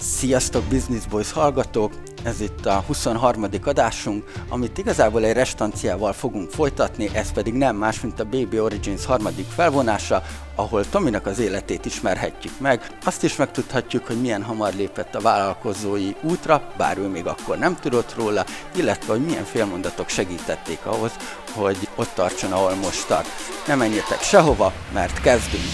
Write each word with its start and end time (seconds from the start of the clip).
Sziasztok 0.00 0.64
Business 0.64 1.06
Boys 1.06 1.32
hallgatók! 1.32 1.92
Ez 2.22 2.40
itt 2.40 2.66
a 2.66 2.84
23. 2.86 3.46
adásunk, 3.64 4.32
amit 4.48 4.78
igazából 4.78 5.24
egy 5.24 5.32
restanciával 5.32 6.12
fogunk 6.12 6.50
folytatni, 6.50 7.10
ez 7.12 7.32
pedig 7.32 7.54
nem 7.54 7.76
más, 7.76 8.00
mint 8.00 8.20
a 8.20 8.24
Baby 8.24 8.60
Origins 8.60 9.04
harmadik 9.04 9.46
felvonása, 9.46 10.22
ahol 10.54 10.88
Tominak 10.88 11.26
az 11.26 11.38
életét 11.38 11.84
ismerhetjük 11.84 12.60
meg, 12.60 12.98
azt 13.04 13.24
is 13.24 13.36
megtudhatjuk, 13.36 14.06
hogy 14.06 14.20
milyen 14.20 14.42
hamar 14.42 14.74
lépett 14.74 15.14
a 15.14 15.20
vállalkozói 15.20 16.14
útra, 16.22 16.72
bár 16.76 16.98
ő 16.98 17.06
még 17.06 17.26
akkor 17.26 17.58
nem 17.58 17.76
tudott 17.80 18.14
róla, 18.14 18.44
illetve 18.76 19.12
hogy 19.12 19.24
milyen 19.24 19.44
félmondatok 19.44 20.08
segítették 20.08 20.86
ahhoz, 20.86 21.12
hogy 21.54 21.88
ott 21.94 22.14
tartson, 22.14 22.52
ahol 22.52 22.74
most 22.74 23.06
tart. 23.06 23.28
Nem 23.66 23.78
menjetek 23.78 24.22
sehova, 24.22 24.72
mert 24.92 25.20
kezdünk! 25.20 25.64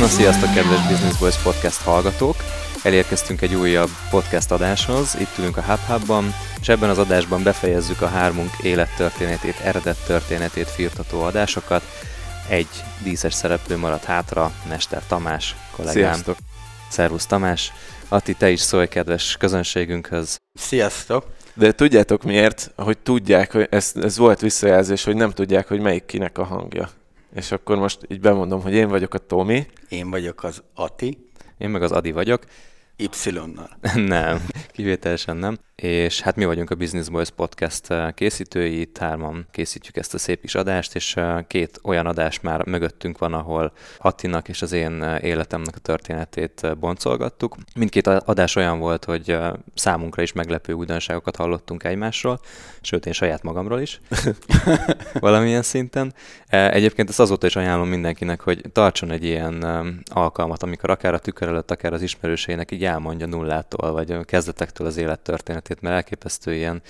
Na 0.00 0.08
sziasztok, 0.08 0.54
kedves 0.54 0.86
Business 0.88 1.16
Boys 1.18 1.36
Podcast 1.36 1.80
hallgatók! 1.82 2.36
Elérkeztünk 2.82 3.40
egy 3.40 3.54
újabb 3.54 3.90
podcast 4.10 4.50
adáshoz, 4.50 5.16
itt 5.20 5.38
ülünk 5.38 5.56
a 5.56 5.62
HubHubban, 5.62 6.34
és 6.60 6.68
ebben 6.68 6.90
az 6.90 6.98
adásban 6.98 7.42
befejezzük 7.42 8.02
a 8.02 8.08
hármunk 8.08 8.50
élettörténetét, 8.62 9.60
eredet 9.64 9.96
történetét 10.06 10.68
firtató 10.68 11.22
adásokat. 11.22 11.82
Egy 12.48 12.68
díszes 13.02 13.34
szereplő 13.34 13.76
maradt 13.76 14.04
hátra, 14.04 14.52
Mester 14.68 15.02
Tamás 15.06 15.56
kollégám. 15.72 15.94
Sziasztok! 15.94 16.36
Szervusz 16.90 17.26
Tamás! 17.26 17.72
Ati, 18.08 18.34
te 18.34 18.50
is 18.50 18.60
szólj 18.60 18.86
kedves 18.86 19.36
közönségünkhöz. 19.36 20.36
Sziasztok! 20.52 21.26
De 21.54 21.72
tudjátok 21.72 22.22
miért? 22.22 22.72
Hogy 22.76 22.98
tudják, 22.98 23.52
hogy 23.52 23.66
ez, 23.70 23.92
ez 23.94 24.16
volt 24.16 24.40
visszajelzés, 24.40 25.04
hogy 25.04 25.16
nem 25.16 25.30
tudják, 25.30 25.68
hogy 25.68 25.80
melyik 25.80 26.04
kinek 26.04 26.38
a 26.38 26.44
hangja. 26.44 26.90
És 27.34 27.52
akkor 27.52 27.76
most 27.76 27.98
így 28.08 28.20
bemondom, 28.20 28.62
hogy 28.62 28.72
én 28.72 28.88
vagyok 28.88 29.14
a 29.14 29.18
Tomi. 29.18 29.66
Én 29.88 30.10
vagyok 30.10 30.42
az 30.42 30.62
Ati, 30.74 31.30
Én 31.58 31.70
meg 31.70 31.82
az 31.82 31.92
Adi 31.92 32.12
vagyok. 32.12 32.44
Y-nal. 32.96 33.78
nem, 33.94 34.46
kivételesen 34.72 35.36
nem. 35.36 35.58
És 35.82 36.20
hát 36.20 36.36
mi 36.36 36.44
vagyunk 36.44 36.70
a 36.70 36.74
Business 36.74 37.08
Boys 37.08 37.30
Podcast 37.30 37.90
eh, 37.90 38.12
készítői, 38.12 38.80
itt 38.80 38.98
hárman 38.98 39.46
készítjük 39.50 39.96
ezt 39.96 40.14
a 40.14 40.18
szép 40.18 40.40
kis 40.40 40.54
adást, 40.54 40.94
és 40.94 41.16
eh, 41.16 41.38
két 41.46 41.80
olyan 41.82 42.06
adás 42.06 42.40
már 42.40 42.66
mögöttünk 42.66 43.18
van, 43.18 43.34
ahol 43.34 43.72
Hattinak 43.98 44.48
és 44.48 44.62
az 44.62 44.72
én 44.72 45.02
eh, 45.02 45.24
életemnek 45.24 45.74
a 45.76 45.78
történetét 45.78 46.78
boncolgattuk. 46.78 47.56
Mindkét 47.74 48.06
adás 48.06 48.56
olyan 48.56 48.78
volt, 48.78 49.04
hogy 49.04 49.36
számunkra 49.74 50.22
is 50.22 50.32
meglepő 50.32 50.72
újdonságokat 50.72 51.36
hallottunk 51.36 51.84
egymásról, 51.84 52.40
sőt 52.80 53.06
én 53.06 53.12
saját 53.12 53.42
magamról 53.42 53.80
is, 53.80 54.00
valamilyen 55.20 55.62
szinten. 55.62 56.14
Egyébként 56.48 57.08
ezt 57.08 57.20
azóta 57.20 57.46
is 57.46 57.56
ajánlom 57.56 57.88
mindenkinek, 57.88 58.40
hogy 58.40 58.60
tartson 58.72 59.10
egy 59.10 59.24
ilyen 59.24 59.64
alkalmat, 60.04 60.62
amikor 60.62 60.90
akár 60.90 61.14
a 61.14 61.18
tükör 61.18 61.48
előtt, 61.48 61.70
akár 61.70 61.92
az 61.92 62.02
ismerőseinek 62.02 62.70
így 62.70 62.84
elmondja 62.84 63.26
nullától, 63.26 63.92
vagy 63.92 64.24
kezdetektől 64.24 64.86
az 64.86 64.96
élet 64.96 65.20
történetét, 65.68 65.80
mert 65.80 65.94
elképesztő 65.94 66.54
ilyen 66.54 66.82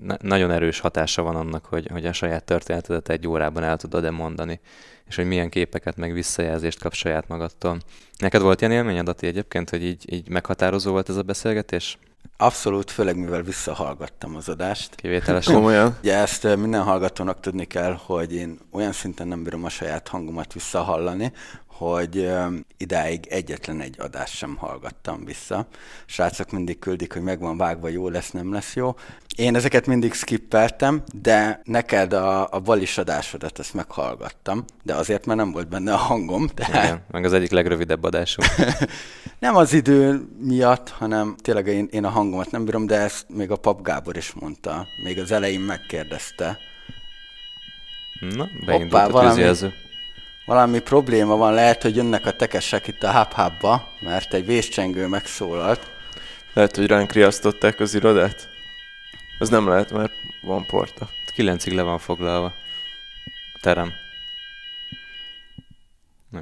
na- 0.00 0.18
nagyon 0.20 0.50
erős 0.50 0.80
hatása 0.80 1.22
van 1.22 1.36
annak, 1.36 1.64
hogy, 1.64 1.88
hogy 1.92 2.06
a 2.06 2.12
saját 2.12 2.44
történetedet 2.44 3.08
egy 3.08 3.26
órában 3.26 3.62
el 3.62 3.76
tudod-e 3.76 4.10
mondani, 4.10 4.60
és 5.06 5.16
hogy 5.16 5.26
milyen 5.26 5.48
képeket, 5.48 5.96
meg 5.96 6.12
visszajelzést 6.12 6.80
kap 6.80 6.92
saját 6.92 7.28
magadtól. 7.28 7.78
Neked 8.18 8.42
volt 8.42 8.60
ilyen 8.60 8.72
élményed, 8.72 9.08
Ati, 9.08 9.26
egyébként, 9.26 9.70
hogy 9.70 9.84
így, 9.84 10.12
így 10.12 10.28
meghatározó 10.28 10.90
volt 10.90 11.08
ez 11.08 11.16
a 11.16 11.22
beszélgetés? 11.22 11.98
Abszolút, 12.38 12.90
főleg 12.90 13.16
mivel 13.16 13.42
visszahallgattam 13.42 14.36
az 14.36 14.48
adást. 14.48 14.94
Kivételesen? 14.94 15.54
Komolyan? 15.54 15.96
Ugye 16.00 16.14
ezt 16.14 16.56
minden 16.56 16.82
hallgatónak 16.82 17.40
tudni 17.40 17.64
kell, 17.64 17.98
hogy 18.06 18.34
én 18.34 18.58
olyan 18.72 18.92
szinten 18.92 19.28
nem 19.28 19.42
bírom 19.42 19.64
a 19.64 19.68
saját 19.68 20.08
hangomat 20.08 20.52
visszahallani, 20.52 21.32
hogy 21.78 22.28
idáig 22.76 23.26
egyetlen 23.26 23.80
egy 23.80 23.94
adást 23.98 24.34
sem 24.34 24.56
hallgattam 24.56 25.24
vissza. 25.24 25.66
Srácok 26.06 26.50
mindig 26.50 26.78
küldik, 26.78 27.12
hogy 27.12 27.22
meg 27.22 27.40
van 27.40 27.56
vágva, 27.56 27.88
jó 27.88 28.08
lesz, 28.08 28.30
nem 28.30 28.52
lesz 28.52 28.74
jó. 28.74 28.94
Én 29.36 29.54
ezeket 29.54 29.86
mindig 29.86 30.12
skippeltem, 30.12 31.02
de 31.22 31.60
neked 31.64 32.12
a, 32.12 32.48
a 32.50 32.60
balis 32.60 32.98
adásodat 32.98 33.58
ezt 33.58 33.74
meghallgattam, 33.74 34.64
de 34.82 34.94
azért, 34.94 35.26
mert 35.26 35.38
nem 35.38 35.52
volt 35.52 35.68
benne 35.68 35.92
a 35.92 35.96
hangom, 35.96 36.46
tehát 36.46 36.84
Igen, 36.84 37.04
meg 37.10 37.24
az 37.24 37.32
egyik 37.32 37.50
legrövidebb 37.50 38.04
adásunk. 38.04 38.48
nem 39.38 39.56
az 39.56 39.72
idő 39.72 40.28
miatt, 40.38 40.88
hanem 40.88 41.36
tényleg 41.42 41.66
én, 41.66 41.88
én 41.90 42.04
a 42.04 42.08
hangomat 42.08 42.50
nem 42.50 42.64
bírom, 42.64 42.86
de 42.86 42.96
ezt 42.96 43.26
még 43.28 43.50
a 43.50 43.56
Pap 43.56 43.82
Gábor 43.82 44.16
is 44.16 44.32
mondta. 44.32 44.86
Még 45.04 45.18
az 45.18 45.32
elején 45.32 45.60
megkérdezte. 45.60 46.58
Na, 48.20 48.48
beindult 48.66 49.02
a 49.02 49.10
valami-. 49.10 49.84
Valami 50.46 50.78
probléma 50.78 51.36
van, 51.36 51.54
lehet, 51.54 51.82
hogy 51.82 51.96
jönnek 51.96 52.26
a 52.26 52.32
tekesek 52.32 52.86
itt 52.86 53.02
a 53.02 53.28
hub 53.34 53.66
mert 54.00 54.34
egy 54.34 54.46
vészcsengő 54.46 55.06
megszólalt. 55.06 55.90
Lehet, 56.52 56.76
hogy 56.76 56.86
ránk 56.86 57.12
riasztották 57.12 57.80
az 57.80 57.94
irodát? 57.94 58.48
Az 59.38 59.48
nem 59.48 59.68
lehet, 59.68 59.90
mert 59.90 60.12
van 60.42 60.66
porta. 60.66 61.08
Kilencig 61.34 61.72
le 61.72 61.82
van 61.82 61.98
foglalva. 61.98 62.46
A 63.54 63.58
terem. 63.60 63.92
Jó. 66.32 66.40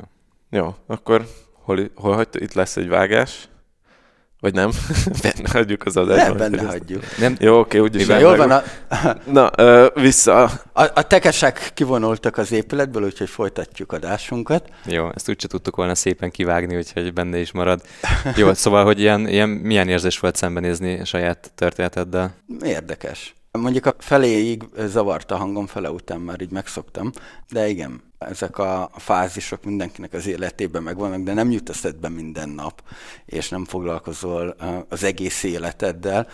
Jó, 0.50 0.74
akkor 0.86 1.26
hol, 1.52 1.90
hol 1.94 2.14
hagyta? 2.14 2.40
Itt 2.40 2.52
lesz 2.52 2.76
egy 2.76 2.88
vágás? 2.88 3.48
Vagy 4.44 4.54
nem? 4.54 4.70
benne 5.22 5.48
hagyjuk 5.52 5.84
az 5.84 5.96
adást. 5.96 6.26
Nem, 6.26 6.36
benne 6.36 6.66
hagyjuk. 6.66 7.02
Nem, 7.18 7.36
Jó, 7.38 7.58
oké, 7.58 7.78
úgyis 7.78 8.00
Mivel 8.00 8.20
Jól 8.20 8.36
van, 8.36 8.50
a, 8.50 8.62
Na, 9.26 9.50
ö, 9.56 9.86
vissza. 9.94 10.42
a, 10.72 10.82
a 10.94 11.02
tekesek 11.02 11.70
kivonultak 11.74 12.36
az 12.36 12.52
épületből, 12.52 13.04
úgyhogy 13.04 13.28
folytatjuk 13.28 13.92
adásunkat. 13.92 14.68
Jó, 14.84 15.08
ezt 15.14 15.28
úgyse 15.28 15.48
tudtuk 15.48 15.76
volna 15.76 15.94
szépen 15.94 16.30
kivágni, 16.30 16.76
úgyhogy 16.76 17.12
benne 17.12 17.38
is 17.38 17.52
marad. 17.52 17.82
Jó, 18.36 18.52
szóval, 18.52 18.84
hogy 18.84 19.00
ilyen, 19.00 19.28
ilyen 19.28 19.48
milyen 19.48 19.88
érzés 19.88 20.18
volt 20.18 20.36
szembenézni 20.36 21.04
saját 21.04 21.52
történeteddel? 21.54 22.34
Érdekes. 22.64 23.34
Mondjuk 23.50 23.86
a 23.86 23.94
feléig 23.98 24.62
zavart 24.86 25.30
a 25.30 25.36
hangom, 25.36 25.66
fele 25.66 25.90
után 25.90 26.20
már 26.20 26.40
így 26.40 26.50
megszoktam, 26.50 27.10
de 27.50 27.68
igen, 27.68 28.02
ezek 28.28 28.58
a 28.58 28.90
fázisok 28.96 29.64
mindenkinek 29.64 30.12
az 30.12 30.26
életében 30.26 30.82
megvannak, 30.82 31.22
de 31.22 31.32
nem 31.32 31.50
jut 31.50 31.68
eszedbe 31.68 32.08
minden 32.08 32.48
nap, 32.48 32.82
és 33.26 33.48
nem 33.48 33.64
foglalkozol 33.64 34.56
az 34.88 35.04
egész 35.04 35.42
életeddel, 35.42 36.28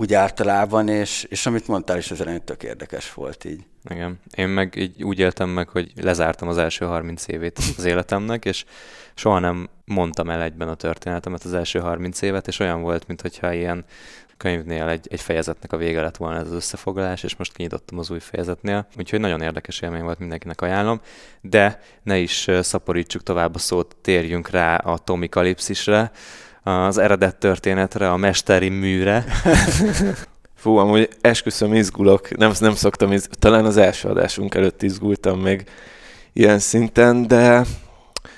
úgy 0.00 0.14
általában, 0.14 0.88
és, 0.88 1.26
és 1.28 1.46
amit 1.46 1.68
mondtál 1.68 1.98
is 1.98 2.10
az 2.10 2.20
elején 2.20 2.44
tök 2.44 2.62
érdekes 2.62 3.14
volt 3.14 3.44
így. 3.44 3.64
Igen. 3.90 4.20
Én 4.34 4.48
meg 4.48 4.76
így 4.76 5.02
úgy 5.02 5.18
éltem 5.18 5.48
meg, 5.48 5.68
hogy 5.68 5.92
lezártam 5.96 6.48
az 6.48 6.58
első 6.58 6.84
30 6.84 7.28
évét 7.28 7.58
az 7.76 7.84
életemnek, 7.84 8.44
és 8.44 8.64
soha 9.14 9.38
nem 9.38 9.68
mondtam 9.84 10.30
el 10.30 10.42
egyben 10.42 10.68
a 10.68 10.74
történetemet 10.74 11.44
az 11.44 11.54
első 11.54 11.78
30 11.78 12.22
évet, 12.22 12.46
és 12.46 12.58
olyan 12.58 12.80
volt, 12.80 13.06
mintha 13.06 13.52
ilyen 13.52 13.84
könyvnél 14.36 14.88
egy, 14.88 15.06
egy 15.10 15.20
fejezetnek 15.20 15.72
a 15.72 15.76
vége 15.76 16.00
lett 16.00 16.16
volna 16.16 16.38
ez 16.38 16.46
az 16.46 16.52
összefoglalás, 16.52 17.22
és 17.22 17.36
most 17.36 17.52
kinyitottam 17.52 17.98
az 17.98 18.10
új 18.10 18.20
fejezetnél. 18.20 18.86
Úgyhogy 18.98 19.20
nagyon 19.20 19.40
érdekes 19.40 19.80
élmény 19.80 20.02
volt, 20.02 20.18
mindenkinek 20.18 20.60
ajánlom. 20.60 21.00
De 21.40 21.80
ne 22.02 22.18
is 22.18 22.48
szaporítsuk 22.60 23.22
tovább 23.22 23.54
a 23.54 23.58
szót, 23.58 23.96
térjünk 24.02 24.50
rá 24.50 24.76
a 24.76 24.98
Tomi 24.98 25.28
Kalipszisre, 25.28 26.10
az 26.68 26.98
eredet 26.98 27.36
történetre, 27.36 28.10
a 28.10 28.16
mesteri 28.16 28.68
műre. 28.68 29.24
Fú, 30.54 30.76
amúgy 30.76 31.08
esküszöm, 31.20 31.74
izgulok. 31.74 32.36
Nem, 32.36 32.52
nem 32.58 32.74
szoktam, 32.74 33.12
iz... 33.12 33.28
talán 33.38 33.64
az 33.64 33.76
első 33.76 34.08
adásunk 34.08 34.54
előtt 34.54 34.82
izgultam 34.82 35.40
még 35.40 35.64
ilyen 36.32 36.58
szinten, 36.58 37.26
de 37.26 37.64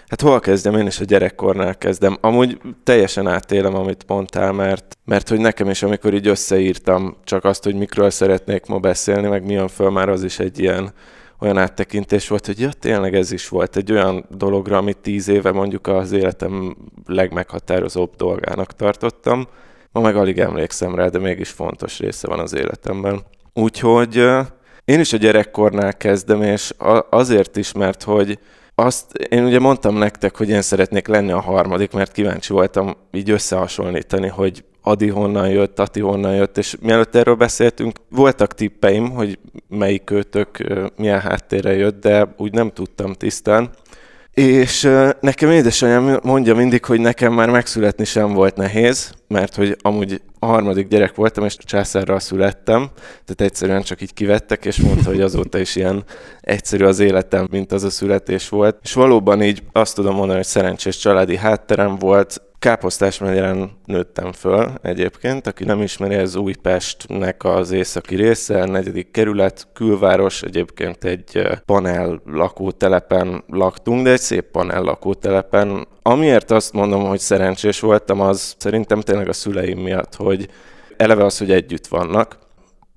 hát 0.07 0.21
hol 0.21 0.41
kezdem? 0.41 0.77
Én 0.77 0.87
is 0.87 1.01
a 1.01 1.05
gyerekkornál 1.05 1.79
kezdem. 1.79 2.19
Amúgy 2.21 2.61
teljesen 2.85 3.27
átélem, 3.27 3.75
amit 3.75 4.05
mondtál, 4.07 4.53
mert, 4.53 4.99
mert 5.05 5.29
hogy 5.29 5.41
nekem 5.41 5.71
is, 5.71 5.83
amikor 5.83 6.15
így 6.15 6.27
összeírtam 6.27 7.17
csak 7.25 7.45
azt, 7.45 7.65
hogy 7.65 7.75
mikről 7.75 8.11
szeretnék 8.11 8.67
ma 8.67 8.79
beszélni, 8.79 9.29
meg 9.29 9.45
mi 9.45 9.53
jön 9.53 9.69
föl, 9.69 9.91
már 9.91 10.09
az 10.09 10.25
is 10.25 10.39
egy 10.39 10.59
ilyen 10.59 10.93
olyan 11.41 11.59
áttekintés 11.59 12.29
volt, 12.29 12.47
hogy 12.47 12.61
ja, 12.61 12.73
tényleg 12.73 13.15
ez 13.15 13.33
is 13.33 13.49
volt 13.49 13.77
egy 13.77 13.93
olyan 13.93 14.25
dologra, 14.31 14.77
amit 14.77 14.99
tíz 14.99 15.29
éve 15.29 15.53
mondjuk 15.53 15.87
az 15.87 16.13
életem 16.13 16.77
legmeghatározóbb 17.07 18.17
dolgának 18.17 18.73
tartottam. 18.73 19.49
Ma 19.93 20.01
meg 20.01 20.17
alig 20.17 20.39
emlékszem 20.39 20.95
rá, 20.95 21.07
de 21.09 21.19
mégis 21.19 21.51
fontos 21.51 21.99
része 21.99 22.29
van 22.29 22.39
az 22.39 22.55
életemben. 22.55 23.23
Úgyhogy 23.55 24.17
én 24.85 25.01
is 25.01 25.13
a 25.13 25.17
gyerekkornál 25.17 25.97
kezdem, 25.97 26.43
és 26.43 26.75
azért 27.11 27.57
is, 27.57 27.73
mert 27.73 28.03
hogy 28.03 28.39
azt, 28.75 29.13
én 29.13 29.45
ugye 29.45 29.59
mondtam 29.59 29.97
nektek, 29.97 30.37
hogy 30.37 30.49
én 30.49 30.63
szeretnék 30.63 31.07
lenni 31.07 31.33
a 31.33 31.41
harmadik, 31.41 31.93
mert 31.93 32.13
kíváncsi 32.13 32.53
voltam 32.53 32.97
így 33.13 33.31
összehasonlítani, 33.31 34.29
hogy 34.29 34.65
Adi 34.83 35.09
honnan 35.09 35.49
jött, 35.49 35.75
Tati 35.75 36.01
honnan 36.01 36.35
jött, 36.35 36.59
és 36.59 36.77
mielőtt 36.81 37.15
erről 37.15 37.35
beszéltünk, 37.35 37.99
voltak 38.09 38.55
tippeim, 38.55 39.11
hogy 39.11 39.39
melyik 39.69 40.11
őtök 40.11 40.59
milyen 40.97 41.21
háttérre 41.21 41.77
jött, 41.77 42.01
de 42.01 42.35
úgy 42.37 42.53
nem 42.53 42.71
tudtam 42.71 43.13
tisztán. 43.13 43.71
És 44.35 44.89
nekem 45.21 45.51
édesanyám 45.51 46.19
mondja 46.23 46.55
mindig, 46.55 46.85
hogy 46.85 47.01
nekem 47.01 47.33
már 47.33 47.51
megszületni 47.51 48.05
sem 48.05 48.33
volt 48.33 48.57
nehéz, 48.57 49.13
mert 49.29 49.55
hogy 49.55 49.77
amúgy 49.83 50.23
a 50.39 50.47
harmadik 50.47 50.89
gyerek 50.89 51.15
voltam, 51.15 51.45
és 51.45 51.57
császárral 51.57 52.21
születtem, 52.21 52.91
tehát 53.25 53.53
egyszerűen 53.53 53.83
csak 53.83 54.03
így 54.03 54.15
kivettek, 54.15 54.65
és 54.65 54.77
mondta, 54.77 55.09
hogy 55.09 55.21
azóta 55.21 55.59
is 55.59 55.77
ilyen 55.77 56.05
egyszerű 56.41 56.85
az 56.85 56.99
életem, 56.99 57.49
mint 57.51 57.73
az 57.73 57.85
a 57.85 57.91
születés 57.91 58.49
volt. 58.49 58.79
És 58.83 58.93
valóban 58.93 59.43
így 59.43 59.63
azt 59.73 59.95
tudom 59.95 60.15
mondani, 60.15 60.37
hogy 60.37 60.47
szerencsés 60.47 60.97
családi 60.97 61.37
hátterem 61.37 61.97
volt, 61.97 62.43
Káposztás 62.61 63.19
megyeren 63.19 63.71
nőttem 63.85 64.33
föl 64.33 64.73
egyébként, 64.83 65.47
aki 65.47 65.65
nem 65.65 65.81
ismeri, 65.81 66.15
ez 66.15 66.37
Újpestnek 66.37 67.45
az 67.45 67.71
északi 67.71 68.17
része, 68.17 68.65
negyedik 68.65 69.11
kerület, 69.11 69.69
külváros, 69.73 70.43
egyébként 70.43 71.05
egy 71.05 71.49
panel 71.65 72.21
lakótelepen 72.25 73.45
laktunk, 73.47 74.05
de 74.05 74.11
egy 74.11 74.21
szép 74.21 74.45
panel 74.45 74.83
lakótelepen. 74.83 75.87
Amiért 76.03 76.51
azt 76.51 76.73
mondom, 76.73 77.05
hogy 77.05 77.19
szerencsés 77.19 77.81
voltam, 77.81 78.21
az 78.21 78.55
szerintem 78.59 79.01
tényleg 79.01 79.29
a 79.29 79.33
szüleim 79.33 79.79
miatt, 79.79 80.15
hogy 80.15 80.49
eleve 80.97 81.25
az, 81.25 81.39
hogy 81.39 81.51
együtt 81.51 81.87
vannak, 81.87 82.39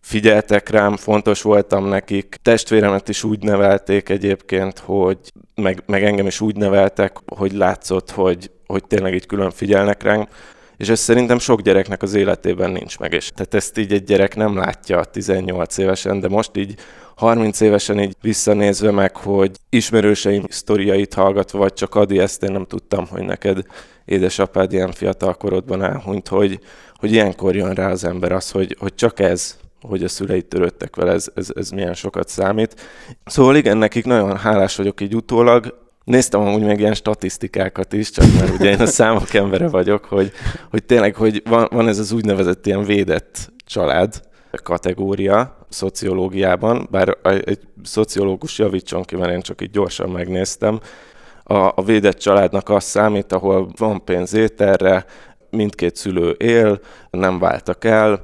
figyeltek 0.02 0.70
rám, 0.70 0.96
fontos 0.96 1.42
voltam 1.42 1.88
nekik. 1.88 2.38
Testvéremet 2.42 3.10
is 3.10 3.24
úgy 3.24 3.44
nevelték 3.44 4.10
egyébként, 4.10 4.80
hogy 4.80 5.18
meg, 5.56 5.84
meg 5.86 6.04
engem 6.04 6.28
is 6.28 6.42
úgy 6.42 6.56
neveltek, 6.56 7.18
hogy 7.36 7.52
látszott, 7.52 8.12
hogy, 8.12 8.52
hogy 8.68 8.84
tényleg 8.86 9.14
így 9.14 9.26
külön 9.26 9.52
figyelnek 9.52 10.04
ránk. 10.04 10.30
És 10.78 10.90
ez 10.90 11.00
szerintem 11.00 11.40
sok 11.40 11.62
gyereknek 11.62 12.02
az 12.02 12.14
életében 12.14 12.72
nincs 12.72 13.00
meg. 13.00 13.14
És 13.14 13.32
tehát 13.36 13.54
ezt 13.54 13.78
így 13.78 13.94
egy 13.94 14.04
gyerek 14.04 14.36
nem 14.36 14.58
látja 14.58 15.04
18 15.04 15.78
évesen, 15.78 16.20
de 16.20 16.28
most 16.28 16.58
így 16.58 16.76
30 17.16 17.60
évesen 17.60 18.00
így 18.00 18.16
visszanézve 18.22 18.92
meg, 18.92 19.16
hogy 19.16 19.52
ismerőseim 19.70 20.44
sztoriait 20.50 21.14
hallgatva, 21.14 21.60
vagy 21.60 21.74
csak 21.74 21.96
Adi, 21.96 22.20
ezt 22.20 22.44
én 22.44 22.52
nem 22.52 22.66
tudtam, 22.66 23.08
hogy 23.08 23.24
neked 23.24 23.66
édesapád 24.06 24.74
ilyen 24.74 24.92
fiatal 24.92 25.34
korodban 25.34 25.84
elhunyt, 25.84 26.28
hogy, 26.28 26.60
hogy 26.94 27.12
ilyenkor 27.12 27.56
jön 27.56 27.74
rá 27.74 27.90
az 27.90 28.04
ember 28.04 28.32
az, 28.32 28.52
hogy, 28.52 28.76
hogy 28.80 28.96
csak 28.96 29.20
ez, 29.20 29.58
hogy 29.82 30.04
a 30.04 30.08
szüleit 30.08 30.46
törődtek 30.46 30.96
vele, 30.96 31.12
ez, 31.12 31.28
ez, 31.36 31.48
ez 31.56 31.70
milyen 31.70 31.94
sokat 31.94 32.30
számít. 32.30 32.76
Szóval 33.26 33.56
igen, 33.56 33.78
nekik 33.78 34.06
nagyon 34.06 34.38
hálás 34.38 34.76
vagyok 34.76 35.02
így 35.02 35.16
utólag. 35.16 35.82
Néztem 36.04 36.42
amúgy 36.42 36.64
még 36.64 36.80
ilyen 36.80 36.94
statisztikákat 36.94 37.94
is, 37.94 38.10
csak 38.10 38.26
mert 38.40 38.54
ugye 38.54 38.70
én 38.70 38.80
a 38.80 38.86
számok 38.86 39.34
embere 39.34 39.68
vagyok, 39.68 40.06
hogy, 40.06 40.32
hogy 40.70 40.84
tényleg, 40.84 41.16
hogy 41.16 41.42
van, 41.50 41.68
van 41.72 41.88
ez 41.88 42.00
az 42.00 42.12
úgynevezett 42.12 42.66
ilyen 42.66 42.84
védett 42.84 43.52
család 43.66 44.22
kategória 44.64 45.58
szociológiában, 45.70 46.88
bár 46.92 47.18
egy 47.24 47.60
szociológus 47.84 48.60
javítson 48.60 49.04
ki, 49.04 49.16
mert 49.16 49.32
én 49.32 49.42
csak 49.42 49.62
így 49.62 49.72
gyorsan 49.72 50.10
megnéztem, 50.10 50.80
a, 51.44 51.56
a 51.56 51.84
védett 51.86 52.18
családnak 52.18 52.70
az 52.70 52.84
számít, 52.84 53.32
ahol 53.32 53.70
van 53.78 54.04
pénz 54.04 54.34
ételre, 54.34 55.06
mindkét 55.50 55.96
szülő 55.96 56.30
él, 56.30 56.80
nem 57.10 57.40
váltak 57.40 57.86
el, 57.86 58.22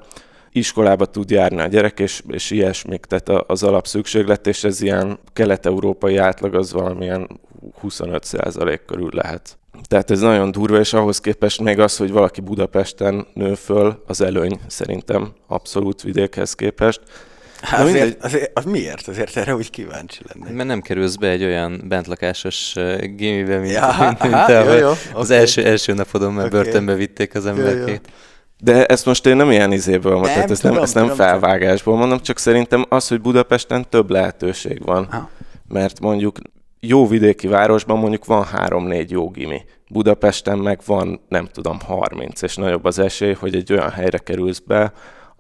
iskolába 0.52 1.06
tud 1.06 1.30
járni 1.30 1.62
a 1.62 1.68
gyerek, 1.68 2.00
és, 2.00 2.24
és 2.28 2.52
ilyesmik, 2.52 3.06
tehát 3.06 3.44
az 3.48 3.64
alapszükséglet, 3.64 4.48
és 4.48 4.64
ez 4.64 4.82
ilyen 4.82 5.20
kelet-európai 5.34 6.18
átlag 6.18 6.56
az 6.56 6.74
valamilyen 6.74 7.40
25% 7.84 8.80
körül 8.86 9.10
lehet. 9.12 9.58
Tehát 9.88 10.12
ez 10.12 10.20
nagyon 10.20 10.52
durva, 10.52 10.80
és 10.80 10.94
ahhoz 10.94 11.20
képest 11.20 11.62
még 11.62 11.80
az, 11.80 11.98
hogy 11.98 12.12
valaki 12.12 12.42
Budapesten 12.42 13.28
nő 13.34 13.54
föl, 13.54 14.04
az 14.08 14.22
előny 14.22 14.60
szerintem 14.68 15.34
abszolút 15.48 16.02
vidékhez 16.02 16.54
képest. 16.54 17.02
Hát 17.62 17.80
azért, 17.80 18.24
azért, 18.24 18.58
az 18.58 18.66
miért? 18.66 19.08
Azért 19.08 19.38
erre 19.38 19.56
úgy 19.56 19.70
kíváncsi 19.70 20.22
lennék. 20.34 20.56
Mert 20.56 20.68
nem 20.68 20.82
kerülsz 20.82 21.16
be 21.16 21.30
egy 21.30 21.44
olyan 21.44 21.84
bentlakásos 21.88 22.76
gimibe, 23.16 23.58
mint, 23.58 23.74
ja, 23.74 23.96
mint, 24.00 24.22
mint 24.22 24.46
te, 24.46 24.64
jó, 24.64 24.72
jó, 24.72 24.90
az 24.90 25.26
okay. 25.26 25.38
első, 25.38 25.66
első 25.66 25.94
napodon 25.94 26.34
már 26.34 26.46
okay. 26.46 26.62
börtönbe 26.62 26.94
vitték 26.94 27.36
az 27.36 27.46
emberkét. 27.46 28.08
De 28.62 28.86
ezt 28.86 29.06
most 29.06 29.26
én 29.26 29.36
nem 29.36 29.52
ilyen 29.52 29.72
izéből 29.72 30.14
mondom, 30.14 30.34
tehát 30.34 30.52
ezt 30.52 30.62
tudom, 30.62 30.76
nem, 30.76 30.84
ezt 30.84 30.94
nem 30.94 31.04
tudom, 31.04 31.18
felvágásból 31.18 31.98
mondom, 31.98 32.20
csak 32.20 32.38
szerintem 32.38 32.86
az, 32.90 33.08
hogy 33.08 33.22
Budapesten 33.22 33.90
több 33.90 34.10
lehetőség 34.10 34.86
van. 34.86 35.08
Ha. 35.12 35.30
Mert 35.68 36.00
mondjuk 36.00 36.38
jó 36.80 37.08
vidéki 37.08 37.48
városban 37.48 37.98
mondjuk 37.98 38.26
van 38.26 38.44
három-négy 38.44 39.12
jó 39.12 39.30
gimi. 39.30 39.62
Budapesten 39.90 40.58
meg 40.58 40.80
van, 40.86 41.22
nem 41.28 41.46
tudom, 41.46 41.80
30, 41.80 42.42
és 42.42 42.56
nagyobb 42.56 42.86
az 42.86 43.00
esély, 43.00 43.34
hogy 43.34 43.56
egy 43.56 43.72
olyan 43.74 43.90
helyre 43.90 44.18
kerülsz 44.18 44.60
be, 44.60 44.94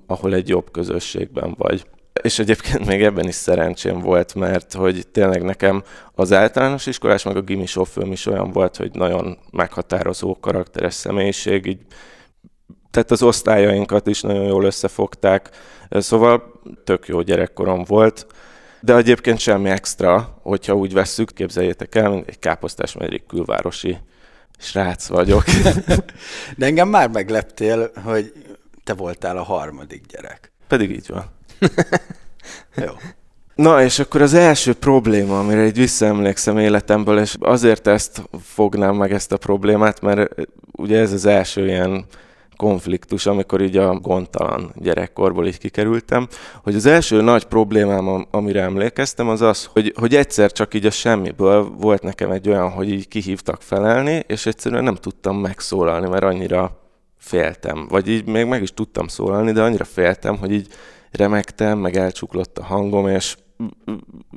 ahol 0.07 0.33
egy 0.33 0.47
jobb 0.47 0.71
közösségben 0.71 1.56
vagy. 1.57 1.86
És 2.21 2.39
egyébként 2.39 2.86
még 2.86 3.03
ebben 3.03 3.27
is 3.27 3.36
szerencsém 3.36 4.00
volt, 4.00 4.36
mert 4.36 4.74
hogy 4.74 5.07
tényleg 5.12 5.44
nekem 5.44 5.83
az 6.13 6.33
általános 6.33 6.86
iskolás, 6.86 7.24
meg 7.24 7.36
a 7.36 7.41
gimi 7.41 7.65
sofőm 7.65 8.12
is 8.12 8.25
olyan 8.25 8.51
volt, 8.51 8.75
hogy 8.75 8.91
nagyon 8.94 9.38
meghatározó 9.51 10.38
karakteres 10.39 10.94
személyiség, 10.94 11.65
így 11.65 11.80
tehát 12.91 13.12
az 13.12 13.24
osztályainkat 13.24 14.07
is 14.07 14.21
nagyon 14.21 14.44
jól 14.44 14.63
összefogták, 14.63 15.50
szóval 15.89 16.62
tök 16.83 17.07
jó 17.07 17.21
gyerekkorom 17.21 17.83
volt, 17.83 18.27
de 18.81 18.96
egyébként 18.96 19.40
semmi 19.40 19.70
extra, 19.70 20.40
hogyha 20.42 20.76
úgy 20.76 20.94
vesszük, 20.94 21.34
képzeljétek 21.34 21.96
el, 21.96 22.24
egy 22.26 22.40
káposztás 22.40 22.94
megyik 22.94 23.26
külvárosi 23.26 23.98
srác 24.58 25.08
vagyok. 25.08 25.44
De 26.58 26.66
engem 26.66 26.88
már 26.88 27.10
megleptél, 27.10 27.92
hogy 28.04 28.34
te 28.84 28.94
voltál 28.94 29.38
a 29.38 29.44
harmadik 29.44 30.06
gyerek. 30.06 30.52
Pedig 30.68 30.92
így 30.92 31.08
van. 31.08 31.26
jó. 32.86 32.92
Na, 33.56 33.84
és 33.84 34.00
akkor 34.00 34.22
az 34.22 34.34
első 34.34 34.74
probléma, 34.74 35.40
amire 35.40 35.62
egy 35.62 35.78
visszaemlékszem 35.78 36.58
életemből, 36.58 37.20
és 37.20 37.36
azért 37.40 37.88
ezt 37.88 38.24
fognám 38.44 38.96
meg 38.96 39.12
ezt 39.12 39.32
a 39.32 39.38
problémát, 39.38 40.02
mert 40.02 40.32
ugye 40.72 41.00
ez 41.00 41.14
az 41.14 41.25
első 41.25 41.68
ilyen 41.68 42.06
konfliktus, 42.60 43.26
amikor 43.26 43.62
így 43.62 43.78
a 43.78 43.96
gondtalan 43.96 44.72
gyerekkorból 44.76 45.48
így 45.48 45.58
kikerültem, 45.58 46.28
hogy 46.64 46.76
az 46.76 46.86
első 46.86 47.22
nagy 47.22 47.44
problémám, 47.44 48.28
amire 48.32 48.62
emlékeztem, 48.62 49.30
az 49.30 49.42
az, 49.42 49.66
hogy, 49.66 49.94
hogy 50.00 50.16
egyszer 50.16 50.52
csak 50.52 50.74
így 50.74 50.86
a 50.86 50.92
semmiből 50.92 51.64
volt 51.64 52.04
nekem 52.04 52.32
egy 52.32 52.50
olyan, 52.50 52.70
hogy 52.70 52.92
így 52.92 53.08
kihívtak 53.08 53.62
felelni, 53.62 54.24
és 54.28 54.46
egyszerűen 54.46 54.84
nem 54.84 54.96
tudtam 54.96 55.38
megszólalni, 55.38 56.08
mert 56.08 56.24
annyira 56.24 56.80
féltem. 57.18 57.88
Vagy 57.90 58.08
így 58.08 58.26
még 58.26 58.46
meg 58.46 58.62
is 58.62 58.74
tudtam 58.74 59.08
szólalni, 59.08 59.52
de 59.52 59.62
annyira 59.62 59.86
féltem, 59.86 60.38
hogy 60.38 60.52
így 60.52 60.68
remektem, 61.12 61.78
meg 61.78 61.96
elcsuklott 61.96 62.58
a 62.58 62.64
hangom, 62.64 63.08
és 63.08 63.36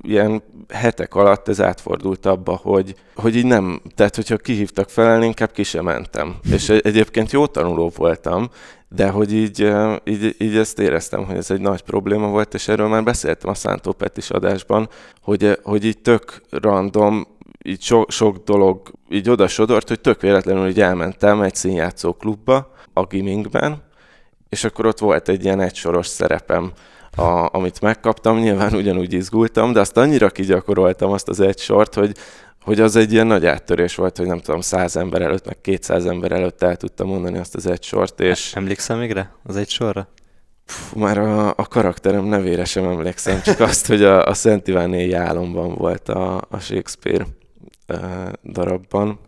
ilyen 0.02 0.42
hetek 0.68 1.14
alatt 1.14 1.48
ez 1.48 1.60
átfordult 1.60 2.26
abba, 2.26 2.60
hogy, 2.62 2.94
hogy 3.14 3.36
így 3.36 3.44
nem, 3.44 3.80
tehát 3.94 4.16
hogyha 4.16 4.36
kihívtak 4.36 4.90
felelni, 4.90 5.26
inkább 5.26 5.52
ki 5.52 5.62
sem 5.62 5.84
mentem. 5.84 6.36
És 6.50 6.68
egyébként 6.68 7.32
jó 7.32 7.46
tanuló 7.46 7.92
voltam, 7.96 8.50
de 8.88 9.08
hogy 9.08 9.32
így, 9.32 9.72
így, 10.04 10.34
így 10.38 10.56
ezt 10.56 10.78
éreztem, 10.78 11.24
hogy 11.24 11.36
ez 11.36 11.50
egy 11.50 11.60
nagy 11.60 11.82
probléma 11.82 12.28
volt, 12.28 12.54
és 12.54 12.68
erről 12.68 12.88
már 12.88 13.04
beszéltem 13.04 13.50
a 13.50 13.54
Szántó 13.54 13.92
Petis 13.92 14.30
adásban, 14.30 14.88
hogy, 15.20 15.58
hogy 15.62 15.84
így 15.84 15.98
tök 15.98 16.42
random, 16.50 17.26
így 17.64 17.82
so, 17.82 18.04
sok 18.08 18.36
dolog 18.44 18.92
így 19.08 19.30
oda 19.30 19.48
sodort, 19.48 19.88
hogy 19.88 20.00
tök 20.00 20.20
véletlenül 20.20 20.68
így 20.68 20.80
elmentem 20.80 21.42
egy 21.42 21.54
színjátszó 21.54 22.12
klubba, 22.12 22.70
a 22.92 23.04
Gimingben, 23.04 23.82
és 24.48 24.64
akkor 24.64 24.86
ott 24.86 24.98
volt 24.98 25.28
egy 25.28 25.44
ilyen 25.44 25.60
egysoros 25.60 26.06
szerepem, 26.06 26.72
a, 27.16 27.48
amit 27.56 27.80
megkaptam, 27.80 28.38
nyilván 28.38 28.74
ugyanúgy 28.74 29.12
izgultam, 29.12 29.72
de 29.72 29.80
azt 29.80 29.96
annyira 29.96 30.30
kigyakoroltam 30.30 31.10
azt 31.12 31.28
az 31.28 31.40
egy 31.40 31.58
sort, 31.58 31.94
hogy, 31.94 32.16
hogy 32.64 32.80
az 32.80 32.96
egy 32.96 33.12
ilyen 33.12 33.26
nagy 33.26 33.46
áttörés 33.46 33.94
volt, 33.94 34.16
hogy 34.16 34.26
nem 34.26 34.38
tudom, 34.38 34.60
száz 34.60 34.96
ember 34.96 35.22
előtt, 35.22 35.46
meg 35.46 35.60
kétszáz 35.60 36.06
ember 36.06 36.32
előtt 36.32 36.62
el 36.62 36.76
tudtam 36.76 37.08
mondani 37.08 37.38
azt 37.38 37.54
az 37.54 37.66
egy 37.66 37.82
sort, 37.82 38.20
és... 38.20 38.54
Emlékszem 38.54 38.98
még 38.98 39.12
rá? 39.12 39.30
Az 39.44 39.56
egy 39.56 39.68
sorra? 39.68 40.08
Pff, 40.66 40.92
már 40.92 41.18
a, 41.18 41.48
a 41.48 41.66
karakterem 41.68 42.24
nevére 42.24 42.64
sem 42.64 42.84
emlékszem, 42.84 43.42
csak 43.42 43.60
azt, 43.60 43.86
hogy 43.86 44.02
a, 44.02 44.26
a 44.26 44.34
Szent 44.34 44.68
Iván 44.68 45.14
álomban 45.14 45.74
volt 45.74 46.08
a, 46.08 46.36
a 46.50 46.58
Shakespeare 46.58 47.26
darabban. 48.44 49.18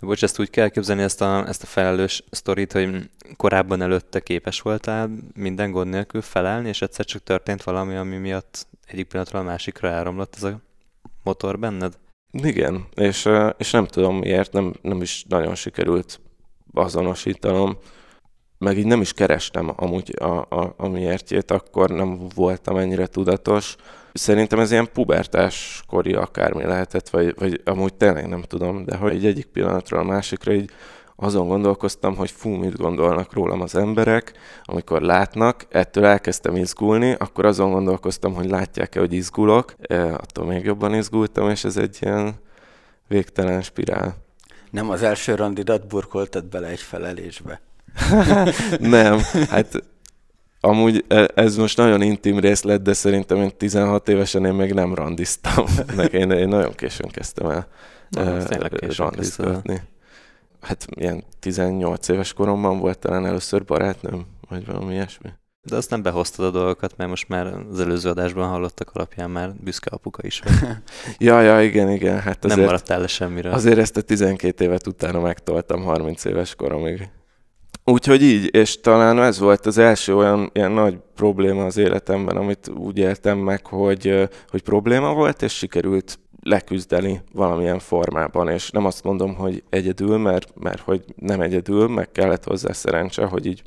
De 0.00 0.06
bocs, 0.06 0.22
ezt 0.22 0.38
úgy 0.38 0.50
kell 0.50 0.68
képzelni, 0.68 1.02
ezt 1.02 1.20
a, 1.20 1.48
ezt 1.48 1.62
a 1.62 1.66
felelős 1.66 2.24
sztorit, 2.30 2.72
hogy 2.72 3.10
korábban 3.36 3.82
előtte 3.82 4.20
képes 4.20 4.60
voltál 4.60 5.10
minden 5.34 5.70
gond 5.70 5.90
nélkül 5.90 6.22
felelni, 6.22 6.68
és 6.68 6.82
egyszer 6.82 7.04
csak 7.04 7.22
történt 7.22 7.62
valami, 7.62 7.94
ami 7.96 8.16
miatt 8.16 8.66
egyik 8.86 9.06
pillanatról 9.06 9.40
a 9.40 9.44
másikra 9.44 9.88
elromlott 9.88 10.34
ez 10.36 10.42
a 10.42 10.60
motor 11.22 11.58
benned? 11.58 11.98
Igen, 12.32 12.86
és, 12.94 13.28
és 13.56 13.70
nem 13.70 13.86
tudom 13.86 14.16
miért, 14.16 14.52
nem, 14.52 14.74
nem 14.82 15.02
is 15.02 15.24
nagyon 15.28 15.54
sikerült 15.54 16.20
azonosítanom, 16.72 17.78
meg 18.58 18.78
így 18.78 18.86
nem 18.86 19.00
is 19.00 19.12
kerestem 19.12 19.72
amúgy 19.76 20.14
a, 20.18 20.46
a, 20.48 20.74
a 20.76 20.88
miértjét, 20.88 21.50
akkor 21.50 21.90
nem 21.90 22.28
voltam 22.34 22.76
ennyire 22.76 23.06
tudatos, 23.06 23.76
Szerintem 24.16 24.58
ez 24.58 24.70
ilyen 24.70 24.88
pubertás 24.92 25.82
kori 25.86 26.14
akármi 26.14 26.64
lehetett, 26.64 27.08
vagy, 27.08 27.34
vagy 27.38 27.60
amúgy 27.64 27.94
tényleg 27.94 28.28
nem 28.28 28.42
tudom, 28.42 28.84
de 28.84 28.96
hogy 28.96 29.12
egy 29.12 29.26
egyik 29.26 29.46
pillanatról 29.46 30.00
a 30.00 30.04
másikra 30.04 30.52
így 30.52 30.70
azon 31.16 31.48
gondolkoztam, 31.48 32.16
hogy 32.16 32.30
fú, 32.30 32.50
mit 32.50 32.76
gondolnak 32.76 33.32
rólam 33.32 33.60
az 33.60 33.74
emberek, 33.74 34.32
amikor 34.64 35.02
látnak, 35.02 35.66
ettől 35.68 36.04
elkezdtem 36.04 36.56
izgulni, 36.56 37.14
akkor 37.18 37.44
azon 37.44 37.70
gondolkoztam, 37.70 38.34
hogy 38.34 38.48
látják-e, 38.48 38.98
hogy 38.98 39.12
izgulok, 39.12 39.74
e, 39.80 40.14
attól 40.14 40.46
még 40.46 40.64
jobban 40.64 40.94
izgultam, 40.94 41.50
és 41.50 41.64
ez 41.64 41.76
egy 41.76 41.98
ilyen 42.00 42.34
végtelen 43.08 43.62
spirál. 43.62 44.16
Nem 44.70 44.90
az 44.90 45.02
első 45.02 45.34
randidat 45.34 45.86
burkoltad 45.86 46.44
bele 46.44 46.66
egy 46.66 46.80
felelésbe. 46.80 47.60
nem, 48.80 49.18
hát 49.48 49.82
amúgy 50.66 51.04
e, 51.08 51.28
ez 51.34 51.56
most 51.56 51.76
nagyon 51.76 52.02
intim 52.02 52.38
részlet, 52.38 52.82
de 52.82 52.92
szerintem 52.92 53.36
én 53.36 53.56
16 53.56 54.08
évesen 54.08 54.44
én 54.44 54.52
még 54.52 54.72
nem 54.72 54.94
randiztam. 54.94 55.64
Én, 56.12 56.30
én 56.30 56.48
nagyon 56.48 56.74
későn 56.74 57.08
kezdtem 57.08 57.50
el 57.50 57.68
Na, 58.10 58.46
randizgatni. 58.96 59.82
Hát 60.60 60.86
ilyen 60.90 61.24
18 61.40 62.08
éves 62.08 62.32
koromban 62.32 62.78
volt 62.78 62.98
talán 62.98 63.26
először 63.26 63.64
barátnőm, 63.64 64.26
vagy 64.48 64.66
valami 64.66 64.92
ilyesmi. 64.92 65.28
De 65.62 65.76
azt 65.76 65.90
nem 65.90 66.02
behoztad 66.02 66.44
a 66.44 66.50
dolgokat, 66.50 66.96
mert 66.96 67.10
most 67.10 67.28
már 67.28 67.46
az 67.70 67.80
előző 67.80 68.08
adásban 68.08 68.48
hallottak 68.48 68.90
alapján 68.92 69.30
már 69.30 69.54
büszke 69.54 69.90
apuka 69.90 70.22
is 70.26 70.40
vagy. 70.40 70.68
ja, 71.28 71.40
ja, 71.40 71.62
igen, 71.62 71.90
igen. 71.90 72.20
Hát 72.20 72.44
azért, 72.44 72.58
nem 72.58 72.64
maradtál 72.64 73.00
le 73.00 73.06
semmiről. 73.06 73.52
Azért 73.52 73.78
ezt 73.78 73.96
a 73.96 74.00
12 74.00 74.64
évet 74.64 74.86
utána 74.86 75.20
megtoltam 75.20 75.82
30 75.82 76.24
éves 76.24 76.54
koromig. 76.54 77.08
Úgyhogy 77.90 78.22
így, 78.22 78.54
és 78.54 78.80
talán 78.80 79.22
ez 79.22 79.38
volt 79.38 79.66
az 79.66 79.78
első 79.78 80.16
olyan 80.16 80.50
ilyen 80.52 80.72
nagy 80.72 80.98
probléma 81.14 81.64
az 81.64 81.76
életemben, 81.76 82.36
amit 82.36 82.68
úgy 82.68 82.98
éltem 82.98 83.38
meg, 83.38 83.66
hogy, 83.66 84.28
hogy 84.48 84.62
probléma 84.62 85.14
volt, 85.14 85.42
és 85.42 85.52
sikerült 85.52 86.18
leküzdeni 86.42 87.22
valamilyen 87.32 87.78
formában, 87.78 88.48
és 88.48 88.70
nem 88.70 88.84
azt 88.84 89.04
mondom, 89.04 89.34
hogy 89.34 89.62
egyedül, 89.70 90.18
mert, 90.18 90.52
mert 90.54 90.80
hogy 90.80 91.04
nem 91.16 91.40
egyedül, 91.40 91.88
meg 91.88 92.12
kellett 92.12 92.44
hozzá 92.44 92.72
szerencse, 92.72 93.24
hogy 93.24 93.46
így 93.46 93.62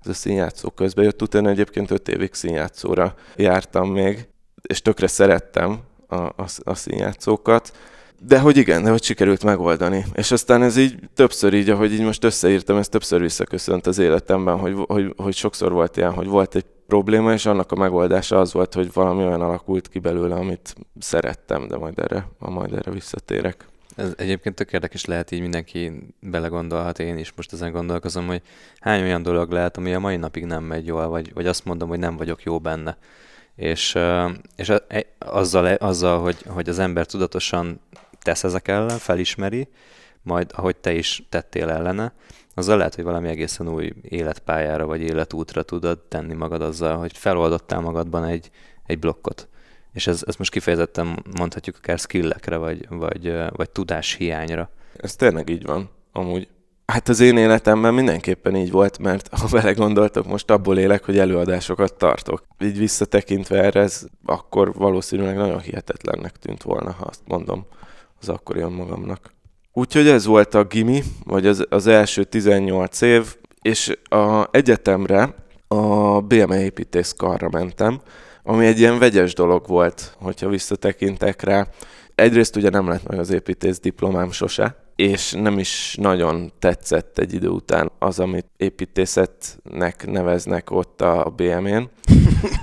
ez 0.00 0.08
a 0.08 0.14
színjátszó 0.14 0.70
közben 0.70 1.04
jött. 1.04 1.22
Utána 1.22 1.48
egyébként 1.48 1.90
öt 1.90 2.08
évig 2.08 2.34
színjátszóra 2.34 3.14
jártam 3.36 3.90
még, 3.90 4.28
és 4.62 4.82
tökre 4.82 5.06
szerettem 5.06 5.80
a, 6.06 6.16
a, 6.16 6.46
a 6.64 6.74
színjátszókat. 6.74 7.76
De 8.20 8.38
hogy 8.38 8.56
igen, 8.56 8.82
de 8.82 8.90
hogy 8.90 9.02
sikerült 9.02 9.44
megoldani. 9.44 10.04
És 10.14 10.30
aztán 10.30 10.62
ez 10.62 10.76
így 10.76 10.98
többször 11.14 11.54
így, 11.54 11.70
ahogy 11.70 11.92
így 11.92 12.04
most 12.04 12.24
összeírtam, 12.24 12.76
ez 12.76 12.88
többször 12.88 13.20
visszaköszönt 13.20 13.86
az 13.86 13.98
életemben, 13.98 14.58
hogy, 14.58 14.74
hogy, 14.86 15.14
hogy 15.16 15.34
sokszor 15.34 15.72
volt 15.72 15.96
ilyen, 15.96 16.12
hogy 16.12 16.26
volt 16.26 16.54
egy 16.54 16.64
probléma, 16.86 17.32
és 17.32 17.46
annak 17.46 17.72
a 17.72 17.76
megoldása 17.76 18.40
az 18.40 18.52
volt, 18.52 18.74
hogy 18.74 18.92
valami 18.92 19.24
olyan 19.24 19.40
alakult 19.40 19.88
ki 19.88 19.98
belőle, 19.98 20.34
amit 20.34 20.74
szerettem, 20.98 21.68
de 21.68 21.76
majd 21.76 21.98
erre, 21.98 22.28
majd 22.38 22.72
erre 22.72 22.90
visszatérek. 22.90 23.66
Ez 23.96 24.12
egyébként 24.16 24.54
tök 24.54 24.72
érdekes 24.72 25.04
lehet, 25.04 25.30
így 25.30 25.40
mindenki 25.40 25.92
belegondolhat, 26.20 26.98
én 26.98 27.18
is 27.18 27.32
most 27.36 27.52
ezen 27.52 27.72
gondolkozom, 27.72 28.26
hogy 28.26 28.42
hány 28.80 29.02
olyan 29.02 29.22
dolog 29.22 29.50
lehet, 29.50 29.76
ami 29.76 29.94
a 29.94 29.98
mai 29.98 30.16
napig 30.16 30.44
nem 30.44 30.64
megy 30.64 30.86
jól, 30.86 31.08
vagy, 31.08 31.32
vagy 31.34 31.46
azt 31.46 31.64
mondom, 31.64 31.88
hogy 31.88 31.98
nem 31.98 32.16
vagyok 32.16 32.42
jó 32.42 32.58
benne. 32.58 32.96
És, 33.56 33.98
és 34.56 34.68
e, 34.68 35.06
azzal, 35.18 35.66
azzal 35.66 36.20
hogy, 36.20 36.36
hogy 36.46 36.68
az 36.68 36.78
ember 36.78 37.06
tudatosan 37.06 37.80
tesz 38.28 38.44
ezek 38.44 38.68
ellen, 38.68 38.98
felismeri, 38.98 39.68
majd 40.22 40.50
ahogy 40.54 40.76
te 40.76 40.92
is 40.92 41.26
tettél 41.28 41.68
ellene, 41.68 42.12
azzal 42.54 42.76
lehet, 42.76 42.94
hogy 42.94 43.04
valami 43.04 43.28
egészen 43.28 43.68
új 43.68 43.92
életpályára 44.02 44.86
vagy 44.86 45.00
életútra 45.00 45.62
tudod 45.62 45.98
tenni 45.98 46.34
magad 46.34 46.62
azzal, 46.62 46.96
hogy 46.96 47.16
feloldottál 47.16 47.80
magadban 47.80 48.24
egy, 48.24 48.50
egy 48.86 48.98
blokkot. 48.98 49.48
És 49.92 50.06
ez, 50.06 50.22
ez 50.26 50.36
most 50.36 50.50
kifejezetten 50.50 51.24
mondhatjuk 51.38 51.76
akár 51.76 51.98
skillekre, 51.98 52.56
vagy, 52.56 52.86
vagy, 52.88 53.32
vagy 53.50 53.70
tudás 53.70 54.14
hiányra. 54.14 54.70
Ez 54.96 55.16
tényleg 55.16 55.48
így 55.48 55.64
van, 55.64 55.90
amúgy. 56.12 56.48
Hát 56.86 57.08
az 57.08 57.20
én 57.20 57.36
életemben 57.36 57.94
mindenképpen 57.94 58.56
így 58.56 58.70
volt, 58.70 58.98
mert 58.98 59.28
ha 59.38 59.48
belegondoltok, 59.58 60.26
most 60.26 60.50
abból 60.50 60.78
élek, 60.78 61.04
hogy 61.04 61.18
előadásokat 61.18 61.94
tartok. 61.94 62.46
Így 62.58 62.78
visszatekintve 62.78 63.62
erre, 63.62 63.80
ez 63.80 64.06
akkor 64.24 64.74
valószínűleg 64.74 65.36
nagyon 65.36 65.60
hihetetlennek 65.60 66.36
tűnt 66.36 66.62
volna, 66.62 66.90
ha 66.90 67.04
azt 67.04 67.22
mondom 67.24 67.66
az 68.20 68.28
akkori 68.28 68.62
magamnak. 68.62 69.32
Úgyhogy 69.72 70.08
ez 70.08 70.26
volt 70.26 70.54
a 70.54 70.64
gimi, 70.64 71.02
vagy 71.24 71.46
az, 71.46 71.66
az 71.68 71.86
első 71.86 72.24
18 72.24 73.00
év, 73.00 73.36
és 73.62 73.98
a 74.02 74.48
egyetemre 74.50 75.34
a 75.68 76.20
BME 76.20 76.62
építészkarra 76.62 77.48
mentem, 77.50 78.00
ami 78.42 78.66
egy 78.66 78.78
ilyen 78.78 78.98
vegyes 78.98 79.34
dolog 79.34 79.66
volt, 79.66 80.16
hogyha 80.18 80.48
visszatekintek 80.48 81.42
rá. 81.42 81.66
Egyrészt 82.14 82.56
ugye 82.56 82.70
nem 82.70 82.88
lett 82.88 83.08
meg 83.08 83.18
az 83.18 83.30
építész 83.30 83.80
diplomám 83.80 84.30
sose, 84.30 84.87
és 84.98 85.32
nem 85.32 85.58
is 85.58 85.96
nagyon 86.00 86.52
tetszett 86.58 87.18
egy 87.18 87.34
idő 87.34 87.48
után 87.48 87.90
az, 87.98 88.20
amit 88.20 88.46
építészetnek 88.56 90.06
neveznek 90.10 90.70
ott 90.70 91.02
a 91.02 91.32
BM-én. 91.36 91.88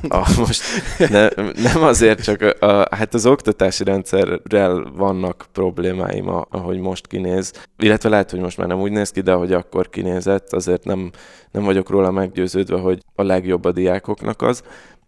A, 0.07 0.33
most 0.37 0.61
ne, 0.97 1.27
nem 1.71 1.83
azért, 1.83 2.23
csak 2.23 2.41
a, 2.41 2.65
a, 2.65 2.95
hát 2.95 3.13
az 3.13 3.25
oktatási 3.25 3.83
rendszerrel 3.83 4.91
vannak 4.95 5.45
problémáim, 5.51 6.27
ahogy 6.49 6.79
most 6.79 7.07
kinéz, 7.07 7.53
illetve 7.77 8.09
lehet, 8.09 8.31
hogy 8.31 8.39
most 8.39 8.57
már 8.57 8.67
nem 8.67 8.81
úgy 8.81 8.91
néz 8.91 9.11
ki, 9.11 9.21
de 9.21 9.31
ahogy 9.31 9.53
akkor 9.53 9.89
kinézett, 9.89 10.53
azért 10.53 10.83
nem, 10.83 11.11
nem 11.51 11.63
vagyok 11.63 11.89
róla 11.89 12.11
meggyőződve, 12.11 12.79
hogy 12.79 12.99
a 13.15 13.23
legjobb 13.23 13.65
a 13.65 13.71
diákoknak 13.71 14.41
az. 14.41 14.63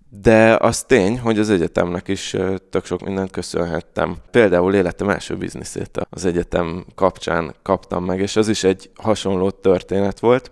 De 0.09 0.55
az 0.55 0.83
tény, 0.83 1.19
hogy 1.19 1.39
az 1.39 1.49
egyetemnek 1.49 2.07
is 2.07 2.35
tök 2.69 2.85
sok 2.85 3.03
mindent 3.05 3.31
köszönhettem. 3.31 4.17
Például 4.31 4.73
életem 4.73 5.09
első 5.09 5.35
bizniszét 5.35 6.07
az 6.09 6.25
egyetem 6.25 6.85
kapcsán 6.95 7.55
kaptam 7.61 8.05
meg, 8.05 8.19
és 8.19 8.35
az 8.35 8.47
is 8.47 8.63
egy 8.63 8.89
hasonló 8.95 9.49
történet 9.49 10.19
volt. 10.19 10.51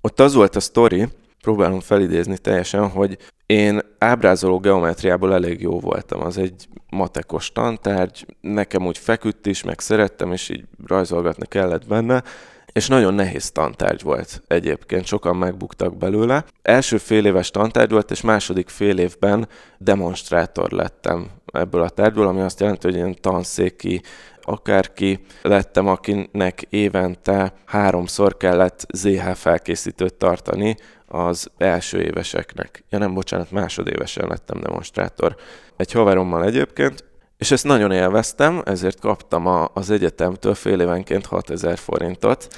Ott 0.00 0.20
az 0.20 0.34
volt 0.34 0.56
a 0.56 0.60
sztori, 0.60 1.08
próbálom 1.40 1.80
felidézni 1.80 2.38
teljesen, 2.38 2.88
hogy 2.88 3.18
én 3.46 3.80
ábrázoló 3.98 4.58
geometriából 4.58 5.34
elég 5.34 5.60
jó 5.60 5.80
voltam. 5.80 6.20
Az 6.20 6.38
egy 6.38 6.68
matekos 6.90 7.52
tantárgy, 7.52 8.26
nekem 8.40 8.86
úgy 8.86 8.98
feküdt 8.98 9.46
is, 9.46 9.62
meg 9.62 9.80
szerettem, 9.80 10.32
és 10.32 10.48
így 10.48 10.64
rajzolgatni 10.86 11.46
kellett 11.46 11.86
benne, 11.86 12.22
és 12.72 12.88
nagyon 12.88 13.14
nehéz 13.14 13.50
tantárgy 13.50 14.02
volt 14.02 14.42
egyébként, 14.46 15.06
sokan 15.06 15.36
megbuktak 15.36 15.96
belőle. 15.96 16.44
Első 16.62 16.96
fél 16.96 17.26
éves 17.26 17.50
tantárgy 17.50 17.90
volt, 17.90 18.10
és 18.10 18.20
második 18.20 18.68
fél 18.68 18.98
évben 18.98 19.48
demonstrátor 19.78 20.70
lettem 20.70 21.30
ebből 21.52 21.82
a 21.82 21.88
tárgyból, 21.88 22.26
ami 22.26 22.40
azt 22.40 22.60
jelenti, 22.60 22.86
hogy 22.86 22.96
ilyen 22.96 23.16
tanszéki 23.20 24.02
akárki 24.42 25.20
lettem, 25.42 25.86
akinek 25.86 26.62
évente 26.68 27.52
háromszor 27.64 28.36
kellett 28.36 28.86
ZH 28.92 29.30
felkészítőt 29.30 30.14
tartani 30.14 30.76
az 31.06 31.50
első 31.58 32.02
éveseknek. 32.02 32.84
Ja 32.90 32.98
nem, 32.98 33.14
bocsánat, 33.14 33.50
másodévesen 33.50 34.28
lettem 34.28 34.60
demonstrátor. 34.60 35.36
Egy 35.76 35.92
haverommal 35.92 36.44
egyébként, 36.44 37.04
és 37.40 37.50
ezt 37.50 37.64
nagyon 37.64 37.92
élveztem, 37.92 38.62
ezért 38.64 39.00
kaptam 39.00 39.46
a, 39.46 39.70
az 39.74 39.90
egyetemtől 39.90 40.54
fél 40.54 40.80
évenként 40.80 41.26
6000 41.26 41.78
forintot, 41.78 42.48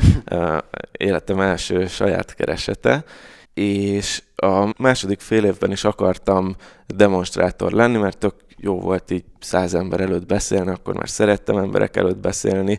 életem 0.93 1.41
első 1.41 1.87
saját 1.87 2.35
keresete, 2.35 3.05
és 3.55 4.23
a 4.37 4.75
második 4.79 5.21
fél 5.21 5.45
évben 5.45 5.71
is 5.71 5.85
akartam 5.85 6.57
demonstrátor 6.87 7.73
lenni, 7.73 7.99
mert 7.99 8.19
tök 8.19 8.35
jó 8.57 8.81
volt 8.81 9.11
így 9.11 9.25
száz 9.41 9.75
ember 9.75 10.01
előtt 10.01 10.27
beszélni, 10.27 10.71
akkor 10.71 10.95
már 10.95 11.09
szerettem 11.09 11.57
emberek 11.57 11.97
előtt 11.97 12.19
beszélni, 12.21 12.79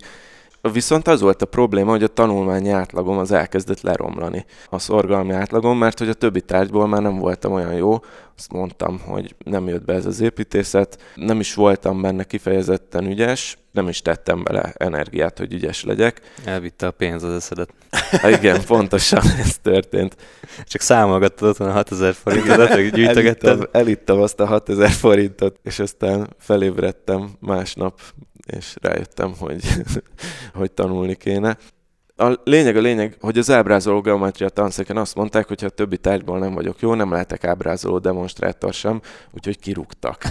Viszont 0.71 1.07
az 1.07 1.21
volt 1.21 1.41
a 1.41 1.45
probléma, 1.45 1.91
hogy 1.91 2.03
a 2.03 2.07
tanulmányi 2.07 2.69
átlagom 2.69 3.17
az 3.17 3.31
elkezdett 3.31 3.81
leromlani. 3.81 4.45
A 4.69 4.79
szorgalmi 4.79 5.33
átlagom, 5.33 5.77
mert 5.77 5.99
hogy 5.99 6.09
a 6.09 6.13
többi 6.13 6.41
tárgyból 6.41 6.87
már 6.87 7.01
nem 7.01 7.17
voltam 7.17 7.51
olyan 7.51 7.73
jó. 7.73 7.99
Azt 8.37 8.51
mondtam, 8.51 8.99
hogy 8.99 9.35
nem 9.45 9.67
jött 9.67 9.85
be 9.85 9.93
ez 9.93 10.05
az 10.05 10.19
építészet, 10.19 11.01
nem 11.15 11.39
is 11.39 11.53
voltam 11.53 12.01
benne 12.01 12.23
kifejezetten 12.23 13.05
ügyes, 13.05 13.57
nem 13.71 13.87
is 13.87 14.01
tettem 14.01 14.43
bele 14.43 14.73
energiát, 14.77 15.37
hogy 15.37 15.53
ügyes 15.53 15.83
legyek. 15.83 16.21
Elvitte 16.45 16.87
a 16.87 16.91
pénz 16.91 17.23
az 17.23 17.33
eszedet. 17.33 17.73
Ha 18.21 18.29
igen, 18.29 18.65
pontosan 18.65 19.23
ez 19.43 19.57
történt. 19.61 20.15
Csak 20.63 20.81
számolgattad 20.81 21.49
otthon 21.49 21.67
a 21.67 21.71
6000 21.71 22.13
forintot, 22.13 22.69
hogy 22.69 22.91
gyűjtögetted. 22.91 23.49
Elittem, 23.49 23.69
elittem 23.81 24.21
azt 24.21 24.39
a 24.39 24.45
6000 24.45 24.89
forintot, 24.89 25.59
és 25.63 25.79
aztán 25.79 26.29
felébredtem 26.37 27.29
másnap 27.39 27.99
és 28.45 28.75
rájöttem, 28.81 29.33
hogy, 29.39 29.63
hogy 30.59 30.71
tanulni 30.71 31.15
kéne. 31.15 31.57
A 32.15 32.39
lényeg 32.43 32.75
a 32.75 32.81
lényeg, 32.81 33.17
hogy 33.19 33.37
az 33.37 33.51
ábrázoló 33.51 34.01
geometria 34.01 34.49
tanszéken 34.49 34.97
azt 34.97 35.15
mondták, 35.15 35.47
hogy 35.47 35.61
ha 35.61 35.67
a 35.67 35.69
többi 35.69 35.97
tárgyból 35.97 36.39
nem 36.39 36.53
vagyok 36.53 36.79
jó, 36.79 36.93
nem 36.93 37.11
lehetek 37.11 37.43
ábrázoló 37.43 37.99
demonstrátor 37.99 38.73
sem, 38.73 39.01
úgyhogy 39.31 39.59
kirúgtak. 39.59 40.23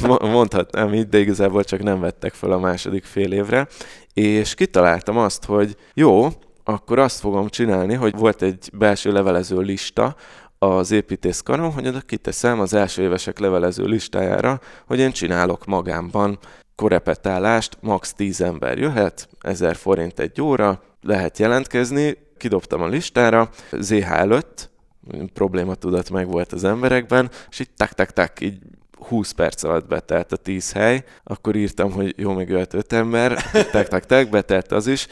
Mondhatnám 0.20 0.94
így, 0.94 1.08
de 1.08 1.18
igazából 1.18 1.64
csak 1.64 1.82
nem 1.82 2.00
vettek 2.00 2.34
fel 2.34 2.52
a 2.52 2.58
második 2.58 3.04
fél 3.04 3.32
évre. 3.32 3.68
És 4.14 4.54
kitaláltam 4.54 5.16
azt, 5.18 5.44
hogy 5.44 5.76
jó, 5.94 6.28
akkor 6.64 6.98
azt 6.98 7.20
fogom 7.20 7.48
csinálni, 7.48 7.94
hogy 7.94 8.16
volt 8.16 8.42
egy 8.42 8.70
belső 8.72 9.12
levelező 9.12 9.60
lista, 9.60 10.16
az 10.58 10.90
építészkaron, 10.90 11.72
hogy 11.72 11.86
oda 11.86 12.00
kiteszem 12.00 12.60
az 12.60 12.74
első 12.74 13.02
évesek 13.02 13.38
levelező 13.38 13.84
listájára, 13.84 14.60
hogy 14.86 14.98
én 14.98 15.12
csinálok 15.12 15.64
magámban 15.64 16.38
korepetálást, 16.74 17.78
max 17.80 18.12
10 18.12 18.40
ember 18.40 18.78
jöhet, 18.78 19.28
1000 19.40 19.76
forint 19.76 20.20
egy 20.20 20.40
óra, 20.40 20.82
lehet 21.00 21.38
jelentkezni, 21.38 22.16
kidobtam 22.36 22.82
a 22.82 22.86
listára, 22.86 23.50
ZH 23.72 24.10
előtt, 24.10 24.70
probléma 25.32 25.74
tudat 25.74 26.10
meg 26.10 26.30
volt 26.30 26.52
az 26.52 26.64
emberekben, 26.64 27.30
és 27.50 27.58
így 27.58 27.70
tak 27.76 27.92
tak 27.92 28.10
tak 28.10 28.40
így 28.40 28.58
20 28.98 29.30
perc 29.30 29.62
alatt 29.62 29.86
betelt 29.86 30.32
a 30.32 30.36
10 30.36 30.72
hely, 30.72 31.04
akkor 31.24 31.56
írtam, 31.56 31.92
hogy 31.92 32.14
jó, 32.16 32.32
még 32.32 32.50
ölt 32.50 32.74
5 32.74 32.92
ember, 32.92 33.42
tek, 34.06 34.30
betelt 34.30 34.72
az 34.72 34.86
is, 34.86 35.06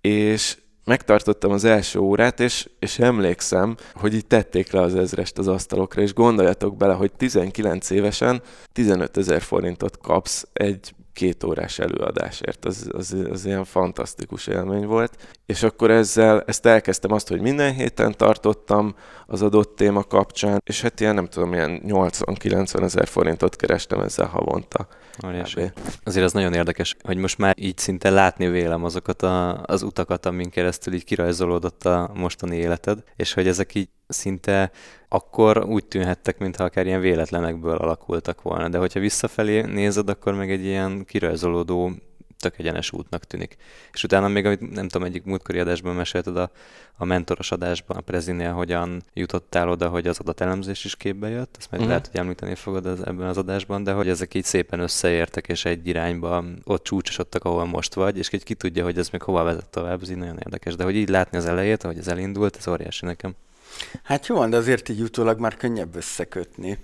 és 0.00 0.56
megtartottam 0.84 1.50
az 1.50 1.64
első 1.64 1.98
órát, 1.98 2.40
és, 2.40 2.68
és 2.78 2.98
emlékszem, 2.98 3.76
hogy 3.94 4.14
így 4.14 4.26
tették 4.26 4.72
le 4.72 4.80
az 4.80 4.94
ezrest 4.94 5.38
az 5.38 5.48
asztalokra, 5.48 6.02
és 6.02 6.14
gondoljatok 6.14 6.76
bele, 6.76 6.94
hogy 6.94 7.12
19 7.12 7.90
évesen 7.90 8.42
15 8.72 9.16
ezer 9.16 9.42
forintot 9.42 9.98
kapsz 9.98 10.46
egy 10.52 10.94
két 11.16 11.44
órás 11.44 11.78
előadásért. 11.78 12.64
Az, 12.64 12.88
az, 12.92 13.16
az 13.30 13.44
ilyen 13.44 13.64
fantasztikus 13.64 14.46
élmény 14.46 14.86
volt. 14.86 15.16
És 15.46 15.62
akkor 15.62 15.90
ezzel, 15.90 16.42
ezt 16.46 16.66
elkezdtem 16.66 17.12
azt, 17.12 17.28
hogy 17.28 17.40
minden 17.40 17.74
héten 17.74 18.14
tartottam 18.16 18.94
az 19.26 19.42
adott 19.42 19.76
téma 19.76 20.02
kapcsán, 20.02 20.62
és 20.64 20.80
hát 20.80 21.00
ilyen 21.00 21.14
nem 21.14 21.26
tudom, 21.26 21.52
ilyen 21.52 21.82
80-90 21.86 22.82
ezer 22.82 23.06
forintot 23.06 23.56
kerestem 23.56 24.00
ezzel 24.00 24.26
havonta. 24.26 24.88
Óriási. 25.26 25.60
Azért 26.04 26.24
az 26.24 26.32
nagyon 26.32 26.54
érdekes, 26.54 26.96
hogy 27.02 27.16
most 27.16 27.38
már 27.38 27.54
így 27.58 27.78
szinte 27.78 28.10
látni 28.10 28.48
vélem 28.48 28.84
azokat 28.84 29.22
a, 29.22 29.62
az 29.62 29.82
utakat, 29.82 30.26
amin 30.26 30.50
keresztül 30.50 30.94
így 30.94 31.04
kirajzolódott 31.04 31.84
a 31.84 32.10
mostani 32.14 32.56
életed, 32.56 33.02
és 33.16 33.32
hogy 33.32 33.48
ezek 33.48 33.74
így 33.74 33.88
szinte 34.08 34.70
akkor 35.08 35.64
úgy 35.64 35.84
tűnhettek, 35.84 36.38
mintha 36.38 36.64
akár 36.64 36.86
ilyen 36.86 37.00
véletlenekből 37.00 37.76
alakultak 37.76 38.42
volna. 38.42 38.68
De 38.68 38.78
hogyha 38.78 39.00
visszafelé 39.00 39.60
nézed, 39.60 40.08
akkor 40.08 40.34
meg 40.34 40.50
egy 40.50 40.64
ilyen 40.64 41.04
kirajzolódó 41.04 41.90
tök 42.48 42.58
egyenes 42.58 42.92
útnak 42.92 43.24
tűnik. 43.24 43.56
És 43.92 44.04
utána 44.04 44.28
még, 44.28 44.46
amit 44.46 44.74
nem 44.74 44.88
tudom, 44.88 45.06
egyik 45.06 45.24
múltkori 45.24 45.58
adásban 45.58 45.94
mesélted 45.94 46.36
a, 46.36 46.50
a 46.96 47.04
mentoros 47.04 47.52
adásban, 47.52 47.96
a 47.96 48.00
Prezinél 48.00 48.52
hogyan 48.52 49.02
jutottál 49.12 49.68
oda, 49.68 49.88
hogy 49.88 50.06
az 50.06 50.18
adatelemzés 50.18 50.84
is 50.84 50.96
képbe 50.96 51.28
jött, 51.28 51.54
ezt 51.58 51.70
majd 51.70 51.82
uh-huh. 51.82 51.88
lehet, 51.88 52.06
hogy 52.06 52.20
említeni 52.20 52.54
fogod 52.54 52.86
az, 52.86 53.06
ebben 53.06 53.28
az 53.28 53.36
adásban, 53.36 53.84
de 53.84 53.92
hogy 53.92 54.08
ezek 54.08 54.34
így 54.34 54.44
szépen 54.44 54.80
összeértek, 54.80 55.48
és 55.48 55.64
egy 55.64 55.86
irányba 55.86 56.44
ott 56.64 56.84
csúcsosodtak, 56.84 57.44
ahol 57.44 57.64
most 57.64 57.94
vagy, 57.94 58.18
és 58.18 58.28
ki 58.28 58.54
tudja, 58.54 58.84
hogy 58.84 58.98
ez 58.98 59.08
még 59.08 59.22
hova 59.22 59.42
vezet 59.42 59.68
tovább, 59.68 60.02
ez 60.02 60.10
így 60.10 60.16
nagyon 60.16 60.38
érdekes. 60.44 60.74
De 60.74 60.84
hogy 60.84 60.96
így 60.96 61.08
látni 61.08 61.38
az 61.38 61.46
elejét, 61.46 61.84
ahogy 61.84 61.98
ez 61.98 62.08
elindult, 62.08 62.56
ez 62.56 62.68
óriási 62.68 63.06
nekem. 63.06 63.34
Hát 64.02 64.26
jó, 64.26 64.46
de 64.46 64.56
azért 64.56 64.88
így 64.88 65.00
utólag 65.00 65.38
már 65.40 65.56
könnyebb 65.56 65.96
összekötni. 65.96 66.78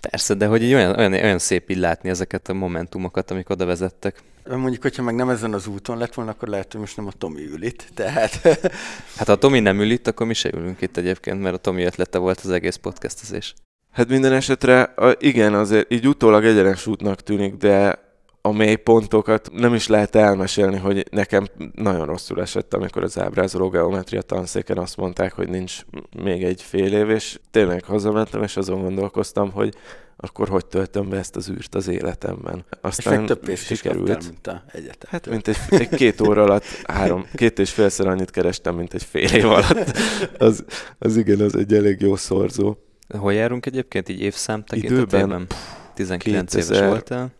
Persze, 0.00 0.34
de 0.34 0.46
hogy 0.46 0.74
olyan, 0.74 0.98
olyan, 0.98 1.12
olyan 1.12 1.38
szép 1.38 1.70
így 1.70 1.76
látni 1.76 2.08
ezeket 2.08 2.48
a 2.48 2.52
momentumokat, 2.52 3.30
amik 3.30 3.50
oda 3.50 3.64
vezettek. 3.64 4.22
Mondjuk, 4.48 4.82
hogyha 4.82 5.02
meg 5.02 5.14
nem 5.14 5.28
ezen 5.28 5.52
az 5.52 5.66
úton 5.66 5.98
lett 5.98 6.14
volna, 6.14 6.30
akkor 6.30 6.48
lehet, 6.48 6.72
hogy 6.72 6.80
most 6.80 6.96
nem 6.96 7.06
a 7.06 7.12
Tomi 7.18 7.46
ül 7.46 7.62
itt. 7.62 7.86
Tehát... 7.94 8.32
hát 9.16 9.26
ha 9.26 9.32
a 9.32 9.36
Tomi 9.36 9.60
nem 9.60 9.80
ül 9.80 9.90
itt, 9.90 10.06
akkor 10.06 10.26
mi 10.26 10.34
se 10.34 10.50
ülünk 10.54 10.80
itt 10.80 10.96
egyébként, 10.96 11.40
mert 11.40 11.54
a 11.54 11.58
Tomi 11.58 11.84
ötlete 11.84 12.18
volt 12.18 12.40
az 12.40 12.50
egész 12.50 12.76
podcastezés. 12.76 13.54
Hát 13.92 14.08
minden 14.08 14.32
esetre 14.32 14.94
igen, 15.18 15.54
azért 15.54 15.92
így 15.92 16.08
utólag 16.08 16.44
egyenes 16.44 16.86
útnak 16.86 17.20
tűnik, 17.20 17.54
de 17.54 17.98
a 18.40 18.52
mély 18.52 18.74
pontokat 18.74 19.50
nem 19.52 19.74
is 19.74 19.86
lehet 19.86 20.14
elmesélni, 20.14 20.76
hogy 20.78 21.06
nekem 21.10 21.46
nagyon 21.74 22.06
rosszul 22.06 22.40
esett, 22.40 22.74
amikor 22.74 23.02
az 23.02 23.18
ábrázoló 23.18 23.68
geometria 23.68 24.22
tanszéken 24.22 24.78
azt 24.78 24.96
mondták, 24.96 25.32
hogy 25.32 25.48
nincs 25.48 25.80
még 26.22 26.44
egy 26.44 26.62
fél 26.62 26.92
év, 26.92 27.10
és 27.10 27.38
tényleg 27.50 27.84
hazamentem, 27.84 28.42
és 28.42 28.56
azon 28.56 28.82
gondolkoztam, 28.82 29.50
hogy 29.50 29.74
akkor 30.20 30.48
hogy 30.48 30.66
töltöm 30.66 31.08
be 31.08 31.16
ezt 31.16 31.36
az 31.36 31.50
űrt 31.50 31.74
az 31.74 31.88
életemben. 31.88 32.64
Aztán 32.80 33.20
és 33.20 33.26
több 33.26 33.40
pénzt 33.40 33.64
sikerült. 33.64 34.08
Kaptál, 34.08 34.30
mint 34.30 34.46
a 34.46 34.62
egyetem. 34.76 35.10
Hát 35.10 35.26
mint 35.26 35.48
egy, 35.48 35.56
egy 35.68 35.88
két 35.88 36.20
óra 36.20 36.42
alatt 36.42 36.64
három, 36.84 37.26
két 37.34 37.58
és 37.58 37.70
félszer 37.70 38.06
annyit 38.06 38.30
kerestem, 38.30 38.74
mint 38.74 38.94
egy 38.94 39.02
fél 39.02 39.34
év 39.34 39.46
alatt. 39.46 39.98
Az, 40.38 40.64
az 40.98 41.16
igen, 41.16 41.40
az 41.40 41.56
egy 41.56 41.74
elég 41.74 42.00
jó 42.00 42.16
szorzó. 42.16 42.76
Hol 43.18 43.32
járunk 43.32 43.66
egyébként 43.66 44.08
így 44.08 44.20
évszám 44.20 44.64
tekintetében? 44.64 45.20
Időben? 45.20 45.46
19 45.94 46.54
2000, 46.54 46.76
éves 46.76 46.88
voltál? 46.88 47.37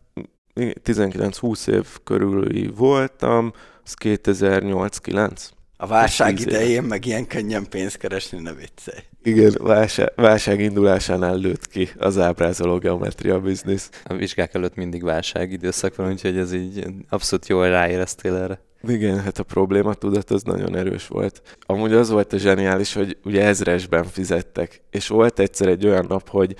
19-20 0.58 1.68
év 1.68 1.86
körüli 2.04 2.70
voltam, 2.76 3.52
az 3.84 3.94
2008-9. 4.04 5.30
A 5.76 5.86
válság 5.86 6.40
idején 6.40 6.82
meg 6.82 7.06
ilyen 7.06 7.26
könnyen 7.26 7.66
pénzt 7.68 7.96
keresni, 7.96 8.38
ne 8.38 8.52
viccelj. 8.52 8.98
Igen, 9.22 9.54
válság, 9.58 10.12
válság 10.16 10.60
indulásánál 10.60 11.36
lőtt 11.36 11.66
ki 11.66 11.88
az 11.98 12.18
ábrázoló 12.18 12.78
geometria 12.78 13.40
biznisz. 13.40 13.90
A 14.04 14.14
vizsgák 14.14 14.54
előtt 14.54 14.74
mindig 14.74 15.02
válság 15.02 15.52
időszak 15.52 15.96
van, 15.96 16.10
úgyhogy 16.10 16.36
ez 16.38 16.52
így 16.52 16.86
abszolút 17.08 17.48
jól 17.48 17.68
ráéreztél 17.68 18.34
erre. 18.34 18.60
Igen, 18.82 19.20
hát 19.20 19.38
a 19.38 19.42
probléma 19.42 19.94
tudat 19.94 20.30
az 20.30 20.42
nagyon 20.42 20.76
erős 20.76 21.06
volt. 21.06 21.42
Amúgy 21.66 21.92
az 21.92 22.10
volt 22.10 22.32
a 22.32 22.36
zseniális, 22.36 22.92
hogy 22.92 23.16
ugye 23.24 23.44
ezresben 23.44 24.04
fizettek, 24.04 24.80
és 24.90 25.08
volt 25.08 25.38
egyszer 25.38 25.68
egy 25.68 25.86
olyan 25.86 26.04
nap, 26.08 26.28
hogy 26.28 26.54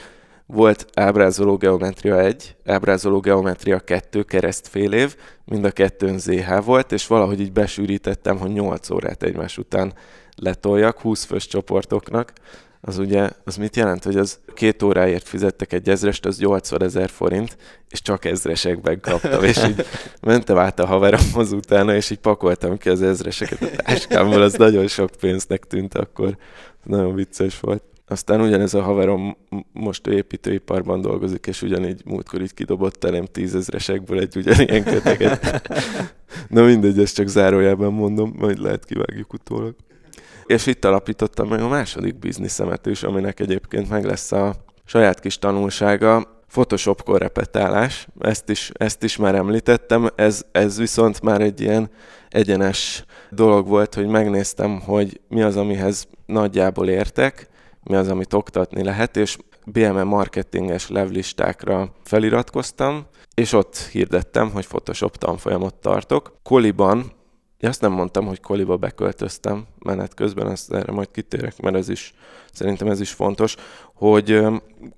volt 0.52 0.86
ábrázoló 0.94 1.56
geometria 1.56 2.20
1, 2.20 2.56
ábrázoló 2.64 3.20
geometria 3.20 3.78
2 3.78 4.22
kereszt 4.22 4.68
fél 4.68 4.92
év, 4.92 5.16
mind 5.44 5.64
a 5.64 5.70
kettőn 5.70 6.18
ZH 6.18 6.64
volt, 6.64 6.92
és 6.92 7.06
valahogy 7.06 7.40
így 7.40 7.52
besűrítettem, 7.52 8.38
hogy 8.38 8.52
8 8.52 8.90
órát 8.90 9.22
egymás 9.22 9.58
után 9.58 9.92
letoljak 10.36 11.00
20 11.00 11.24
fős 11.24 11.46
csoportoknak. 11.46 12.32
Az 12.80 12.98
ugye, 12.98 13.30
az 13.44 13.56
mit 13.56 13.76
jelent, 13.76 14.04
hogy 14.04 14.16
az 14.16 14.38
két 14.54 14.82
óráért 14.82 15.28
fizettek 15.28 15.72
egy 15.72 15.88
ezrest, 15.88 16.26
az 16.26 16.38
80 16.38 16.82
ezer 16.82 17.08
forint, 17.08 17.56
és 17.88 18.02
csak 18.02 18.24
ezresekben 18.24 19.00
kaptam, 19.00 19.44
és 19.44 19.64
így 19.64 19.86
mentem 20.20 20.58
át 20.58 20.78
a 20.78 20.86
haveromhoz 20.86 21.52
utána, 21.52 21.94
és 21.94 22.10
így 22.10 22.18
pakoltam 22.18 22.78
ki 22.78 22.88
az 22.88 23.02
ezreseket 23.02 23.62
a 23.62 23.82
táskámból, 23.82 24.42
az 24.42 24.54
nagyon 24.54 24.86
sok 24.86 25.10
pénznek 25.20 25.64
tűnt 25.64 25.94
akkor. 25.94 26.36
Nagyon 26.84 27.14
vicces 27.14 27.60
volt. 27.60 27.82
Aztán 28.08 28.40
ugyanez 28.40 28.74
a 28.74 28.82
haverom 28.82 29.36
most 29.72 30.06
építőiparban 30.06 31.00
dolgozik, 31.00 31.46
és 31.46 31.62
ugyanígy 31.62 32.02
múltkor 32.04 32.40
így 32.40 32.54
kidobott 32.54 33.04
elém 33.04 33.24
tízezresekből 33.24 34.18
egy 34.18 34.36
ugyanilyen 34.36 34.84
köteget. 34.84 35.68
Na 36.48 36.62
mindegy, 36.62 36.98
ezt 36.98 37.14
csak 37.14 37.26
zárójában 37.26 37.92
mondom, 37.92 38.34
majd 38.38 38.58
lehet 38.58 38.84
kivágjuk 38.84 39.32
utólag. 39.32 39.74
És 40.46 40.66
itt 40.66 40.84
alapítottam 40.84 41.48
meg 41.48 41.60
a 41.60 41.68
második 41.68 42.18
bizniszemet 42.18 42.86
is, 42.86 43.02
aminek 43.02 43.40
egyébként 43.40 43.88
meg 43.88 44.04
lesz 44.04 44.32
a 44.32 44.54
saját 44.84 45.20
kis 45.20 45.38
tanulsága, 45.38 46.36
Photoshop 46.48 47.02
korrepetálás, 47.02 48.08
ezt 48.20 48.50
is, 48.50 48.70
ezt 48.74 49.02
is 49.02 49.16
már 49.16 49.34
említettem, 49.34 50.08
ez, 50.14 50.44
ez 50.52 50.78
viszont 50.78 51.22
már 51.22 51.40
egy 51.40 51.60
ilyen 51.60 51.90
egyenes 52.28 53.04
dolog 53.30 53.68
volt, 53.68 53.94
hogy 53.94 54.06
megnéztem, 54.06 54.80
hogy 54.80 55.20
mi 55.28 55.42
az, 55.42 55.56
amihez 55.56 56.06
nagyjából 56.26 56.88
értek, 56.88 57.48
mi 57.88 57.96
az, 57.96 58.08
amit 58.08 58.32
oktatni 58.32 58.84
lehet, 58.84 59.16
és 59.16 59.36
BME 59.64 60.02
marketinges 60.02 60.88
levlistákra 60.88 61.92
feliratkoztam, 62.04 63.06
és 63.34 63.52
ott 63.52 63.76
hirdettem, 63.76 64.50
hogy 64.50 64.66
Photoshop 64.66 65.16
tanfolyamot 65.16 65.74
tartok. 65.74 66.32
Koliban, 66.42 67.12
azt 67.66 67.80
nem 67.80 67.92
mondtam, 67.92 68.26
hogy 68.26 68.40
Koliba 68.40 68.76
beköltöztem 68.76 69.66
menet 69.78 70.14
közben, 70.14 70.50
ezt 70.50 70.72
erre 70.72 70.92
majd 70.92 71.10
kitérek, 71.10 71.60
mert 71.60 71.76
ez 71.76 71.88
is, 71.88 72.14
szerintem 72.52 72.88
ez 72.88 73.00
is 73.00 73.10
fontos, 73.10 73.56
hogy 73.94 74.44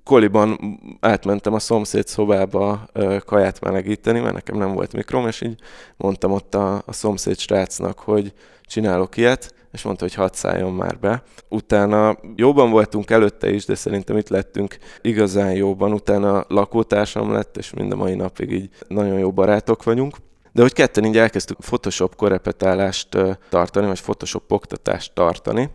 Koliban 0.03 0.79
átmentem 0.99 1.53
a 1.53 1.59
szomszéd 1.59 2.07
szobába 2.07 2.89
kaját 3.25 3.61
melegíteni, 3.61 4.19
mert 4.19 4.33
nekem 4.33 4.57
nem 4.57 4.73
volt 4.73 4.93
mikrom, 4.93 5.27
és 5.27 5.41
így 5.41 5.59
mondtam 5.97 6.31
ott 6.31 6.55
a, 6.55 6.83
a 6.85 6.93
szomszéd 6.93 7.37
srácnak, 7.37 7.99
hogy 7.99 8.33
csinálok 8.63 9.17
ilyet, 9.17 9.53
és 9.71 9.81
mondta, 9.83 10.03
hogy 10.03 10.13
hadd 10.13 10.33
szálljon 10.33 10.73
már 10.73 10.99
be. 10.99 11.23
Utána 11.49 12.17
jóban 12.35 12.71
voltunk 12.71 13.09
előtte 13.09 13.53
is, 13.53 13.65
de 13.65 13.75
szerintem 13.75 14.17
itt 14.17 14.29
lettünk 14.29 14.77
igazán 15.01 15.51
jóban. 15.51 15.93
Utána 15.93 16.45
lakótársam 16.47 17.31
lett, 17.31 17.57
és 17.57 17.73
mind 17.73 17.91
a 17.91 17.95
mai 17.95 18.15
napig 18.15 18.51
így 18.51 18.69
nagyon 18.87 19.19
jó 19.19 19.31
barátok 19.31 19.83
vagyunk. 19.83 20.15
De 20.51 20.61
hogy 20.61 20.73
ketten 20.73 21.05
így 21.05 21.17
elkezdtük 21.17 21.57
Photoshop 21.59 22.15
korepetálást 22.15 23.17
tartani, 23.49 23.87
vagy 23.87 24.01
Photoshop 24.01 24.51
oktatást 24.51 25.13
tartani, 25.13 25.69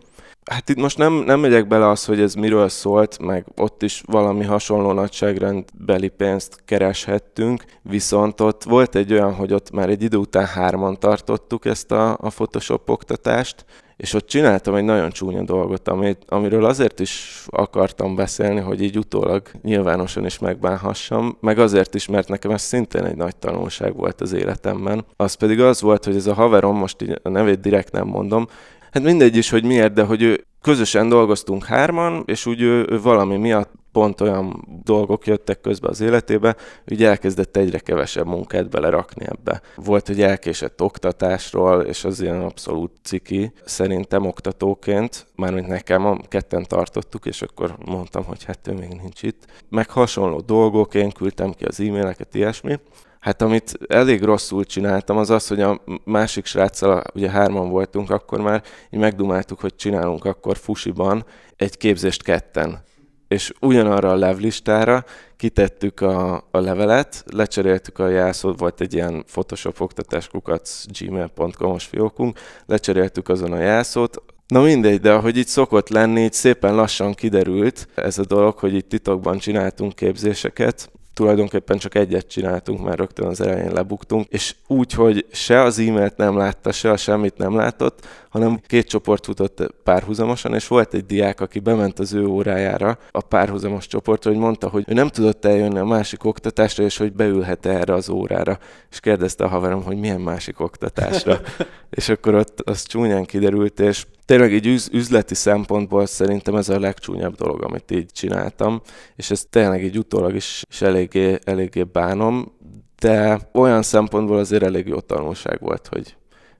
Hát 0.51 0.69
itt 0.69 0.77
most 0.77 0.97
nem, 0.97 1.13
nem 1.13 1.39
megyek 1.39 1.67
bele 1.67 1.87
az, 1.89 2.05
hogy 2.05 2.19
ez 2.21 2.33
miről 2.33 2.69
szólt, 2.69 3.19
meg 3.19 3.45
ott 3.55 3.83
is 3.83 4.03
valami 4.05 4.45
hasonló 4.45 4.91
nagyságrendbeli 4.91 6.07
pénzt 6.07 6.61
kereshettünk, 6.65 7.63
viszont 7.81 8.41
ott 8.41 8.63
volt 8.63 8.95
egy 8.95 9.13
olyan, 9.13 9.33
hogy 9.33 9.53
ott 9.53 9.71
már 9.71 9.89
egy 9.89 10.03
idő 10.03 10.17
után 10.17 10.45
hárman 10.45 10.99
tartottuk 10.99 11.65
ezt 11.65 11.91
a, 11.91 12.11
a 12.11 12.29
Photoshop 12.29 12.89
oktatást, 12.89 13.65
és 13.97 14.13
ott 14.13 14.27
csináltam 14.27 14.75
egy 14.75 14.83
nagyon 14.83 15.09
csúnya 15.09 15.43
dolgot, 15.43 15.87
amit, 15.87 16.23
amiről 16.27 16.65
azért 16.65 16.99
is 16.99 17.43
akartam 17.49 18.15
beszélni, 18.15 18.59
hogy 18.59 18.81
így 18.81 18.97
utólag 18.97 19.41
nyilvánosan 19.61 20.25
is 20.25 20.39
megbánhassam, 20.39 21.37
meg 21.41 21.59
azért 21.59 21.95
is, 21.95 22.07
mert 22.07 22.27
nekem 22.27 22.51
ez 22.51 22.61
szintén 22.61 23.03
egy 23.03 23.15
nagy 23.15 23.35
tanulság 23.35 23.95
volt 23.95 24.21
az 24.21 24.33
életemben. 24.33 25.05
Az 25.15 25.33
pedig 25.33 25.61
az 25.61 25.81
volt, 25.81 26.05
hogy 26.05 26.15
ez 26.15 26.27
a 26.27 26.33
haverom, 26.33 26.77
most 26.77 27.01
így 27.01 27.19
a 27.23 27.29
nevét 27.29 27.59
direkt 27.59 27.91
nem 27.91 28.07
mondom, 28.07 28.47
hát 28.91 29.03
mindegy 29.03 29.35
is, 29.35 29.49
hogy 29.49 29.63
miért, 29.63 29.93
de 29.93 30.03
hogy 30.03 30.21
ő 30.21 30.45
közösen 30.61 31.09
dolgoztunk 31.09 31.65
hárman, 31.65 32.23
és 32.25 32.45
úgy 32.45 32.61
ő, 32.61 32.85
ő 32.89 33.01
valami 33.01 33.37
miatt 33.37 33.71
pont 33.97 34.21
olyan 34.21 34.67
dolgok 34.83 35.27
jöttek 35.27 35.61
közbe 35.61 35.87
az 35.87 36.01
életébe, 36.01 36.55
hogy 36.87 37.03
elkezdett 37.03 37.57
egyre 37.57 37.79
kevesebb 37.79 38.25
munkát 38.25 38.69
belerakni 38.69 39.25
ebbe. 39.27 39.61
Volt, 39.75 40.07
hogy 40.07 40.21
elkésett 40.21 40.81
oktatásról, 40.81 41.81
és 41.81 42.03
az 42.03 42.21
ilyen 42.21 42.41
abszolút 42.41 42.91
ciki 43.03 43.51
szerintem 43.65 44.25
oktatóként, 44.25 45.27
mármint 45.35 45.67
nekem, 45.67 46.21
ketten 46.27 46.65
tartottuk, 46.67 47.25
és 47.25 47.41
akkor 47.41 47.75
mondtam, 47.85 48.23
hogy 48.23 48.43
hát 48.43 48.67
ő 48.67 48.73
még 48.73 48.89
nincs 48.89 49.23
itt. 49.23 49.45
Meg 49.69 49.89
hasonló 49.89 50.39
dolgok, 50.39 50.93
én 50.93 51.11
küldtem 51.11 51.51
ki 51.51 51.65
az 51.65 51.79
e-maileket, 51.79 52.35
ilyesmi. 52.35 52.79
Hát 53.19 53.41
amit 53.41 53.77
elég 53.87 54.23
rosszul 54.23 54.63
csináltam, 54.63 55.17
az 55.17 55.29
az, 55.29 55.47
hogy 55.47 55.61
a 55.61 55.81
másik 56.03 56.45
sráccal, 56.45 57.03
ugye 57.13 57.29
hárman 57.29 57.69
voltunk, 57.69 58.09
akkor 58.09 58.41
már 58.41 58.63
így 58.89 58.99
megdumáltuk, 58.99 59.59
hogy 59.59 59.75
csinálunk 59.75 60.25
akkor 60.25 60.57
fusiban 60.57 61.25
egy 61.55 61.77
képzést 61.77 62.23
ketten. 62.23 62.85
És 63.27 63.53
ugyanarra 63.61 64.09
a 64.09 64.15
levlistára 64.15 65.05
kitettük 65.37 66.01
a, 66.01 66.35
a 66.51 66.59
levelet, 66.59 67.23
lecseréltük 67.33 67.99
a 67.99 68.09
jelszót, 68.09 68.59
volt 68.59 68.81
egy 68.81 68.93
ilyen 68.93 69.23
Photoshop 69.31 69.81
oktatás 69.81 70.27
kukac 70.27 70.85
gmail.com-os 70.99 71.85
fiókunk, 71.85 72.39
lecseréltük 72.65 73.29
azon 73.29 73.51
a 73.51 73.59
jelszót, 73.59 74.21
Na 74.47 74.61
mindegy, 74.61 74.99
de 74.99 75.11
ahogy 75.11 75.37
itt 75.37 75.47
szokott 75.47 75.89
lenni, 75.89 76.21
így 76.21 76.33
szépen 76.33 76.75
lassan 76.75 77.13
kiderült 77.13 77.87
ez 77.95 78.17
a 78.17 78.25
dolog, 78.25 78.57
hogy 78.57 78.73
itt 78.73 78.89
titokban 78.89 79.37
csináltunk 79.37 79.95
képzéseket, 79.95 80.91
tulajdonképpen 81.13 81.77
csak 81.77 81.95
egyet 81.95 82.27
csináltunk, 82.27 82.83
már 82.83 82.97
rögtön 82.97 83.27
az 83.27 83.41
elején 83.41 83.71
lebuktunk, 83.71 84.27
és 84.29 84.55
úgy, 84.67 84.93
hogy 84.93 85.25
se 85.31 85.61
az 85.61 85.79
e-mailt 85.79 86.17
nem 86.17 86.37
látta, 86.37 86.71
se 86.71 86.91
a 86.91 86.97
semmit 86.97 87.37
nem 87.37 87.55
látott, 87.55 88.05
hanem 88.37 88.59
két 88.67 88.87
csoport 88.87 89.25
futott 89.25 89.73
párhuzamosan, 89.83 90.53
és 90.53 90.67
volt 90.67 90.93
egy 90.93 91.05
diák, 91.05 91.41
aki 91.41 91.59
bement 91.59 91.99
az 91.99 92.13
ő 92.13 92.25
órájára 92.25 92.97
a 93.11 93.21
párhuzamos 93.21 93.87
csoportra, 93.87 94.31
hogy 94.31 94.39
mondta, 94.39 94.69
hogy 94.69 94.83
ő 94.87 94.93
nem 94.93 95.07
tudott 95.07 95.45
eljönni 95.45 95.77
a 95.77 95.85
másik 95.85 96.23
oktatásra, 96.23 96.83
és 96.83 96.97
hogy 96.97 97.13
beülhet 97.13 97.65
-e 97.65 97.69
erre 97.69 97.93
az 97.93 98.09
órára. 98.09 98.59
És 98.91 98.99
kérdezte 98.99 99.43
a 99.43 99.47
haverom, 99.47 99.83
hogy 99.83 99.97
milyen 99.97 100.21
másik 100.21 100.59
oktatásra. 100.59 101.39
és 101.89 102.09
akkor 102.09 102.35
ott 102.35 102.59
az 102.59 102.83
csúnyán 102.83 103.25
kiderült, 103.25 103.79
és 103.79 104.05
tényleg 104.25 104.53
egy 104.53 104.67
üz- 104.67 104.93
üzleti 104.93 105.35
szempontból 105.35 106.05
szerintem 106.05 106.55
ez 106.55 106.69
a 106.69 106.79
legcsúnyabb 106.79 107.35
dolog, 107.35 107.63
amit 107.63 107.91
így 107.91 108.11
csináltam, 108.11 108.81
és 109.15 109.31
ez 109.31 109.45
tényleg 109.49 109.83
egy 109.83 109.97
utólag 109.97 110.35
is, 110.35 110.63
is 110.69 110.81
eléggé, 110.81 111.37
eléggé 111.43 111.83
bánom, 111.83 112.55
de 112.99 113.39
olyan 113.53 113.81
szempontból 113.81 114.37
azért 114.37 114.63
elég 114.63 114.87
jó 114.87 114.99
tanulság 114.99 115.59
volt, 115.59 115.87
hogy 115.87 116.15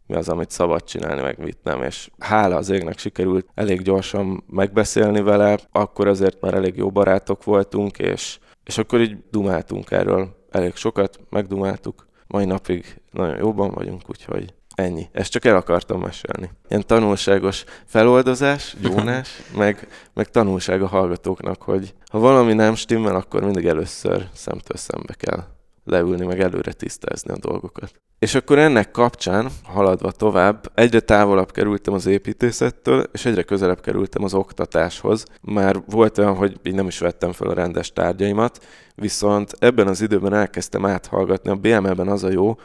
mi 0.08 0.16
az, 0.16 0.30
amit 0.30 0.52
szabad 0.52 0.84
csinálni, 0.84 1.22
meg 1.22 1.38
mit 1.38 1.58
nem, 1.64 1.84
és 1.84 2.10
hála 2.20 2.56
az 2.56 2.70
égnek 2.70 2.98
sikerült 2.98 3.48
elég 3.54 3.82
gyorsan 3.82 4.44
megbeszélni 4.50 5.22
vele, 5.22 5.58
akkor 5.72 6.08
azért 6.08 6.42
már 6.42 6.54
elég 6.54 6.76
jó 6.78 6.92
barátok 6.92 7.44
voltunk, 7.44 7.98
és, 8.00 8.40
és 8.64 8.78
akkor 8.78 9.02
így 9.02 9.18
dumáltunk 9.32 9.92
erről 9.92 10.36
elég 10.52 10.76
sokat, 10.76 11.20
megdumáltuk, 11.30 12.08
mai 12.28 12.46
napig 12.46 13.02
nagyon 13.12 13.38
jóban 13.38 13.72
vagyunk, 13.72 14.02
úgyhogy 14.08 14.56
Ennyi. 14.76 15.08
Ezt 15.12 15.32
csak 15.32 15.46
el 15.46 15.56
akartam 15.56 16.00
mesélni. 16.00 16.52
Ilyen 16.70 16.84
tanulságos 16.86 17.64
feloldozás, 17.86 18.76
gyónás, 18.82 19.42
meg, 19.58 19.88
meg 20.14 20.30
tanulság 20.30 20.82
a 20.82 20.88
hallgatóknak, 20.88 21.62
hogy 21.62 21.94
ha 22.12 22.20
valami 22.20 22.54
nem 22.54 22.76
stimmel, 22.76 23.16
akkor 23.16 23.44
mindig 23.44 23.66
először 23.66 24.28
szemtől 24.34 24.78
szembe 24.78 25.14
kell 25.14 25.44
leülni, 25.90 26.26
meg 26.26 26.40
előre 26.40 26.72
tisztázni 26.72 27.34
a 27.34 27.38
dolgokat. 27.40 27.92
És 28.20 28.36
akkor 28.36 28.60
ennek 28.60 28.92
kapcsán, 28.92 29.48
haladva 29.64 30.12
tovább, 30.12 30.72
egyre 30.76 31.00
távolabb 31.00 31.52
kerültem 31.52 31.94
az 31.94 32.06
építészettől, 32.06 33.10
és 33.12 33.26
egyre 33.26 33.44
közelebb 33.44 33.82
kerültem 33.82 34.24
az 34.24 34.34
oktatáshoz. 34.34 35.26
Már 35.42 35.76
volt 35.86 36.18
olyan, 36.18 36.36
hogy 36.36 36.60
így 36.64 36.76
nem 36.76 36.88
is 36.88 37.00
vettem 37.00 37.32
fel 37.32 37.48
a 37.48 37.54
rendes 37.54 37.94
tárgyaimat, 37.94 38.66
viszont 38.96 39.52
ebben 39.60 39.88
az 39.88 40.02
időben 40.02 40.34
elkezdtem 40.34 40.86
áthallgatni. 40.86 41.50
A 41.50 41.56
BME-ben 41.56 42.08
az 42.08 42.24
a 42.24 42.32
jó, 42.32 42.58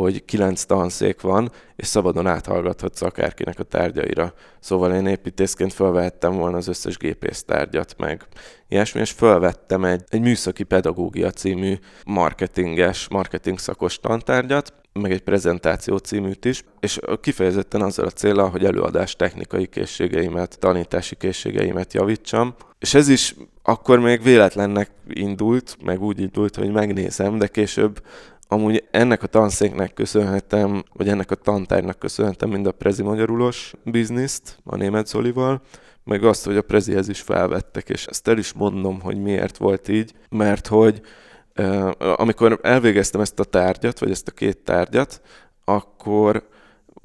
hogy 0.00 0.24
kilenc 0.24 0.64
tanszék 0.64 1.20
van, 1.20 1.52
és 1.76 1.86
szabadon 1.86 2.26
áthallgathatsz 2.26 3.02
akárkinek 3.02 3.58
a 3.58 3.62
tárgyaira. 3.62 4.32
Szóval 4.60 4.94
én 4.94 5.06
építészként 5.06 5.72
felvettem 5.72 6.36
volna 6.36 6.56
az 6.56 6.68
összes 6.68 6.96
tárgyat 7.46 7.94
meg 7.98 8.26
ilyesmi, 8.68 9.00
és 9.00 9.10
felvettem 9.10 9.84
egy, 9.84 10.02
egy 10.08 10.20
műszaki 10.20 10.62
pedagógia 10.62 11.30
című 11.30 11.74
marketinges, 12.04 13.08
marketing 13.08 13.58
szakos 13.58 13.98
tantárgyat, 13.98 14.72
meg 14.92 15.12
egy 15.12 15.22
prezentáció 15.22 15.96
címűt 15.96 16.44
is, 16.44 16.62
és 16.80 16.98
kifejezetten 17.20 17.82
azzal 17.82 18.06
a 18.06 18.10
célral, 18.10 18.50
hogy 18.50 18.64
előadás 18.64 19.16
technikai 19.16 19.66
készségeimet, 19.66 20.58
tanítási 20.58 21.14
készségeimet 21.14 21.92
javítsam. 21.92 22.54
És 22.78 22.94
ez 22.94 23.08
is 23.08 23.34
akkor 23.62 23.98
még 23.98 24.22
véletlennek 24.22 24.90
indult, 25.08 25.76
meg 25.82 26.02
úgy 26.02 26.20
indult, 26.20 26.56
hogy 26.56 26.70
megnézem, 26.70 27.38
de 27.38 27.46
később 27.46 28.02
Amúgy 28.48 28.84
ennek 28.90 29.22
a 29.22 29.26
tanszéknek 29.26 29.94
köszönhetem, 29.94 30.84
vagy 30.92 31.08
ennek 31.08 31.30
a 31.30 31.34
tantárnak 31.34 31.98
köszönhetem 31.98 32.48
mind 32.50 32.66
a 32.66 32.72
prezi 32.72 33.02
magyarulos 33.02 33.74
bizniszt 33.84 34.58
a 34.64 34.76
német 34.76 35.06
Zolival, 35.06 35.60
meg 36.04 36.24
azt, 36.24 36.44
hogy 36.44 36.56
a 36.56 36.62
prezihez 36.62 37.08
is 37.08 37.20
felvettek, 37.20 37.88
és 37.88 38.06
ezt 38.06 38.28
el 38.28 38.38
is 38.38 38.52
mondom, 38.52 39.00
hogy 39.00 39.22
miért 39.22 39.56
volt 39.56 39.88
így, 39.88 40.12
mert 40.28 40.66
hogy 40.66 41.00
amikor 42.16 42.58
elvégeztem 42.62 43.20
ezt 43.20 43.40
a 43.40 43.44
tárgyat, 43.44 43.98
vagy 43.98 44.10
ezt 44.10 44.28
a 44.28 44.32
két 44.32 44.58
tárgyat, 44.58 45.20
akkor 45.64 46.48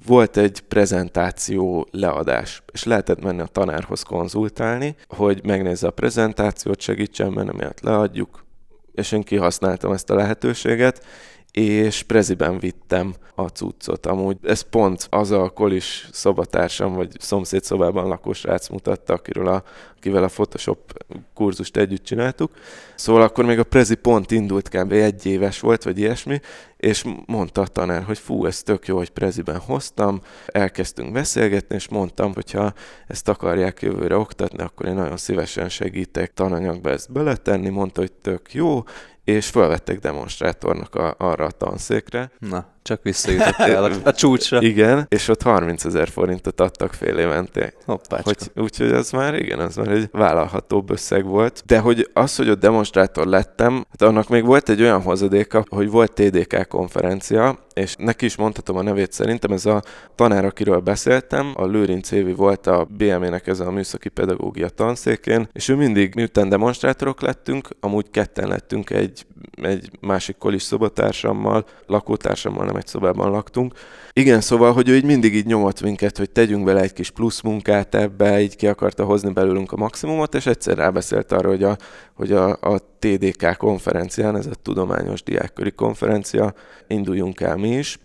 volt 0.05 0.37
egy 0.37 0.61
prezentáció 0.61 1.87
leadás, 1.91 2.63
és 2.71 2.83
lehetett 2.83 3.23
menni 3.23 3.41
a 3.41 3.45
tanárhoz 3.45 4.03
konzultálni, 4.03 4.95
hogy 5.07 5.41
megnézze 5.43 5.87
a 5.87 5.91
prezentációt, 5.91 6.79
segítsen 6.79 7.33
benne, 7.33 7.51
miért 7.51 7.81
leadjuk, 7.81 8.45
és 8.91 9.11
én 9.11 9.23
kihasználtam 9.23 9.91
ezt 9.91 10.09
a 10.09 10.15
lehetőséget, 10.15 11.05
és 11.51 12.03
preziben 12.03 12.59
vittem 12.59 13.13
a 13.35 13.47
cuccot. 13.47 14.05
Amúgy 14.05 14.37
ez 14.43 14.61
pont 14.61 15.07
az 15.09 15.31
a 15.31 15.49
kolis 15.49 16.07
szobatársam, 16.11 16.93
vagy 16.93 17.11
szomszéd 17.19 17.63
szobában 17.63 18.07
lakó 18.07 18.33
srác 18.33 18.67
mutatta, 18.69 19.13
akiről 19.13 19.47
a, 19.47 19.63
akivel 19.97 20.23
a 20.23 20.27
Photoshop 20.27 21.03
kurzust 21.33 21.77
együtt 21.77 22.03
csináltuk. 22.03 22.51
Szóval 22.95 23.21
akkor 23.21 23.45
még 23.45 23.59
a 23.59 23.63
prezi 23.63 23.95
pont 23.95 24.31
indult 24.31 24.69
kb. 24.69 24.91
egy 24.91 25.25
éves 25.25 25.59
volt, 25.59 25.83
vagy 25.83 25.99
ilyesmi, 25.99 26.39
és 26.77 27.05
mondta 27.25 27.61
a 27.61 27.67
tanár, 27.67 28.03
hogy 28.03 28.17
fú, 28.19 28.45
ez 28.45 28.63
tök 28.63 28.87
jó, 28.87 28.97
hogy 28.97 29.09
preziben 29.09 29.57
hoztam, 29.57 30.21
elkezdtünk 30.45 31.11
beszélgetni, 31.11 31.75
és 31.75 31.87
mondtam, 31.89 32.33
hogy 32.33 32.51
ha 32.51 32.73
ezt 33.07 33.29
akarják 33.29 33.81
jövőre 33.81 34.17
oktatni, 34.17 34.63
akkor 34.63 34.85
én 34.85 34.95
nagyon 34.95 35.17
szívesen 35.17 35.69
segítek 35.69 36.33
tananyagba 36.33 36.89
ezt 36.89 37.11
beletenni, 37.11 37.69
mondta, 37.69 38.01
hogy 38.01 38.11
tök 38.11 38.53
jó, 38.53 38.83
és 39.31 39.49
felvettek 39.49 39.99
demonstrátornak 39.99 40.95
a, 40.95 41.15
arra 41.17 41.45
a 41.45 41.51
tanszékre. 41.51 42.31
Na, 42.39 42.65
csak 42.83 43.03
visszajutottál 43.03 43.83
a, 43.83 43.91
a 44.03 44.13
csúcsra. 44.13 44.61
Igen, 44.71 45.05
és 45.09 45.27
ott 45.27 45.41
30 45.41 45.85
ezer 45.85 46.07
forintot 46.09 46.61
adtak 46.61 46.93
fél 46.93 47.17
évente. 47.17 47.73
Hoppácska. 47.85 48.23
Hogy, 48.23 48.63
úgyhogy 48.63 48.91
az 48.91 49.11
már 49.11 49.35
igen, 49.35 49.59
az 49.59 49.75
már 49.75 49.87
egy 49.87 50.09
vállalhatóbb 50.11 50.89
összeg 50.89 51.25
volt. 51.25 51.63
De 51.65 51.79
hogy 51.79 52.09
az, 52.13 52.35
hogy 52.35 52.49
ott 52.49 52.59
demonstrátor 52.59 53.25
lettem, 53.25 53.73
hát 53.89 54.01
annak 54.01 54.29
még 54.29 54.45
volt 54.45 54.69
egy 54.69 54.81
olyan 54.81 55.01
hozadéka, 55.01 55.63
hogy 55.69 55.89
volt 55.89 56.13
TDK 56.13 56.67
konferencia, 56.67 57.59
és 57.73 57.95
neki 57.97 58.25
is 58.25 58.35
mondhatom 58.35 58.77
a 58.77 58.81
nevét 58.81 59.11
szerintem, 59.11 59.51
ez 59.51 59.65
a 59.65 59.81
tanár, 60.15 60.45
akiről 60.45 60.79
beszéltem, 60.79 61.51
a 61.55 61.65
Lőrinc 61.65 62.11
Évi 62.11 62.33
volt 62.33 62.67
a 62.67 62.87
BME-nek 62.97 63.47
ez 63.47 63.59
a 63.59 63.71
műszaki 63.71 64.09
pedagógia 64.09 64.69
tanszékén, 64.69 65.49
és 65.53 65.67
ő 65.67 65.75
mindig, 65.75 66.15
miután 66.15 66.49
demonstrátorok 66.49 67.21
lettünk, 67.21 67.69
amúgy 67.79 68.09
ketten 68.11 68.47
lettünk 68.47 68.89
egy, 68.89 69.25
egy 69.61 69.89
másik 69.99 70.37
kolis 70.37 70.61
szobatársammal, 70.63 71.65
lakótársammal, 71.87 72.69
nem 72.71 72.79
egy 72.79 72.87
szobában 72.87 73.31
laktunk. 73.31 73.73
Igen, 74.13 74.41
szóval, 74.41 74.73
hogy 74.73 74.89
ő 74.89 74.95
így 74.95 75.03
mindig 75.03 75.35
így 75.35 75.45
nyomott 75.45 75.81
minket, 75.81 76.17
hogy 76.17 76.29
tegyünk 76.29 76.63
bele 76.63 76.81
egy 76.81 76.93
kis 76.93 77.09
plusz 77.09 77.41
munkát 77.41 77.95
ebbe, 77.95 78.41
így 78.41 78.55
ki 78.55 78.67
akarta 78.67 79.05
hozni 79.05 79.31
belőlünk 79.31 79.71
a 79.71 79.75
maximumot, 79.75 80.35
és 80.35 80.45
egyszer 80.45 80.77
rábeszélt 80.77 81.31
arra, 81.31 81.49
hogy 81.49 81.63
a, 81.63 81.77
hogy 82.13 82.31
a, 82.31 82.49
a 82.49 82.79
TDK 82.99 83.57
konferencián, 83.57 84.35
ez 84.35 84.45
a 84.45 84.55
Tudományos 84.61 85.23
Diákköri 85.23 85.71
Konferencia, 85.71 86.53
induljunk 86.87 87.41
el 87.41 87.55
mi 87.55 87.69
is, 87.69 87.99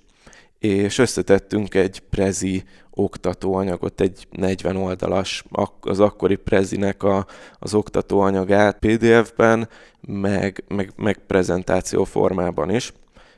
és 0.58 0.98
összetettünk 0.98 1.74
egy 1.74 2.02
prezi 2.10 2.64
oktatóanyagot, 2.90 4.00
egy 4.00 4.26
40 4.30 4.76
oldalas, 4.76 5.44
az 5.80 6.00
akkori 6.00 6.36
prezinek 6.36 7.02
a, 7.02 7.26
az 7.58 7.74
oktatóanyagát 7.74 8.78
PDF-ben, 8.78 9.68
meg, 10.00 10.64
meg, 10.68 10.92
meg 10.96 11.18
prezentáció 11.26 12.04
formában 12.04 12.70
is, 12.70 12.92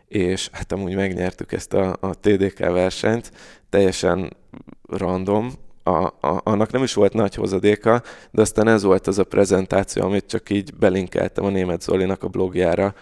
és 0.09 0.49
hát 0.53 0.73
amúgy 0.73 0.95
megnyertük 0.95 1.53
ezt 1.53 1.73
a, 1.73 1.97
a 2.01 2.15
TDK 2.21 2.59
versenyt, 2.59 3.33
teljesen 3.71 4.37
random, 4.89 5.53
a, 5.83 6.07
a, 6.07 6.41
annak 6.43 6.73
nem 6.73 6.83
is 6.83 6.95
volt 6.95 7.13
nagy 7.13 7.35
hozadéka, 7.35 8.03
de 8.31 8.41
aztán 8.41 8.69
ez 8.69 8.83
volt 8.83 9.07
az 9.07 9.19
a 9.19 9.25
prezentáció, 9.25 10.05
amit 10.05 10.27
csak 10.27 10.51
így 10.51 10.75
belinkeltem 10.75 11.45
a 11.45 11.49
német 11.49 11.83
Zolinak 11.83 12.23
a 12.23 12.29
blogjára, 12.29 12.95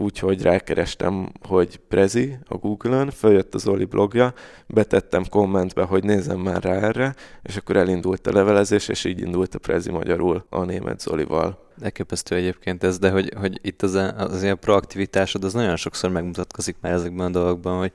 úgyhogy 0.00 0.42
rákerestem, 0.42 1.32
hogy 1.48 1.80
Prezi 1.88 2.38
a 2.48 2.56
Google-ön, 2.56 3.10
följött 3.10 3.54
az 3.54 3.66
Oli 3.66 3.84
blogja, 3.84 4.34
betettem 4.66 5.24
kommentbe, 5.28 5.82
hogy 5.82 6.04
nézem 6.04 6.38
már 6.38 6.62
rá 6.62 6.74
erre, 6.74 7.14
és 7.42 7.56
akkor 7.56 7.76
elindult 7.76 8.26
a 8.26 8.32
levelezés, 8.32 8.88
és 8.88 9.04
így 9.04 9.20
indult 9.20 9.54
a 9.54 9.58
Prezi 9.58 9.90
magyarul 9.90 10.44
a 10.48 10.64
német 10.64 11.00
Zolival. 11.00 11.68
Elképesztő 11.80 12.34
egyébként 12.34 12.84
ez, 12.84 12.98
de 12.98 13.10
hogy, 13.10 13.32
hogy 13.36 13.58
itt 13.62 13.82
az, 13.82 13.94
az 14.16 14.42
ilyen 14.42 14.58
proaktivitásod, 14.58 15.44
az 15.44 15.52
nagyon 15.52 15.76
sokszor 15.76 16.10
megmutatkozik 16.10 16.76
már 16.80 16.92
ezekben 16.92 17.26
a 17.26 17.30
dolgokban, 17.30 17.78
hogy 17.78 17.92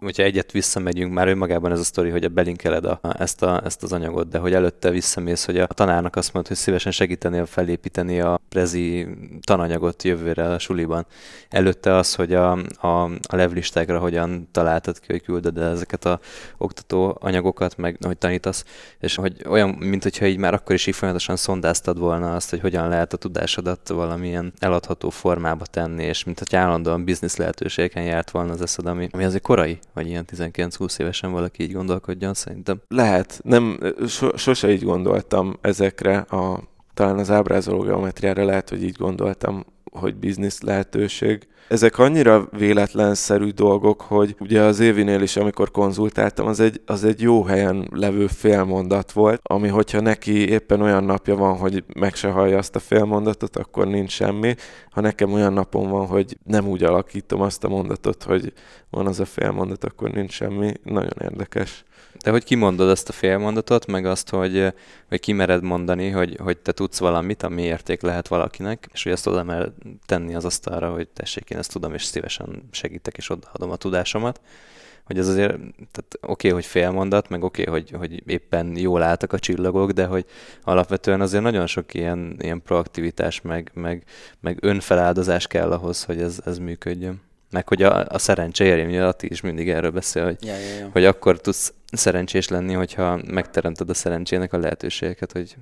hogyha 0.00 0.22
egyet 0.22 0.52
visszamegyünk, 0.52 1.12
már 1.12 1.28
önmagában 1.28 1.72
ez 1.72 1.78
a 1.78 1.84
sztori, 1.84 2.10
hogy 2.10 2.24
a 2.24 2.28
belinkeled 2.28 2.84
a, 2.84 3.00
ezt, 3.18 3.42
a, 3.42 3.60
ezt 3.64 3.82
az 3.82 3.92
anyagot, 3.92 4.28
de 4.28 4.38
hogy 4.38 4.52
előtte 4.52 4.90
visszamész, 4.90 5.44
hogy 5.44 5.58
a 5.58 5.66
tanárnak 5.66 6.16
azt 6.16 6.32
mondta, 6.32 6.52
hogy 6.52 6.60
szívesen 6.62 6.92
segítenél 6.92 7.46
felépíteni 7.46 8.20
a 8.20 8.40
prezi 8.48 9.06
tananyagot 9.40 10.02
jövőre 10.02 10.48
a 10.48 10.58
suliban. 10.58 11.06
Előtte 11.48 11.94
az, 11.94 12.14
hogy 12.14 12.34
a, 12.34 12.52
a, 12.80 13.02
a 13.04 13.36
levlistákra 13.36 13.98
hogyan 13.98 14.48
találtad 14.52 15.00
ki, 15.00 15.06
hogy 15.06 15.22
küldöd 15.22 15.58
el 15.58 15.70
ezeket 15.70 16.04
a 16.04 16.20
oktató 16.58 17.18
anyagokat, 17.20 17.76
meg 17.76 17.96
hogy 18.00 18.18
tanítasz, 18.18 18.64
és 18.98 19.14
hogy 19.14 19.44
olyan, 19.48 19.68
mint 19.68 20.02
hogyha 20.02 20.26
így 20.26 20.38
már 20.38 20.54
akkor 20.54 20.74
is 20.74 20.86
így 20.86 20.94
folyamatosan 20.94 21.36
szondáztad 21.36 21.98
volna 21.98 22.34
azt, 22.34 22.50
hogy 22.50 22.60
hogyan 22.60 22.88
lehet 22.88 23.12
a 23.12 23.16
tudásodat 23.16 23.88
valamilyen 23.88 24.52
eladható 24.58 25.10
formába 25.10 25.64
tenni, 25.64 26.04
és 26.04 26.24
mint 26.24 26.38
hogy 26.38 26.56
állandóan 26.56 27.04
biznisz 27.04 27.36
lehetőségeken 27.36 28.02
járt 28.02 28.30
volna 28.30 28.52
az 28.52 28.62
eszed, 28.62 28.86
ami, 28.86 29.08
ami 29.12 29.24
azért 29.24 29.42
korai, 29.42 29.78
vagy 30.00 30.08
ilyen 30.08 30.24
19-20 30.36 31.00
évesen 31.00 31.32
valaki 31.32 31.62
így 31.62 31.72
gondolkodjon, 31.72 32.34
szerintem. 32.34 32.80
Lehet, 32.88 33.40
nem, 33.44 33.78
so, 34.08 34.36
sose 34.36 34.72
így 34.72 34.82
gondoltam 34.82 35.58
ezekre 35.60 36.16
a, 36.18 36.62
talán 36.94 37.18
az 37.18 37.30
ábrázoló 37.30 37.80
geometriára 37.80 38.44
lehet, 38.44 38.68
hogy 38.68 38.82
így 38.82 38.96
gondoltam, 38.96 39.64
hogy 39.92 40.14
biznisz 40.14 40.60
lehetőség. 40.60 41.48
Ezek 41.70 41.98
annyira 41.98 42.48
véletlenszerű 42.50 43.48
dolgok, 43.48 44.00
hogy 44.00 44.36
ugye 44.40 44.60
az 44.60 44.80
Évinél 44.80 45.22
is, 45.22 45.36
amikor 45.36 45.70
konzultáltam, 45.70 46.46
az 46.46 46.60
egy, 46.60 46.80
az 46.86 47.04
egy 47.04 47.20
jó 47.20 47.42
helyen 47.42 47.88
levő 47.92 48.26
félmondat 48.26 49.12
volt, 49.12 49.40
ami 49.42 49.68
hogyha 49.68 50.00
neki 50.00 50.48
éppen 50.48 50.80
olyan 50.80 51.04
napja 51.04 51.36
van, 51.36 51.56
hogy 51.56 51.84
meg 51.94 52.14
se 52.14 52.28
hallja 52.30 52.58
azt 52.58 52.76
a 52.76 52.78
félmondatot, 52.78 53.56
akkor 53.56 53.86
nincs 53.86 54.10
semmi. 54.10 54.54
Ha 54.90 55.00
nekem 55.00 55.32
olyan 55.32 55.52
napom 55.52 55.90
van, 55.90 56.06
hogy 56.06 56.38
nem 56.44 56.68
úgy 56.68 56.82
alakítom 56.82 57.40
azt 57.40 57.64
a 57.64 57.68
mondatot, 57.68 58.22
hogy 58.22 58.52
van 58.90 59.06
az 59.06 59.20
a 59.20 59.24
félmondat, 59.24 59.84
akkor 59.84 60.10
nincs 60.10 60.32
semmi. 60.32 60.72
Nagyon 60.82 61.16
érdekes. 61.20 61.84
De 62.22 62.30
hogy 62.30 62.44
kimondod 62.44 62.90
ezt 62.90 63.08
a 63.08 63.12
félmondatot, 63.12 63.86
meg 63.86 64.06
azt, 64.06 64.28
hogy, 64.28 64.72
hogy 65.08 65.20
kimered 65.20 65.62
mondani, 65.62 66.10
hogy, 66.10 66.36
hogy 66.42 66.58
te 66.58 66.72
tudsz 66.72 66.98
valamit, 66.98 67.42
ami 67.42 67.62
érték 67.62 68.00
lehet 68.02 68.28
valakinek, 68.28 68.88
és 68.92 69.02
hogy 69.02 69.12
ezt 69.12 69.26
oda 69.26 69.42
mer 69.42 69.72
tenni 70.06 70.34
az 70.34 70.44
asztalra, 70.44 70.92
hogy 70.92 71.08
tessék, 71.08 71.50
én 71.50 71.58
ezt 71.58 71.72
tudom, 71.72 71.94
és 71.94 72.04
szívesen 72.04 72.68
segítek, 72.70 73.16
és 73.16 73.30
odaadom 73.30 73.70
a 73.70 73.76
tudásomat. 73.76 74.40
Hogy 75.04 75.18
ez 75.18 75.28
azért, 75.28 75.52
tehát 75.76 76.14
oké, 76.20 76.20
okay, 76.20 76.50
hogy 76.50 76.64
félmondat, 76.64 77.28
meg 77.28 77.42
oké, 77.42 77.62
okay, 77.62 77.80
hogy, 77.80 77.90
hogy 77.98 78.22
éppen 78.30 78.76
jól 78.76 79.02
álltak 79.02 79.32
a 79.32 79.38
csillagok, 79.38 79.90
de 79.90 80.06
hogy 80.06 80.24
alapvetően 80.62 81.20
azért 81.20 81.42
nagyon 81.42 81.66
sok 81.66 81.94
ilyen, 81.94 82.36
ilyen 82.38 82.62
proaktivitás, 82.62 83.40
meg, 83.40 83.70
meg, 83.74 84.04
meg 84.40 84.58
önfeláldozás 84.60 85.46
kell 85.46 85.72
ahhoz, 85.72 86.04
hogy 86.04 86.20
ez, 86.20 86.40
ez 86.44 86.58
működjön. 86.58 87.20
Meg 87.50 87.68
hogy 87.68 87.82
a, 87.82 88.06
a 88.08 88.18
szerencse 88.18 88.84
ugye 88.84 89.04
Ati 89.04 89.26
is 89.30 89.40
mindig 89.40 89.68
erről 89.68 89.90
beszél, 89.90 90.24
hogy, 90.24 90.36
ja, 90.40 90.52
ja, 90.52 90.78
ja. 90.78 90.88
hogy 90.92 91.04
akkor 91.04 91.40
tudsz 91.40 91.72
szerencsés 91.92 92.48
lenni, 92.48 92.72
hogyha 92.72 93.20
megteremted 93.26 93.90
a 93.90 93.94
szerencsének 93.94 94.52
a 94.52 94.58
lehetőségeket, 94.58 95.32
hogy 95.32 95.56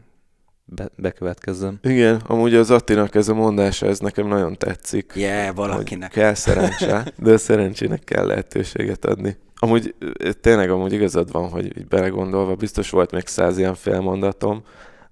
be, 0.65 0.89
bekövetkezzem. 0.97 1.79
Igen, 1.83 2.21
amúgy 2.27 2.55
az 2.55 2.71
Attinak 2.71 3.15
ez 3.15 3.29
a 3.29 3.35
mondása, 3.35 3.87
ez 3.87 3.99
nekem 3.99 4.27
nagyon 4.27 4.57
tetszik. 4.57 5.13
Yeah, 5.15 5.55
valakinek. 5.55 6.11
Kell 6.11 6.35
szerencse, 6.35 7.13
de 7.19 7.33
a 7.33 7.39
szerencsének 7.39 8.05
kell 8.05 8.27
lehetőséget 8.27 9.05
adni. 9.05 9.37
Amúgy 9.57 9.95
tényleg 10.41 10.71
amúgy 10.71 10.93
igazad 10.93 11.33
van, 11.33 11.49
hogy 11.49 11.65
így 11.65 11.87
belegondolva 11.87 12.55
biztos 12.55 12.91
volt 12.91 13.11
még 13.11 13.27
száz 13.27 13.59
ilyen 13.59 13.75
félmondatom, 13.75 14.63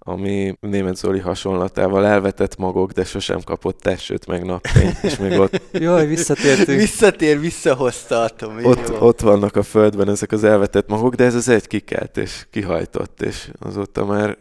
ami 0.08 0.56
német 0.60 0.96
Zoli 0.96 1.18
hasonlatával 1.18 2.06
elvetett 2.06 2.56
magok, 2.56 2.92
de 2.92 3.04
sosem 3.04 3.40
kapott 3.42 3.80
tessőt 3.80 4.26
meg 4.26 4.44
napfényt, 4.44 4.98
és 5.02 5.16
még 5.16 5.38
ott... 5.38 5.62
Jaj, 5.72 6.06
visszatértünk. 6.06 6.80
Visszatér, 6.80 7.40
visszahozta 7.40 8.22
atom. 8.22 8.64
Ott, 8.64 9.00
ott 9.00 9.20
vannak 9.20 9.56
a 9.56 9.62
földben 9.62 10.08
ezek 10.08 10.32
az 10.32 10.44
elvetett 10.44 10.88
magok, 10.88 11.14
de 11.14 11.24
ez 11.24 11.34
az 11.34 11.48
egy 11.48 11.66
kikelt 11.66 12.16
és 12.16 12.46
kihajtott, 12.50 13.22
és 13.22 13.50
azóta 13.58 14.04
már 14.04 14.38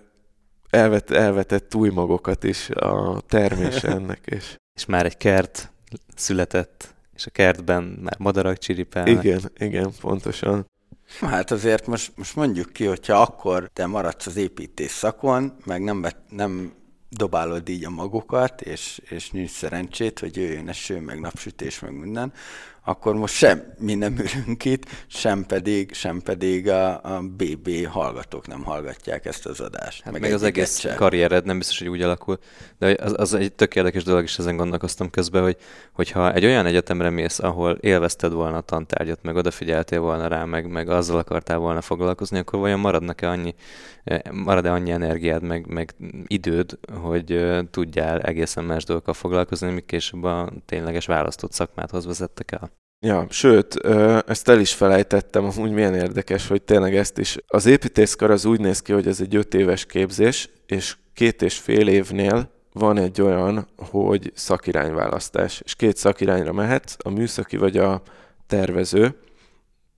elvet, 0.69 1.11
elvetett 1.11 1.75
új 1.75 1.89
magokat 1.89 2.43
is 2.43 2.69
a 2.69 3.21
termés 3.27 3.83
ennek. 3.95 4.21
És... 4.25 4.55
és 4.73 4.85
már 4.85 5.05
egy 5.05 5.17
kert 5.17 5.71
született, 6.15 6.95
és 7.15 7.25
a 7.25 7.29
kertben 7.29 7.83
már 7.83 8.15
madarak 8.17 8.57
csiripelnek. 8.57 9.23
Igen, 9.23 9.51
igen, 9.57 9.91
pontosan. 10.01 10.65
Hát 11.19 11.51
azért 11.51 11.87
most, 11.87 12.11
most 12.15 12.35
mondjuk 12.35 12.73
ki, 12.73 12.85
hogyha 12.85 13.21
akkor 13.21 13.69
te 13.73 13.85
maradsz 13.85 14.25
az 14.25 14.35
építés 14.35 14.91
szakon, 14.91 15.57
meg 15.65 15.83
nem, 15.83 16.01
bet, 16.01 16.17
nem 16.29 16.73
dobálod 17.09 17.69
így 17.69 17.85
a 17.85 17.89
magokat, 17.89 18.61
és, 18.61 19.01
és 19.09 19.29
nincs 19.29 19.51
szerencsét, 19.51 20.19
hogy 20.19 20.35
jöjjön 20.35 20.69
eső, 20.69 20.99
meg 20.99 21.19
napsütés, 21.19 21.79
meg 21.79 21.91
minden, 21.91 22.33
akkor 22.87 23.15
most 23.15 23.33
sem 23.33 23.73
mi 23.79 23.93
nem 23.93 24.15
ülünk 24.17 24.65
itt, 24.65 24.85
sem 25.07 25.45
pedig, 25.45 25.93
sem 25.93 26.21
pedig 26.21 26.69
a, 26.69 27.03
a 27.03 27.21
BB 27.21 27.85
hallgatók 27.87 28.47
nem 28.47 28.63
hallgatják 28.63 29.25
ezt 29.25 29.45
az 29.45 29.59
adást. 29.59 30.03
Hát 30.03 30.13
meg, 30.13 30.21
meg 30.21 30.33
az 30.33 30.43
egész 30.43 30.77
sem. 30.77 30.95
karriered 30.95 31.45
nem 31.45 31.57
biztos, 31.57 31.79
hogy 31.79 31.87
úgy 31.87 32.01
alakul. 32.01 32.39
De 32.77 32.95
az, 32.99 33.13
az 33.17 33.33
egy 33.33 33.53
tök 33.53 33.75
érdekes 33.75 34.03
dolog, 34.03 34.23
és 34.23 34.37
ezen 34.37 34.57
gondolkoztam 34.57 35.09
közben, 35.09 35.43
hogy 35.43 35.57
hogyha 35.91 36.33
egy 36.33 36.45
olyan 36.45 36.65
egyetemre 36.65 37.09
mész, 37.09 37.39
ahol 37.39 37.71
élvezted 37.71 38.31
volna 38.31 38.57
a 38.57 38.61
tantárgyat, 38.61 39.19
meg 39.21 39.35
odafigyeltél 39.35 39.99
volna 39.99 40.27
rá, 40.27 40.43
meg, 40.43 40.67
meg 40.67 40.89
azzal 40.89 41.17
akartál 41.17 41.57
volna 41.57 41.81
foglalkozni, 41.81 42.37
akkor 42.37 42.59
vajon 42.59 42.79
maradnak-e 42.79 43.29
annyi, 43.29 43.55
eh, 44.03 44.19
marad-e 44.31 44.71
annyi 44.71 44.91
energiád, 44.91 45.43
meg, 45.43 45.67
meg 45.67 45.95
időd, 46.27 46.79
hogy 46.93 47.45
tudjál 47.71 48.21
egészen 48.21 48.63
más 48.63 48.83
dolgokkal 48.83 49.13
foglalkozni, 49.13 49.71
míg 49.71 49.85
később 49.85 50.23
a 50.23 50.51
tényleges 50.65 51.05
választott 51.05 51.51
szakmáthoz 51.51 52.05
vezettek 52.05 52.51
el? 52.51 52.74
Ja, 52.99 53.27
sőt, 53.29 53.75
ezt 54.27 54.49
el 54.49 54.59
is 54.59 54.73
felejtettem, 54.73 55.45
amúgy 55.45 55.71
milyen 55.71 55.93
érdekes, 55.95 56.47
hogy 56.47 56.61
tényleg 56.61 56.95
ezt 56.95 57.17
is. 57.17 57.37
Az 57.47 57.65
építészkar 57.65 58.31
az 58.31 58.45
úgy 58.45 58.59
néz 58.59 58.81
ki, 58.81 58.93
hogy 58.93 59.07
ez 59.07 59.21
egy 59.21 59.35
öt 59.35 59.53
éves 59.53 59.85
képzés, 59.85 60.49
és 60.65 60.95
két 61.13 61.41
és 61.41 61.57
fél 61.57 61.87
évnél 61.87 62.49
van 62.73 62.97
egy 62.97 63.21
olyan, 63.21 63.67
hogy 63.77 64.31
szakirányválasztás, 64.35 65.61
és 65.63 65.75
két 65.75 65.97
szakirányra 65.97 66.53
mehetsz, 66.53 66.95
a 67.03 67.09
műszaki 67.09 67.57
vagy 67.57 67.77
a 67.77 68.01
tervező. 68.47 69.19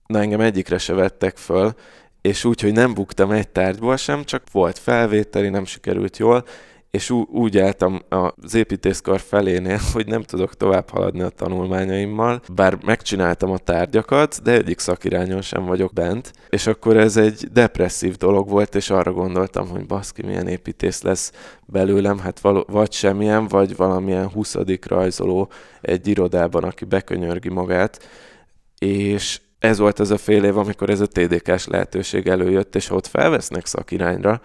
Na 0.06 0.18
engem 0.20 0.40
egyikre 0.40 0.78
se 0.78 0.92
vettek 0.92 1.36
föl, 1.36 1.74
és 2.20 2.44
úgy, 2.44 2.60
hogy 2.60 2.72
nem 2.72 2.94
buktam 2.94 3.30
egy 3.30 3.48
tárgyból 3.48 3.96
sem, 3.96 4.24
csak 4.24 4.42
volt 4.52 4.78
felvételi, 4.78 5.48
nem 5.48 5.64
sikerült 5.64 6.16
jól, 6.18 6.44
és 6.90 7.10
úgy 7.30 7.58
álltam 7.58 8.02
az 8.08 8.54
építészkar 8.54 9.20
felénél, 9.20 9.78
hogy 9.92 10.06
nem 10.06 10.22
tudok 10.22 10.54
tovább 10.54 10.90
haladni 10.90 11.20
a 11.20 11.28
tanulmányaimmal, 11.28 12.42
bár 12.54 12.78
megcsináltam 12.84 13.50
a 13.50 13.58
tárgyakat, 13.58 14.42
de 14.42 14.52
egyik 14.52 14.78
szakirányon 14.78 15.40
sem 15.40 15.64
vagyok 15.64 15.92
bent, 15.92 16.32
és 16.48 16.66
akkor 16.66 16.96
ez 16.96 17.16
egy 17.16 17.48
depresszív 17.52 18.16
dolog 18.16 18.48
volt, 18.48 18.74
és 18.74 18.90
arra 18.90 19.12
gondoltam, 19.12 19.68
hogy 19.68 19.86
baszki, 19.86 20.22
milyen 20.22 20.48
építész 20.48 21.02
lesz 21.02 21.32
belőlem, 21.66 22.18
hát 22.18 22.40
val- 22.40 22.70
vagy 22.70 22.92
semmilyen, 22.92 23.48
vagy 23.48 23.76
valamilyen 23.76 24.28
huszadik 24.28 24.86
rajzoló 24.86 25.50
egy 25.80 26.06
irodában, 26.06 26.64
aki 26.64 26.84
bekönyörgi 26.84 27.48
magát, 27.48 28.08
és 28.78 29.40
ez 29.58 29.78
volt 29.78 29.98
az 29.98 30.10
a 30.10 30.16
fél 30.16 30.44
év, 30.44 30.56
amikor 30.56 30.90
ez 30.90 31.00
a 31.00 31.06
TDK-s 31.06 31.66
lehetőség 31.66 32.28
előjött, 32.28 32.76
és 32.76 32.90
ott 32.90 33.06
felvesznek 33.06 33.66
szakirányra, 33.66 34.42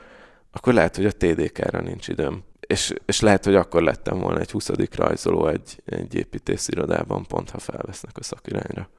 akkor 0.54 0.74
lehet, 0.74 0.96
hogy 0.96 1.06
a 1.06 1.12
TDK-ra 1.12 1.82
nincs 1.82 2.08
időm. 2.08 2.44
És, 2.60 2.94
és 3.06 3.20
lehet, 3.20 3.46
hogy 3.46 3.56
akkor 3.56 3.82
lettem 3.82 4.20
volna 4.20 4.40
egy 4.40 4.52
20. 4.52 4.70
rajzoló 4.96 5.48
egy, 5.48 5.82
egy 5.86 6.16
építészirodában, 6.16 7.26
pont 7.26 7.50
ha 7.50 7.60
felvesznek 7.60 8.18
a 8.18 8.24
szakirányra. 8.24 8.90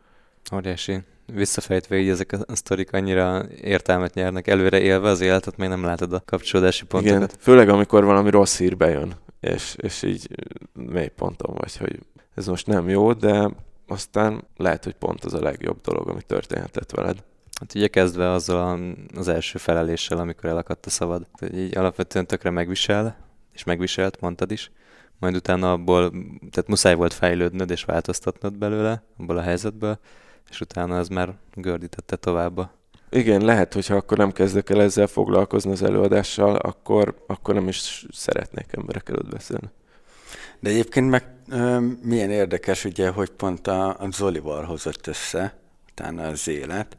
Óriási. 0.55 1.01
Visszafejtve 1.27 1.97
így 1.97 2.09
ezek 2.09 2.33
a 2.47 2.57
sztorik 2.57 2.93
annyira 2.93 3.47
értelmet 3.61 4.15
nyernek, 4.15 4.47
előre 4.47 4.81
élve 4.81 5.09
az 5.09 5.21
életet, 5.21 5.57
még 5.57 5.69
nem 5.69 5.85
látod 5.85 6.13
a 6.13 6.23
kapcsolódási 6.25 6.85
pontokat. 6.85 7.17
Igen, 7.17 7.31
főleg 7.39 7.69
amikor 7.69 8.05
valami 8.05 8.31
rossz 8.31 8.59
hír 8.59 8.77
bejön, 8.77 9.15
és, 9.41 9.75
és 9.77 10.03
így 10.03 10.29
mély 10.73 11.09
ponton 11.09 11.55
vagy, 11.55 11.77
hogy 11.77 11.99
ez 12.35 12.47
most 12.47 12.67
nem 12.67 12.89
jó, 12.89 13.13
de 13.13 13.51
aztán 13.87 14.45
lehet, 14.57 14.85
hogy 14.85 14.95
pont 14.95 15.25
az 15.25 15.35
a 15.35 15.43
legjobb 15.43 15.81
dolog, 15.81 16.09
ami 16.09 16.23
történhetett 16.23 16.91
veled. 16.91 17.25
Hát 17.61 17.75
ugye 17.75 17.89
kezdve 17.89 18.31
azzal 18.31 18.97
az 19.15 19.29
első 19.29 19.59
feleléssel, 19.59 20.19
amikor 20.19 20.51
elakadt 20.51 20.87
a 20.87 20.91
szavad, 20.91 21.27
hogy 21.33 21.59
így 21.59 21.77
alapvetően 21.77 22.27
tökre 22.27 22.51
megvisel, 22.51 23.17
és 23.53 23.65
megviselt, 23.65 24.21
mondtad 24.21 24.51
is, 24.51 24.71
majd 25.19 25.35
utána 25.35 25.73
abból, 25.73 26.11
tehát 26.51 26.69
muszáj 26.69 26.95
volt 26.95 27.13
fejlődnöd 27.13 27.71
és 27.71 27.85
változtatnod 27.85 28.59
belőle, 28.59 29.03
abból 29.19 29.37
a 29.37 29.43
helyzetből, 29.43 29.99
és 30.51 30.61
utána 30.61 30.99
ez 30.99 31.09
már 31.09 31.35
gördítette 31.55 32.17
tovább. 32.17 32.71
Igen, 33.11 33.45
lehet, 33.45 33.73
hogyha 33.73 33.95
akkor 33.95 34.19
nem 34.19 34.33
kezdek 34.33 34.71
el 34.71 34.83
ezzel 34.83 35.07
foglalkozni 35.07 35.71
az 35.71 35.83
előadással, 35.83 36.57
akkor, 36.57 37.25
akkor 37.27 37.55
nem 37.55 37.69
is 37.69 38.07
szeretnék 38.13 38.67
emberek 38.71 39.09
előtt 39.09 39.29
beszélni. 39.31 39.71
De 40.61 40.71
egyébként 40.71 41.11
meg 41.11 41.25
ö, 41.49 41.81
milyen 42.03 42.31
érdekes, 42.31 42.85
ugye, 42.85 43.09
hogy 43.09 43.31
pont 43.31 43.67
a, 43.67 43.89
a 43.89 44.11
Zolival 44.11 44.65
hozott 44.65 45.07
össze 45.07 45.59
utána 45.91 46.27
az 46.27 46.49
élet, 46.49 46.97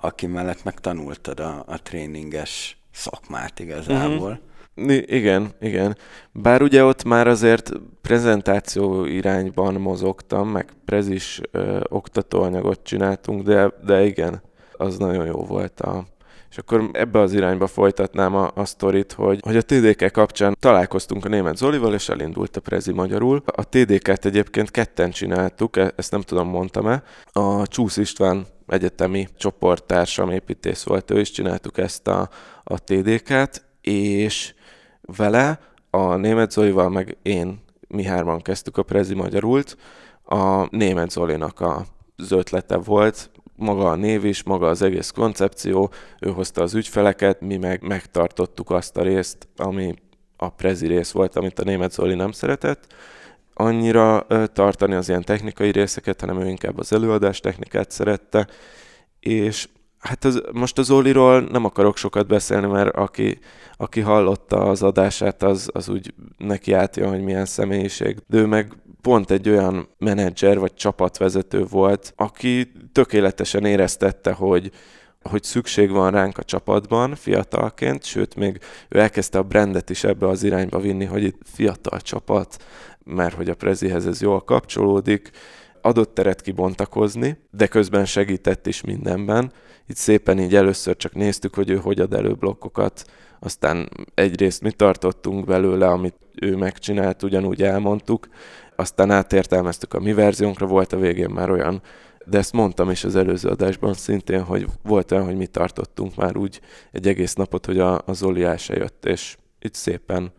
aki 0.00 0.26
mellett 0.26 0.64
megtanultad 0.64 1.40
a, 1.40 1.64
a 1.66 1.82
tréninges 1.82 2.78
szakmát 2.92 3.60
igazából. 3.60 4.40
I- 4.74 5.14
igen, 5.16 5.52
igen. 5.60 5.96
Bár 6.32 6.62
ugye 6.62 6.84
ott 6.84 7.04
már 7.04 7.26
azért 7.26 7.70
prezentáció 8.00 9.04
irányban 9.04 9.74
mozogtam, 9.74 10.48
meg 10.48 10.72
prezis 10.84 11.40
ö, 11.50 11.80
oktatóanyagot 11.88 12.80
csináltunk, 12.82 13.42
de, 13.42 13.72
de 13.84 14.04
igen, 14.04 14.42
az 14.72 14.96
nagyon 14.98 15.26
jó 15.26 15.44
volt 15.44 15.80
a, 15.80 16.04
és 16.54 16.60
akkor 16.60 16.90
ebbe 16.92 17.18
az 17.18 17.32
irányba 17.32 17.66
folytatnám 17.66 18.34
a, 18.34 18.50
a 18.54 18.64
sztorit, 18.64 19.12
hogy, 19.12 19.40
hogy 19.44 19.56
a 19.56 19.62
TDK 19.62 20.12
kapcsán 20.12 20.56
találkoztunk 20.60 21.24
a 21.24 21.28
német 21.28 21.56
Zolival, 21.56 21.94
és 21.94 22.08
elindult 22.08 22.56
a 22.56 22.60
Prezi 22.60 22.92
magyarul. 22.92 23.42
A 23.46 23.68
TDK-t 23.68 24.24
egyébként 24.24 24.70
ketten 24.70 25.10
csináltuk, 25.10 25.76
e, 25.76 25.92
ezt 25.96 26.10
nem 26.10 26.20
tudom, 26.20 26.48
mondtam-e. 26.48 27.02
A 27.32 27.66
Csúsz 27.66 27.96
István 27.96 28.46
egyetemi 28.66 29.28
csoporttársam 29.36 30.30
építész 30.30 30.82
volt, 30.82 31.10
ő 31.10 31.20
is 31.20 31.30
csináltuk 31.30 31.78
ezt 31.78 32.08
a, 32.08 32.28
a 32.64 32.78
TDK-t, 32.78 33.64
és 33.80 34.54
vele, 35.00 35.60
a 35.90 36.16
német 36.16 36.50
Zolival, 36.50 36.88
meg 36.88 37.16
én, 37.22 37.62
mi 37.88 38.04
hárman 38.04 38.40
kezdtük 38.40 38.76
a 38.76 38.82
Prezi 38.82 39.14
magyarult. 39.14 39.76
A 40.24 40.76
német 40.76 41.10
Zolinak 41.10 41.60
a 41.60 41.84
az 42.16 42.32
ötlete 42.32 42.76
volt, 42.76 43.30
maga 43.56 43.90
a 43.90 43.94
név 43.94 44.24
is, 44.24 44.42
maga 44.42 44.68
az 44.68 44.82
egész 44.82 45.10
koncepció, 45.10 45.90
ő 46.20 46.30
hozta 46.30 46.62
az 46.62 46.74
ügyfeleket, 46.74 47.40
mi 47.40 47.56
meg 47.56 47.82
megtartottuk 47.82 48.70
azt 48.70 48.96
a 48.96 49.02
részt, 49.02 49.48
ami 49.56 49.94
a 50.36 50.48
prezi 50.48 50.86
rész 50.86 51.10
volt, 51.10 51.36
amit 51.36 51.58
a 51.58 51.64
német 51.64 51.92
Zoli 51.92 52.14
nem 52.14 52.32
szeretett 52.32 52.86
annyira 53.54 54.26
tartani 54.52 54.94
az 54.94 55.08
ilyen 55.08 55.24
technikai 55.24 55.70
részeket, 55.70 56.20
hanem 56.20 56.40
ő 56.40 56.48
inkább 56.48 56.78
az 56.78 56.92
előadás 56.92 57.40
technikát 57.40 57.90
szerette, 57.90 58.48
és 59.20 59.68
hát 59.98 60.24
az, 60.24 60.42
most 60.52 60.78
az 60.78 60.86
Zoliról 60.86 61.40
nem 61.40 61.64
akarok 61.64 61.96
sokat 61.96 62.26
beszélni, 62.26 62.66
mert 62.66 62.96
aki, 62.96 63.38
aki 63.76 64.00
hallotta 64.00 64.62
az 64.62 64.82
adását, 64.82 65.42
az, 65.42 65.70
az 65.72 65.88
úgy 65.88 66.14
neki 66.38 66.72
átjön, 66.72 67.08
hogy 67.08 67.22
milyen 67.22 67.44
személyiség. 67.44 68.18
De 68.26 68.38
ő 68.38 68.46
meg 68.46 68.72
pont 69.04 69.30
egy 69.30 69.48
olyan 69.48 69.88
menedzser 69.98 70.58
vagy 70.58 70.74
csapatvezető 70.74 71.64
volt, 71.64 72.12
aki 72.16 72.72
tökéletesen 72.92 73.64
éreztette, 73.64 74.32
hogy, 74.32 74.70
hogy 75.22 75.42
szükség 75.42 75.90
van 75.90 76.10
ránk 76.10 76.38
a 76.38 76.42
csapatban 76.42 77.14
fiatalként, 77.14 78.04
sőt, 78.04 78.34
még 78.34 78.60
ő 78.88 78.98
elkezdte 78.98 79.38
a 79.38 79.42
brandet 79.42 79.90
is 79.90 80.04
ebbe 80.04 80.28
az 80.28 80.42
irányba 80.42 80.78
vinni, 80.78 81.04
hogy 81.04 81.22
itt 81.22 81.40
fiatal 81.44 82.00
csapat, 82.00 82.64
mert 83.04 83.34
hogy 83.34 83.48
a 83.48 83.54
Prezihez 83.54 84.06
ez 84.06 84.20
jól 84.20 84.40
kapcsolódik, 84.40 85.30
adott 85.80 86.14
teret 86.14 86.40
kibontakozni, 86.40 87.36
de 87.50 87.66
közben 87.66 88.04
segített 88.04 88.66
is 88.66 88.80
mindenben. 88.80 89.52
Itt 89.86 89.96
szépen 89.96 90.38
így 90.38 90.54
először 90.54 90.96
csak 90.96 91.14
néztük, 91.14 91.54
hogy 91.54 91.70
ő 91.70 91.76
hogy 91.76 92.00
ad 92.00 92.14
elő 92.14 92.32
blokkokat, 92.32 93.04
aztán 93.40 93.88
egyrészt 94.14 94.62
mi 94.62 94.70
tartottunk 94.70 95.44
belőle, 95.44 95.86
amit 95.86 96.14
ő 96.34 96.56
megcsinált, 96.56 97.22
ugyanúgy 97.22 97.62
elmondtuk, 97.62 98.28
aztán 98.76 99.10
átértelmeztük 99.10 99.94
a 99.94 100.00
mi 100.00 100.12
verziónkra, 100.12 100.66
volt 100.66 100.92
a 100.92 100.98
végén 100.98 101.30
már 101.30 101.50
olyan, 101.50 101.82
de 102.26 102.38
ezt 102.38 102.52
mondtam 102.52 102.90
is 102.90 103.04
az 103.04 103.16
előző 103.16 103.48
adásban 103.48 103.94
szintén, 103.94 104.42
hogy 104.42 104.66
volt 104.82 105.12
olyan, 105.12 105.24
hogy 105.24 105.36
mi 105.36 105.46
tartottunk 105.46 106.16
már 106.16 106.36
úgy 106.36 106.60
egy 106.92 107.08
egész 107.08 107.34
napot, 107.34 107.66
hogy 107.66 107.78
a, 107.78 108.02
a 108.06 108.12
Zoli 108.12 108.42
el 108.42 108.56
se 108.56 108.74
jött, 108.74 109.04
és 109.04 109.36
itt 109.60 109.74
szépen 109.74 110.32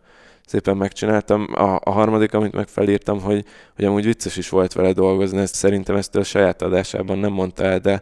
szépen 0.46 0.76
megcsináltam. 0.76 1.46
A, 1.54 1.80
a 1.82 1.90
harmadik, 1.90 2.34
amit 2.34 2.52
meg 2.52 2.68
felírtam, 2.68 3.20
hogy, 3.20 3.44
hogy 3.76 3.84
amúgy 3.84 4.04
vicces 4.04 4.36
is 4.36 4.48
volt 4.48 4.72
vele 4.72 4.92
dolgozni, 4.92 5.38
ezt 5.38 5.54
szerintem 5.54 5.96
ezt 5.96 6.16
a 6.16 6.22
saját 6.22 6.62
adásában 6.62 7.18
nem 7.18 7.32
mondta 7.32 7.64
el, 7.64 7.78
de, 7.78 8.00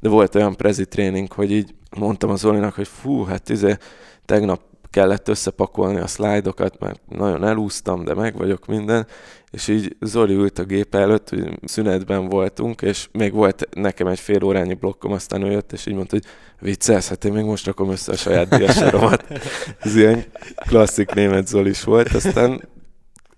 de 0.00 0.08
volt 0.08 0.34
olyan 0.34 0.56
prezi 0.56 0.86
tréning, 0.86 1.32
hogy 1.32 1.52
így 1.52 1.74
mondtam 1.96 2.30
az 2.30 2.40
Zolinak, 2.40 2.74
hogy 2.74 2.88
fú, 2.88 3.24
hát 3.24 3.48
izé, 3.48 3.76
tegnap 4.24 4.60
kellett 4.94 5.28
összepakolni 5.28 6.00
a 6.00 6.06
szlájdokat, 6.06 6.78
mert 6.78 7.00
nagyon 7.08 7.44
elúsztam, 7.44 8.04
de 8.04 8.14
meg 8.14 8.36
vagyok 8.36 8.66
minden, 8.66 9.06
és 9.50 9.68
így 9.68 9.96
Zoli 10.00 10.34
ült 10.34 10.58
a 10.58 10.64
gép 10.64 10.94
előtt, 10.94 11.28
hogy 11.28 11.58
szünetben 11.64 12.28
voltunk, 12.28 12.82
és 12.82 13.08
még 13.12 13.32
volt 13.32 13.68
nekem 13.74 14.06
egy 14.06 14.20
fél 14.20 14.44
órányi 14.44 14.74
blokkom, 14.74 15.12
aztán 15.12 15.42
ő 15.42 15.50
jött, 15.50 15.72
és 15.72 15.86
így 15.86 15.94
mondta, 15.94 16.16
hogy 16.16 16.24
viccelsz, 16.60 17.08
hát 17.08 17.24
én 17.24 17.32
még 17.32 17.44
most 17.44 17.66
rakom 17.66 17.90
össze 17.90 18.12
a 18.12 18.16
saját 18.16 18.48
diasoromat. 18.48 19.24
Ez 19.84 19.96
ilyen 19.96 20.24
klasszik 20.54 21.14
német 21.14 21.46
Zoli 21.46 21.70
is 21.70 21.84
volt, 21.84 22.14
aztán 22.14 22.68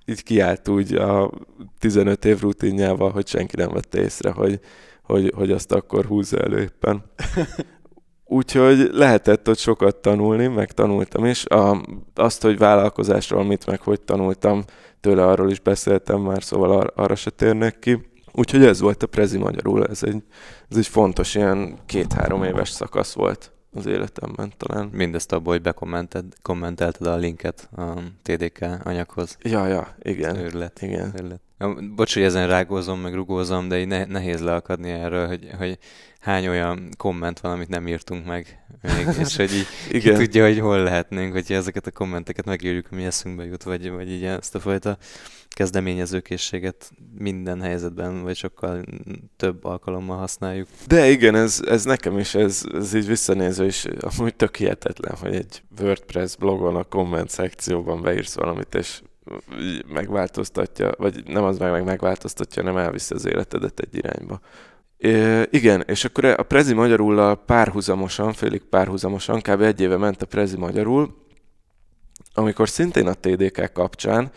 így 0.04 0.22
kiállt 0.22 0.68
úgy 0.68 0.94
a 0.94 1.30
15 1.78 2.24
év 2.24 2.40
rutinjával, 2.40 3.10
hogy 3.10 3.26
senki 3.26 3.56
nem 3.56 3.68
vette 3.68 4.00
észre, 4.00 4.30
hogy, 4.30 4.60
hogy, 5.02 5.32
hogy 5.36 5.50
azt 5.50 5.72
akkor 5.72 6.04
húzza 6.04 6.38
elő 6.38 6.60
éppen. 6.60 7.04
Úgyhogy 8.28 8.88
lehetett 8.92 9.48
ott 9.48 9.58
sokat 9.58 9.96
tanulni, 9.96 10.46
meg 10.46 10.72
tanultam 10.72 11.24
is. 11.24 11.44
A, 11.44 11.84
azt, 12.14 12.42
hogy 12.42 12.58
vállalkozásról 12.58 13.44
mit 13.44 13.66
meg 13.66 13.80
hogy 13.80 14.00
tanultam, 14.00 14.64
tőle 15.00 15.26
arról 15.26 15.50
is 15.50 15.60
beszéltem 15.60 16.20
már, 16.20 16.42
szóval 16.42 16.70
ar- 16.70 16.92
arra 16.96 17.14
se 17.14 17.30
térnek 17.30 17.78
ki. 17.78 18.10
Úgyhogy 18.32 18.64
ez 18.64 18.80
volt 18.80 19.02
a 19.02 19.06
Prezi 19.06 19.38
magyarul, 19.38 19.86
ez 19.86 20.02
egy, 20.02 20.22
ez 20.70 20.76
egy 20.76 20.86
fontos 20.86 21.34
ilyen 21.34 21.78
két-három 21.86 22.42
éves 22.42 22.68
szakasz 22.70 23.14
volt 23.14 23.52
az 23.72 23.86
életemben 23.86 24.52
talán. 24.56 24.88
Mindezt 24.92 25.32
abból, 25.32 25.52
hogy 25.52 25.62
bekommentelted 25.62 27.06
a 27.06 27.16
linket 27.16 27.68
a 27.76 28.00
TDK 28.22 28.66
anyaghoz. 28.84 29.36
Ja, 29.42 29.66
ja, 29.66 29.96
igen. 30.02 30.36
Őrület. 30.36 30.82
Igen. 30.82 31.12
Őrület. 31.14 31.40
Bocs, 31.94 32.14
hogy 32.14 32.22
ezen 32.22 32.48
rágózom, 32.48 33.00
meg 33.00 33.14
rugózom, 33.14 33.68
de 33.68 33.78
így 33.78 33.86
ne, 33.86 34.04
nehéz 34.04 34.40
leakadni 34.40 34.90
erről, 34.90 35.26
hogy, 35.26 35.50
hogy 35.58 35.78
hány 36.20 36.48
olyan 36.48 36.88
komment 36.96 37.40
van, 37.40 37.52
amit 37.52 37.68
nem 37.68 37.88
írtunk 37.88 38.26
meg 38.26 38.64
még, 38.82 39.06
és 39.24 39.36
hogy 39.36 39.54
így 39.54 39.66
Igen. 39.90 40.18
ki 40.18 40.24
tudja, 40.24 40.44
hogy 40.44 40.58
hol 40.58 40.82
lehetnénk, 40.82 41.32
hogyha 41.32 41.54
ezeket 41.54 41.86
a 41.86 41.90
kommenteket 41.90 42.44
megírjuk, 42.44 42.86
ami 42.90 43.04
eszünkbe 43.04 43.44
jut, 43.44 43.62
vagy, 43.62 43.90
vagy 43.90 44.10
így 44.10 44.24
ezt 44.24 44.54
a 44.54 44.60
fajta 44.60 44.98
kezdeményezőkészséget 45.48 46.90
minden 47.18 47.60
helyzetben, 47.60 48.22
vagy 48.22 48.36
sokkal 48.36 48.84
több 49.36 49.64
alkalommal 49.64 50.16
használjuk. 50.16 50.68
De 50.86 51.08
igen, 51.10 51.34
ez, 51.34 51.62
ez 51.66 51.84
nekem 51.84 52.18
is, 52.18 52.34
ez, 52.34 52.62
ez 52.74 52.94
így 52.94 53.06
visszanéző 53.06 53.66
is 53.66 53.84
amúgy 54.00 54.36
tök 54.36 54.56
hihetetlen, 54.56 55.16
hogy 55.20 55.34
egy 55.34 55.62
WordPress 55.80 56.36
blogon 56.36 56.76
a 56.76 56.84
komment 56.84 57.30
szekcióban 57.30 58.02
beírsz 58.02 58.34
valamit, 58.34 58.74
és 58.74 59.00
megváltoztatja, 59.86 60.92
vagy 60.98 61.22
nem 61.26 61.44
az 61.44 61.58
meg, 61.58 61.70
meg 61.70 61.84
megváltoztatja, 61.84 62.62
nem 62.62 62.76
elviszi 62.76 63.14
az 63.14 63.26
életedet 63.26 63.80
egy 63.80 63.96
irányba. 63.96 64.40
É, 64.96 65.42
igen, 65.50 65.84
és 65.86 66.04
akkor 66.04 66.24
a 66.24 66.42
Prezi 66.42 66.74
Magyarullal 66.74 67.36
párhuzamosan, 67.36 68.32
félig 68.32 68.62
párhuzamosan, 68.62 69.40
kb. 69.40 69.60
egy 69.60 69.80
éve 69.80 69.96
ment 69.96 70.22
a 70.22 70.26
Prezi 70.26 70.56
Magyarul, 70.56 71.24
amikor 72.34 72.68
szintén 72.68 73.06
a 73.06 73.14
TDK 73.14 73.72
kapcsán 73.72 74.30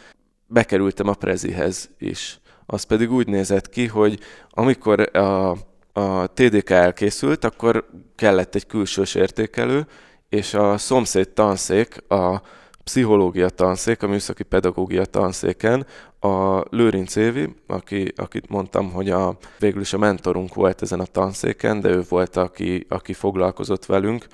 bekerültem 0.47 1.07
a 1.07 1.13
Prezihez 1.13 1.89
is. 1.97 2.39
Az 2.65 2.83
pedig 2.83 3.11
úgy 3.11 3.27
nézett 3.27 3.69
ki, 3.69 3.87
hogy 3.87 4.19
amikor 4.49 5.17
a, 5.17 5.49
a 5.93 6.27
TDK 6.33 6.69
elkészült, 6.69 7.43
akkor 7.43 7.89
kellett 8.15 8.55
egy 8.55 8.67
külsős 8.67 9.15
értékelő, 9.15 9.87
és 10.29 10.53
a 10.53 10.77
szomszéd 10.77 11.29
tanszék, 11.29 12.11
a 12.11 12.41
pszichológia 12.83 13.49
tanszék, 13.49 14.03
a 14.03 14.07
műszaki 14.07 14.43
pedagógia 14.43 15.05
tanszéken 15.05 15.85
a 16.19 16.63
Lőrinc 16.69 17.15
Évi, 17.15 17.55
aki, 17.67 18.13
akit 18.15 18.49
mondtam, 18.49 18.91
hogy 18.91 19.09
a, 19.09 19.37
végül 19.59 19.81
is 19.81 19.93
a 19.93 19.97
mentorunk 19.97 20.53
volt 20.53 20.81
ezen 20.81 20.99
a 20.99 21.05
tanszéken, 21.05 21.79
de 21.79 21.89
ő 21.89 22.03
volt, 22.09 22.35
aki, 22.35 22.85
aki 22.89 23.13
foglalkozott 23.13 23.85
velünk. 23.85 24.27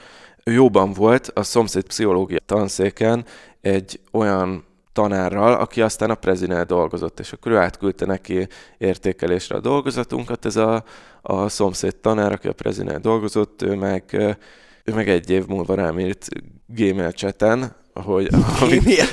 Ő 0.43 0.51
jóban 0.51 0.93
volt 0.93 1.31
a 1.33 1.43
szomszéd 1.43 1.83
pszichológia 1.83 2.39
tanszéken 2.45 3.25
egy 3.61 3.99
olyan 4.11 4.63
tanárral, 4.95 5.53
aki 5.53 5.81
aztán 5.81 6.09
a 6.09 6.15
prezinél 6.15 6.63
dolgozott, 6.63 7.19
és 7.19 7.33
akkor 7.33 7.51
ő 7.51 7.57
átküldte 7.57 8.05
neki 8.05 8.47
értékelésre 8.77 9.55
a 9.55 9.59
dolgozatunkat, 9.59 10.45
ez 10.45 10.55
a, 10.55 10.83
a 11.21 11.49
szomszéd 11.49 11.95
tanár, 11.95 12.31
aki 12.31 12.47
a 12.47 12.53
prezinél 12.53 12.99
dolgozott, 12.99 13.61
ő 13.61 13.75
meg, 13.75 14.03
ő 14.83 14.93
meg 14.93 15.09
egy 15.09 15.29
év 15.29 15.45
múlva 15.47 15.75
rám 15.75 15.99
írt 15.99 16.27
Gmail 16.67 17.11
cseten, 17.11 17.75
hogy 18.03 18.27
amit, 18.59 19.07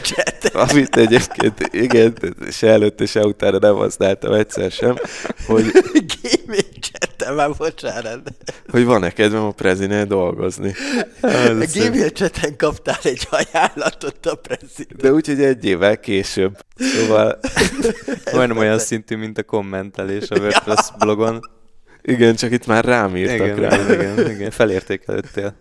amit 0.52 0.96
egyébként 0.96 1.68
igen, 1.70 2.14
se 2.50 2.68
előtte, 2.68 3.06
se 3.06 3.20
utána 3.20 3.58
nem 3.58 3.74
használtam 3.74 4.32
egyszer 4.32 4.70
sem, 4.70 4.96
hogy 5.46 5.64
Gmail 5.92 6.62
chatten 6.80 7.34
már 7.34 7.50
bocsánat. 7.58 8.32
Hogy 8.68 8.84
van-e 8.84 9.10
kedvem 9.10 9.44
a 9.44 9.50
prezinél 9.50 10.04
dolgozni. 10.04 10.74
A 11.20 11.66
Gmail 11.74 12.10
chatten 12.10 12.56
kaptál 12.56 12.98
egy 13.02 13.28
ajánlatot 13.30 14.26
a 14.26 14.34
prezinél. 14.34 14.96
De 14.96 15.12
úgyhogy 15.12 15.42
egy 15.42 15.64
évvel 15.64 16.00
később. 16.00 16.56
Szóval... 16.76 17.38
Majdnem 18.32 18.58
olyan 18.58 18.78
szintű, 18.78 19.16
mint 19.16 19.38
a 19.38 19.42
kommentelés 19.42 20.30
a 20.30 20.38
WordPress 20.38 20.90
blogon. 20.98 21.40
Igen, 22.02 22.34
csak 22.34 22.50
itt 22.50 22.66
már 22.66 22.84
rám 22.84 23.16
írtak 23.16 23.34
igen, 23.34 23.56
rá. 23.56 23.80
Igen, 23.80 24.00
igen, 24.00 24.30
igen, 24.30 24.50
felértékelődtél. 24.50 25.54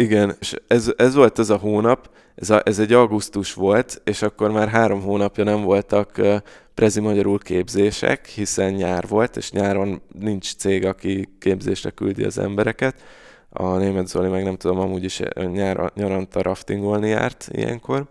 Igen, 0.00 0.36
és 0.40 0.54
ez, 0.66 0.92
ez 0.96 1.14
volt 1.14 1.38
az 1.38 1.50
a 1.50 1.56
hónap, 1.56 2.10
ez, 2.34 2.50
a, 2.50 2.62
ez 2.64 2.78
egy 2.78 2.92
augusztus 2.92 3.54
volt, 3.54 4.00
és 4.04 4.22
akkor 4.22 4.50
már 4.50 4.68
három 4.68 5.00
hónapja 5.00 5.44
nem 5.44 5.62
voltak 5.62 6.10
uh, 6.18 6.36
prezi 6.74 7.00
magyarul 7.00 7.38
képzések, 7.38 8.26
hiszen 8.26 8.72
nyár 8.72 9.08
volt, 9.08 9.36
és 9.36 9.50
nyáron 9.50 10.02
nincs 10.18 10.54
cég, 10.54 10.84
aki 10.84 11.28
képzésre 11.38 11.90
küldi 11.90 12.24
az 12.24 12.38
embereket. 12.38 13.02
A 13.50 13.76
német 13.76 14.08
Zoli 14.08 14.28
meg 14.28 14.44
nem 14.44 14.56
tudom, 14.56 14.78
amúgy 14.78 15.04
is 15.04 15.22
nyár, 15.34 15.92
nyaranta 15.94 16.42
raftingolni 16.42 17.08
járt 17.08 17.48
ilyenkor. 17.52 18.04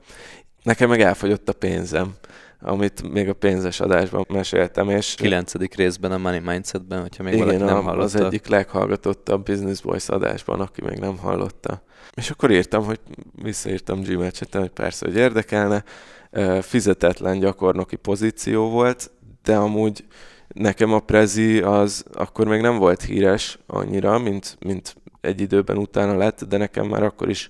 Nekem 0.63 0.89
meg 0.89 1.01
elfogyott 1.01 1.49
a 1.49 1.53
pénzem 1.53 2.15
amit 2.62 3.12
még 3.12 3.30
a 3.30 3.34
pénzes 3.34 3.80
adásban 3.80 4.26
meséltem. 4.30 4.89
És 4.89 5.16
Kilencedik 5.16 5.76
részben 5.76 6.12
a 6.12 6.18
Money 6.18 6.39
Mindsetben, 6.39 7.01
hogyha 7.01 7.24
még 7.24 7.34
igen, 7.34 7.45
valaki 7.45 7.64
nem 7.64 7.84
hallotta. 7.84 8.03
az 8.03 8.16
egyik 8.16 8.47
leghallgatottabb 8.47 9.45
Business 9.45 9.82
Boys 9.82 10.10
adásban, 10.10 10.60
aki 10.60 10.82
még 10.82 10.99
nem 10.99 11.18
hallotta. 11.18 11.82
És 12.14 12.30
akkor 12.30 12.51
írtam, 12.51 12.84
hogy 12.84 12.99
visszaírtam 13.41 14.01
Gmail 14.01 14.32
chaten, 14.32 14.62
hogy 14.62 14.72
persze, 14.72 15.05
hogy 15.05 15.16
érdekelne. 15.16 15.84
Fizetetlen 16.62 17.39
gyakornoki 17.39 17.95
pozíció 17.95 18.70
volt, 18.70 19.12
de 19.43 19.55
amúgy 19.55 20.05
nekem 20.47 20.93
a 20.93 20.99
Prezi 20.99 21.62
az 21.62 22.05
akkor 22.14 22.47
még 22.47 22.62
nem 22.62 22.78
volt 22.78 23.01
híres 23.01 23.60
annyira, 23.68 24.20
mint, 24.20 24.58
mint 24.60 24.95
egy 25.22 25.41
időben 25.41 25.78
utána 25.78 26.18
lett, 26.18 26.43
de 26.43 26.58
nekem 26.58 26.88
már 26.88 27.03
akkor 27.03 27.30
is 27.30 27.47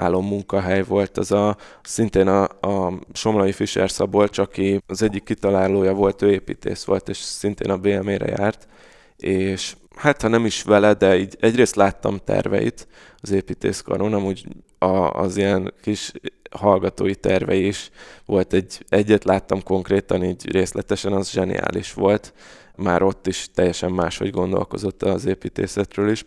álom 0.00 0.26
munkahely 0.26 0.82
volt, 0.82 1.18
az 1.18 1.32
a, 1.32 1.56
szintén 1.82 2.28
a, 2.28 2.42
a 2.42 2.92
Somlai 3.12 3.52
Fischer 3.52 3.90
Szabolcs, 3.90 4.38
aki 4.38 4.82
az 4.86 5.02
egyik 5.02 5.24
kitalálója 5.24 5.94
volt, 5.94 6.22
ő 6.22 6.30
építész 6.30 6.84
volt, 6.84 7.08
és 7.08 7.16
szintén 7.16 7.70
a 7.70 7.76
BME-re 7.76 8.26
járt, 8.26 8.68
és 9.16 9.76
hát 9.96 10.22
ha 10.22 10.28
nem 10.28 10.44
is 10.44 10.62
vele, 10.62 10.94
de 10.94 11.18
így 11.18 11.36
egyrészt 11.40 11.74
láttam 11.74 12.20
terveit 12.24 12.86
az 13.20 13.30
építészkaron, 13.30 14.12
amúgy 14.12 14.46
a, 14.78 15.10
az 15.10 15.36
ilyen 15.36 15.74
kis 15.82 16.12
hallgatói 16.50 17.14
tervei 17.14 17.66
is 17.66 17.90
volt 18.24 18.52
egy, 18.52 18.84
egyet 18.88 19.24
láttam 19.24 19.62
konkrétan, 19.62 20.24
így 20.24 20.50
részletesen, 20.50 21.12
az 21.12 21.30
zseniális 21.30 21.92
volt. 21.92 22.32
Már 22.76 23.02
ott 23.02 23.26
is 23.26 23.48
teljesen 23.54 23.92
máshogy 23.92 24.30
gondolkozott 24.30 25.02
az 25.02 25.26
építészetről 25.26 26.10
is. 26.10 26.24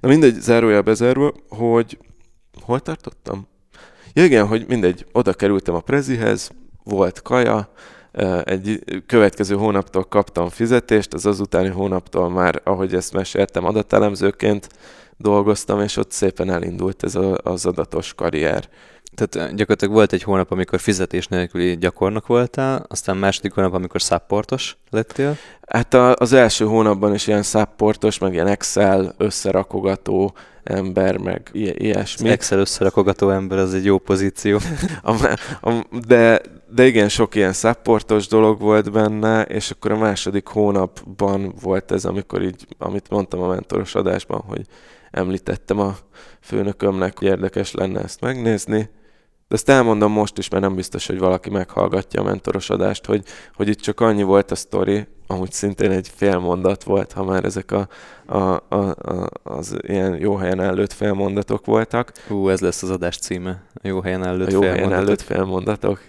Na 0.00 0.08
mindegy, 0.08 0.40
zárójel 0.40 0.82
bezárva, 0.82 1.34
hogy 1.48 1.98
hol 2.64 2.80
tartottam? 2.80 3.46
Ja 4.12 4.24
igen, 4.24 4.46
hogy 4.46 4.64
mindegy, 4.68 5.06
oda 5.12 5.32
kerültem 5.32 5.74
a 5.74 5.80
prezihez, 5.80 6.50
volt 6.84 7.22
kaja, 7.22 7.72
egy 8.44 8.84
következő 9.06 9.54
hónaptól 9.54 10.04
kaptam 10.04 10.48
fizetést, 10.48 11.14
az 11.14 11.26
azutáni 11.26 11.68
hónaptól 11.68 12.30
már, 12.30 12.60
ahogy 12.64 12.94
ezt 12.94 13.12
meséltem, 13.12 13.64
adatelemzőként 13.64 14.68
dolgoztam, 15.16 15.80
és 15.80 15.96
ott 15.96 16.10
szépen 16.10 16.50
elindult 16.50 17.02
ez 17.02 17.18
az 17.42 17.66
adatos 17.66 18.14
karrier. 18.14 18.68
Tehát 19.14 19.54
gyakorlatilag 19.54 19.94
volt 19.94 20.12
egy 20.12 20.22
hónap, 20.22 20.50
amikor 20.50 20.80
fizetés 20.80 21.26
nélküli 21.26 21.76
gyakornok 21.76 22.26
voltál, 22.26 22.86
aztán 22.88 23.16
második 23.16 23.52
hónap, 23.52 23.74
amikor 23.74 24.02
szapportos 24.02 24.76
lettél? 24.90 25.36
Hát 25.68 25.94
a, 25.94 26.14
az 26.18 26.32
első 26.32 26.64
hónapban 26.64 27.14
is 27.14 27.26
ilyen 27.26 27.42
szapportos, 27.42 28.18
meg 28.18 28.32
ilyen 28.32 28.46
Excel 28.46 29.14
összerakogató 29.16 30.34
ember, 30.62 31.16
meg 31.16 31.50
ilyesmi. 31.52 32.28
Az 32.28 32.32
Excel 32.32 32.58
összerakogató 32.58 33.30
ember, 33.30 33.58
az 33.58 33.74
egy 33.74 33.84
jó 33.84 33.98
pozíció. 33.98 34.58
a, 35.02 35.10
a, 35.60 35.86
de, 36.06 36.40
de 36.74 36.86
igen, 36.86 37.08
sok 37.08 37.34
ilyen 37.34 37.52
szapportos 37.52 38.26
dolog 38.26 38.60
volt 38.60 38.92
benne, 38.92 39.42
és 39.42 39.70
akkor 39.70 39.92
a 39.92 39.98
második 39.98 40.46
hónapban 40.46 41.54
volt 41.60 41.92
ez, 41.92 42.04
amikor 42.04 42.42
így, 42.42 42.66
amit 42.78 43.10
mondtam 43.10 43.40
a 43.40 43.48
mentoros 43.48 43.94
adásban, 43.94 44.40
hogy 44.46 44.66
említettem 45.10 45.80
a 45.80 45.96
főnökömnek, 46.44 47.18
érdekes 47.20 47.72
lenne 47.72 48.00
ezt 48.00 48.20
megnézni, 48.20 48.90
de 49.48 49.54
ezt 49.54 49.68
elmondom 49.68 50.12
most 50.12 50.38
is, 50.38 50.48
mert 50.48 50.62
nem 50.62 50.74
biztos, 50.74 51.06
hogy 51.06 51.18
valaki 51.18 51.50
meghallgatja 51.50 52.20
a 52.20 52.24
mentorosodást, 52.24 53.06
hogy, 53.06 53.24
hogy 53.54 53.68
itt 53.68 53.80
csak 53.80 54.00
annyi 54.00 54.22
volt 54.22 54.50
a 54.50 54.54
sztori, 54.54 55.06
amúgy 55.26 55.52
szintén 55.52 55.90
egy 55.90 56.10
fél 56.14 56.38
mondat 56.38 56.82
volt, 56.82 57.12
ha 57.12 57.24
már 57.24 57.44
ezek 57.44 57.72
a, 57.72 57.88
a, 58.26 58.38
a, 58.38 58.76
a, 58.78 59.28
az 59.42 59.76
ilyen 59.80 60.16
jó 60.16 60.36
helyen 60.36 60.60
előtt 60.60 60.92
félmondatok 60.92 61.66
voltak. 61.66 62.12
Hú, 62.28 62.48
ez 62.48 62.60
lesz 62.60 62.82
az 62.82 62.90
adás 62.90 63.18
címe. 63.18 63.62
A 63.74 63.88
jó 63.88 64.00
helyen 64.00 64.24
előtt 64.24 64.48
A 64.48 64.50
jó 64.50 64.60
helyen 64.60 64.92
előtt 64.92 65.22
félmondatok. 65.22 66.00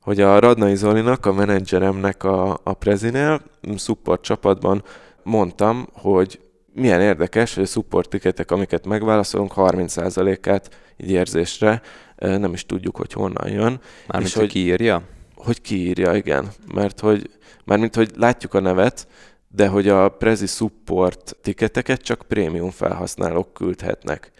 Hogy 0.00 0.20
a 0.20 0.38
Radnai 0.38 0.76
Zolinak, 0.76 1.26
a 1.26 1.32
menedzseremnek 1.32 2.24
a, 2.24 2.60
a 2.62 2.72
prezinél, 2.72 3.42
support 3.76 4.22
csapatban 4.22 4.82
mondtam, 5.22 5.88
hogy 5.92 6.40
milyen 6.74 7.00
érdekes, 7.00 7.54
hogy 7.54 7.62
a 7.62 7.66
support 7.66 8.08
tiketek, 8.08 8.50
amiket 8.50 8.86
megválaszolunk, 8.86 9.52
30%-át 9.56 10.76
így 10.96 11.10
érzésre 11.10 11.82
nem 12.16 12.52
is 12.52 12.66
tudjuk, 12.66 12.96
hogy 12.96 13.12
honnan 13.12 13.48
jön. 13.48 13.80
Mármint, 14.06 14.32
hogy 14.32 14.48
kiírja? 14.48 15.02
Hogy 15.34 15.60
kiírja, 15.60 16.14
igen. 16.14 16.48
Mert 16.74 17.00
hogy, 17.00 17.30
mármint, 17.64 17.94
hogy 17.94 18.10
látjuk 18.16 18.54
a 18.54 18.60
nevet, 18.60 19.06
de 19.48 19.68
hogy 19.68 19.88
a 19.88 20.08
Prezi 20.08 20.46
Support 20.46 21.36
tiketeket 21.42 22.00
csak 22.00 22.22
prémium 22.28 22.70
felhasználók 22.70 23.52
küldhetnek. 23.52 24.30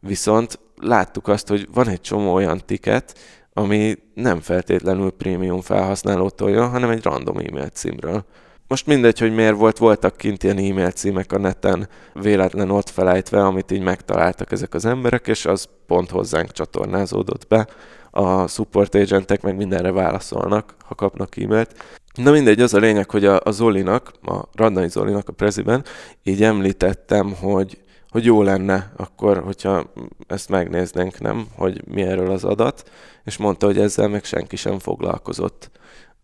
Viszont 0.00 0.58
láttuk 0.76 1.28
azt, 1.28 1.48
hogy 1.48 1.68
van 1.72 1.88
egy 1.88 2.00
csomó 2.00 2.32
olyan 2.32 2.60
tiket, 2.66 3.18
ami 3.52 3.94
nem 4.14 4.40
feltétlenül 4.40 5.10
prémium 5.10 5.60
felhasználótól 5.60 6.50
jön, 6.50 6.70
hanem 6.70 6.90
egy 6.90 7.02
random 7.02 7.38
e-mail 7.38 7.68
címről. 7.68 8.24
Most 8.66 8.86
mindegy, 8.86 9.18
hogy 9.18 9.34
miért 9.34 9.56
volt, 9.56 9.78
voltak 9.78 10.16
kint 10.16 10.42
ilyen 10.42 10.58
e-mail 10.58 10.90
címek 10.90 11.32
a 11.32 11.38
neten 11.38 11.88
véletlen 12.12 12.70
ott 12.70 12.88
felejtve, 12.88 13.44
amit 13.44 13.70
így 13.70 13.82
megtaláltak 13.82 14.52
ezek 14.52 14.74
az 14.74 14.84
emberek, 14.84 15.26
és 15.26 15.46
az 15.46 15.68
pont 15.86 16.10
hozzánk 16.10 16.52
csatornázódott 16.52 17.46
be. 17.46 17.66
A 18.10 18.46
support 18.46 18.94
agentek 18.94 19.42
meg 19.42 19.56
mindenre 19.56 19.92
válaszolnak, 19.92 20.74
ha 20.84 20.94
kapnak 20.94 21.36
e-mailt. 21.36 21.74
Na 22.14 22.30
mindegy, 22.30 22.60
az 22.60 22.74
a 22.74 22.78
lényeg, 22.78 23.10
hogy 23.10 23.24
a, 23.24 23.40
a 23.44 23.50
Zolinak, 23.50 24.12
a 24.22 24.44
Radnai 24.52 24.88
Zolinak 24.88 25.28
a 25.28 25.32
preziben 25.32 25.84
így 26.22 26.42
említettem, 26.42 27.34
hogy, 27.34 27.82
hogy 28.08 28.24
jó 28.24 28.42
lenne 28.42 28.92
akkor, 28.96 29.38
hogyha 29.38 29.92
ezt 30.26 30.48
megnéznénk, 30.48 31.20
nem, 31.20 31.46
hogy 31.56 31.82
mi 31.86 32.02
erről 32.02 32.30
az 32.30 32.44
adat, 32.44 32.90
és 33.24 33.36
mondta, 33.36 33.66
hogy 33.66 33.78
ezzel 33.78 34.08
meg 34.08 34.24
senki 34.24 34.56
sem 34.56 34.78
foglalkozott 34.78 35.70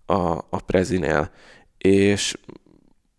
a, 0.06 0.32
a 0.50 0.60
prezinél 0.66 1.30
és 1.84 2.34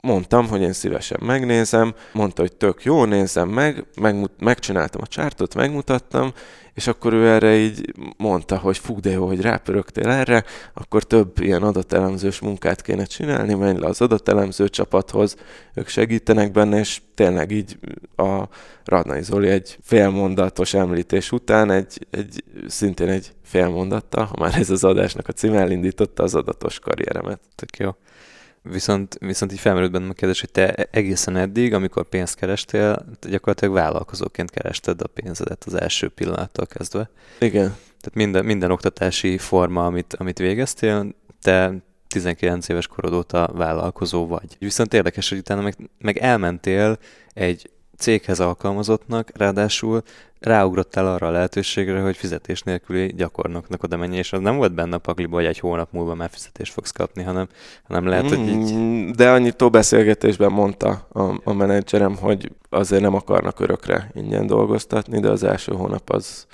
mondtam, 0.01 0.47
hogy 0.47 0.61
én 0.61 0.73
szívesen 0.73 1.19
megnézem, 1.25 1.93
mondta, 2.13 2.41
hogy 2.41 2.55
tök 2.55 2.83
jó, 2.83 3.05
nézem 3.05 3.49
meg, 3.49 3.85
megmut- 3.99 4.41
megcsináltam 4.41 5.01
a 5.03 5.07
csártot, 5.07 5.55
megmutattam, 5.55 6.33
és 6.73 6.87
akkor 6.87 7.13
ő 7.13 7.27
erre 7.27 7.55
így 7.55 7.93
mondta, 8.17 8.57
hogy 8.57 8.77
fú, 8.77 8.99
de 8.99 9.09
jó, 9.09 9.27
hogy 9.27 9.41
rápörögtél 9.41 10.09
erre, 10.09 10.43
akkor 10.73 11.03
több 11.03 11.39
ilyen 11.39 11.63
adatelemzős 11.63 12.39
munkát 12.39 12.81
kéne 12.81 13.03
csinálni, 13.05 13.53
menj 13.53 13.79
le 13.79 13.87
az 13.87 14.01
adatelemző 14.01 14.69
csapathoz, 14.69 15.35
ők 15.73 15.87
segítenek 15.87 16.51
benne, 16.51 16.79
és 16.79 17.01
tényleg 17.15 17.51
így 17.51 17.77
a 18.15 18.43
Radnai 18.85 19.23
Zoli 19.23 19.47
egy 19.47 19.77
félmondatos 19.81 20.73
említés 20.73 21.31
után, 21.31 21.71
egy, 21.71 22.07
egy, 22.09 22.43
szintén 22.67 23.07
egy 23.07 23.31
félmondattal, 23.43 24.25
ha 24.25 24.35
már 24.39 24.55
ez 24.55 24.69
az 24.69 24.83
adásnak 24.83 25.27
a 25.27 25.31
cím 25.31 25.53
elindította 25.53 26.23
az 26.23 26.35
adatos 26.35 26.79
karrieremet. 26.79 27.39
Tök 27.55 27.77
jó. 27.77 27.89
Viszont, 28.63 29.17
viszont 29.19 29.51
így 29.51 29.59
felmerült 29.59 29.91
bennem 29.91 30.09
a 30.09 30.13
kérdés, 30.13 30.39
hogy 30.39 30.51
te 30.51 30.73
egészen 30.73 31.35
eddig, 31.35 31.73
amikor 31.73 32.09
pénzt 32.09 32.35
kerestél, 32.35 33.05
gyakorlatilag 33.21 33.73
vállalkozóként 33.73 34.51
kerested 34.51 35.01
a 35.01 35.07
pénzedet 35.07 35.63
az 35.63 35.73
első 35.73 36.09
pillanattól 36.09 36.65
kezdve. 36.65 37.09
Igen. 37.39 37.75
Tehát 37.85 38.13
minden, 38.13 38.45
minden 38.45 38.71
oktatási 38.71 39.37
forma, 39.37 39.85
amit, 39.85 40.13
amit 40.13 40.37
végeztél, 40.37 41.15
te 41.41 41.73
19 42.07 42.69
éves 42.69 42.87
korod 42.87 43.13
óta 43.13 43.49
vállalkozó 43.53 44.27
vagy. 44.27 44.55
Viszont 44.59 44.93
érdekes, 44.93 45.29
hogy 45.29 45.37
utána 45.37 45.61
meg, 45.61 45.75
meg 45.97 46.17
elmentél 46.17 46.97
egy 47.33 47.69
céghez 48.01 48.39
alkalmazottnak, 48.39 49.31
ráadásul 49.35 50.03
ráugrottál 50.41 51.07
arra 51.07 51.27
a 51.27 51.31
lehetőségre, 51.31 52.01
hogy 52.01 52.17
fizetés 52.17 52.61
nélküli 52.61 53.13
gyakornoknak 53.15 53.83
oda 53.83 53.97
menj, 53.97 54.17
és 54.17 54.33
az 54.33 54.39
nem 54.39 54.55
volt 54.57 54.73
benne 54.73 54.95
a 54.95 54.99
pakliba, 54.99 55.35
hogy 55.35 55.45
egy 55.45 55.59
hónap 55.59 55.91
múlva 55.91 56.15
már 56.15 56.29
fizetést 56.29 56.73
fogsz 56.73 56.91
kapni, 56.91 57.23
hanem, 57.23 57.47
hanem 57.83 58.05
lehet, 58.05 58.29
hogy 58.29 58.47
így... 58.47 58.73
Mm, 58.73 59.11
de 59.11 59.31
annyitó 59.31 59.69
beszélgetésben 59.69 60.51
mondta 60.51 61.07
a, 61.11 61.39
a 61.43 61.53
menedzserem, 61.53 62.17
hogy 62.17 62.51
azért 62.69 63.01
nem 63.01 63.15
akarnak 63.15 63.59
örökre 63.59 64.11
ingyen 64.13 64.47
dolgoztatni, 64.47 65.19
de 65.19 65.29
az 65.29 65.43
első 65.43 65.73
hónap 65.73 66.09
az, 66.09 66.45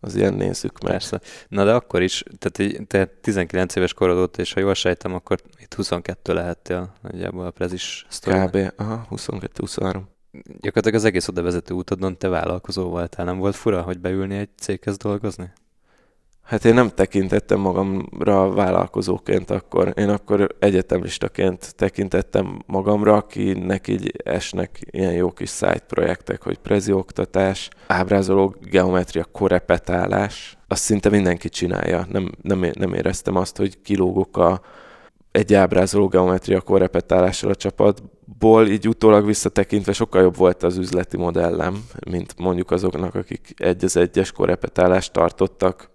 az 0.00 0.16
ilyen 0.16 0.34
nézzük 0.34 0.82
meg. 0.82 0.92
Persze. 0.92 1.20
Na 1.48 1.64
de 1.64 1.72
akkor 1.72 2.02
is, 2.02 2.22
tehát 2.38 2.86
te 2.86 3.04
19 3.20 3.76
éves 3.76 3.94
korod 3.94 4.18
óta, 4.18 4.40
és 4.40 4.52
ha 4.52 4.60
jól 4.60 4.74
sejtem, 4.74 5.14
akkor 5.14 5.38
itt 5.60 5.74
22 5.74 6.32
lehettél 6.32 6.92
nagyjából 7.02 7.46
a 7.46 7.50
prezis 7.50 8.06
sztorinak. 8.08 8.50
Kb. 8.50 8.72
Aha, 8.76 9.06
22-23 9.10 10.00
gyakorlatilag 10.32 10.94
az 10.94 11.04
egész 11.04 11.28
oda 11.28 11.42
vezető 11.42 11.74
útodon 11.74 12.18
te 12.18 12.28
vállalkozó 12.28 12.88
voltál. 12.88 13.24
Nem 13.24 13.38
volt 13.38 13.56
fura, 13.56 13.82
hogy 13.82 14.00
beülni 14.00 14.36
egy 14.36 14.50
céghez 14.58 14.96
dolgozni? 14.96 15.52
Hát 16.42 16.64
én 16.64 16.74
nem 16.74 16.88
tekintettem 16.88 17.60
magamra 17.60 18.52
vállalkozóként 18.52 19.50
akkor. 19.50 19.92
Én 19.96 20.08
akkor 20.08 20.56
egyetemistaként 20.58 21.74
tekintettem 21.74 22.62
magamra, 22.66 23.14
akinek 23.14 23.88
így 23.88 24.12
esnek 24.24 24.78
ilyen 24.90 25.12
jó 25.12 25.30
kis 25.30 25.50
side 25.50 25.78
projektek, 25.86 26.42
hogy 26.42 26.58
prezi 26.58 26.92
oktatás, 26.92 27.68
ábrázoló 27.86 28.54
geometria, 28.60 29.24
korepetálás. 29.24 30.56
Azt 30.68 30.82
szinte 30.82 31.08
mindenki 31.08 31.48
csinálja. 31.48 32.06
Nem, 32.10 32.30
nem, 32.42 32.70
nem 32.72 32.94
éreztem 32.94 33.36
azt, 33.36 33.56
hogy 33.56 33.82
kilógok 33.82 34.36
a, 34.36 34.60
egy 35.30 35.54
ábrázoló 35.54 36.08
geometria 36.08 36.60
korrepetálással 36.60 37.50
a 37.50 37.54
csapatból, 38.32 38.68
így 38.68 38.88
utólag 38.88 39.26
visszatekintve 39.26 39.92
sokkal 39.92 40.22
jobb 40.22 40.36
volt 40.36 40.62
az 40.62 40.76
üzleti 40.76 41.16
modellem, 41.16 41.84
mint 42.10 42.34
mondjuk 42.38 42.70
azoknak, 42.70 43.14
akik 43.14 43.54
egy 43.56 43.84
az 43.84 43.96
egyes 43.96 44.32
korrepetálást 44.32 45.12
tartottak 45.12 45.90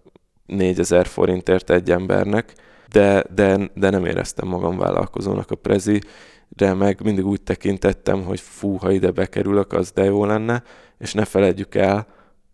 4000 0.45 1.07
forintért 1.07 1.69
egy 1.69 1.91
embernek, 1.91 2.53
de, 2.91 3.23
de, 3.35 3.69
de 3.73 3.89
nem 3.89 4.05
éreztem 4.05 4.47
magam 4.47 4.77
vállalkozónak 4.77 5.51
a 5.51 5.55
prezi, 5.55 6.01
de 6.49 6.73
meg 6.73 7.01
mindig 7.03 7.25
úgy 7.25 7.41
tekintettem, 7.41 8.23
hogy 8.23 8.39
fú, 8.39 8.75
ha 8.75 8.91
ide 8.91 9.11
bekerülök, 9.11 9.73
az 9.73 9.91
de 9.91 10.03
jó 10.03 10.25
lenne, 10.25 10.63
és 10.97 11.13
ne 11.13 11.25
feledjük 11.25 11.75
el, 11.75 12.07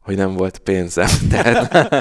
hogy 0.04 0.16
nem 0.16 0.34
volt 0.34 0.58
pénzem. 0.58 1.08
Tehát, 1.30 1.96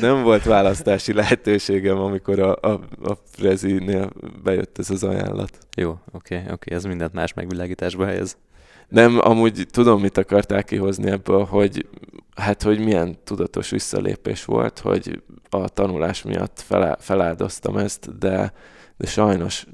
nem 0.00 0.22
volt 0.22 0.44
választási 0.44 1.12
lehetőségem, 1.12 1.98
amikor 1.98 2.38
a, 2.38 2.56
a, 2.60 2.80
a 3.02 3.14
Prezinél 3.36 4.10
bejött 4.42 4.78
ez 4.78 4.90
az 4.90 5.04
ajánlat. 5.04 5.58
Jó, 5.76 5.90
oké, 5.90 5.98
okay, 6.12 6.38
oké, 6.38 6.52
okay, 6.52 6.76
ez 6.76 6.84
mindent 6.84 7.12
más 7.12 7.34
megvilágításba 7.34 8.06
helyez. 8.06 8.36
Nem, 8.88 9.18
amúgy 9.20 9.66
tudom, 9.70 10.00
mit 10.00 10.18
akarták 10.18 10.64
kihozni 10.64 11.10
ebből, 11.10 11.44
hogy 11.44 11.88
hát, 12.34 12.62
hogy 12.62 12.78
milyen 12.78 13.18
tudatos 13.24 13.70
visszalépés 13.70 14.44
volt, 14.44 14.78
hogy 14.78 15.22
a 15.50 15.68
tanulás 15.68 16.22
miatt 16.22 16.60
felá, 16.60 16.96
feláldoztam 17.00 17.76
ezt, 17.76 18.18
de, 18.18 18.52
de 18.96 19.06
sajnos, 19.06 19.66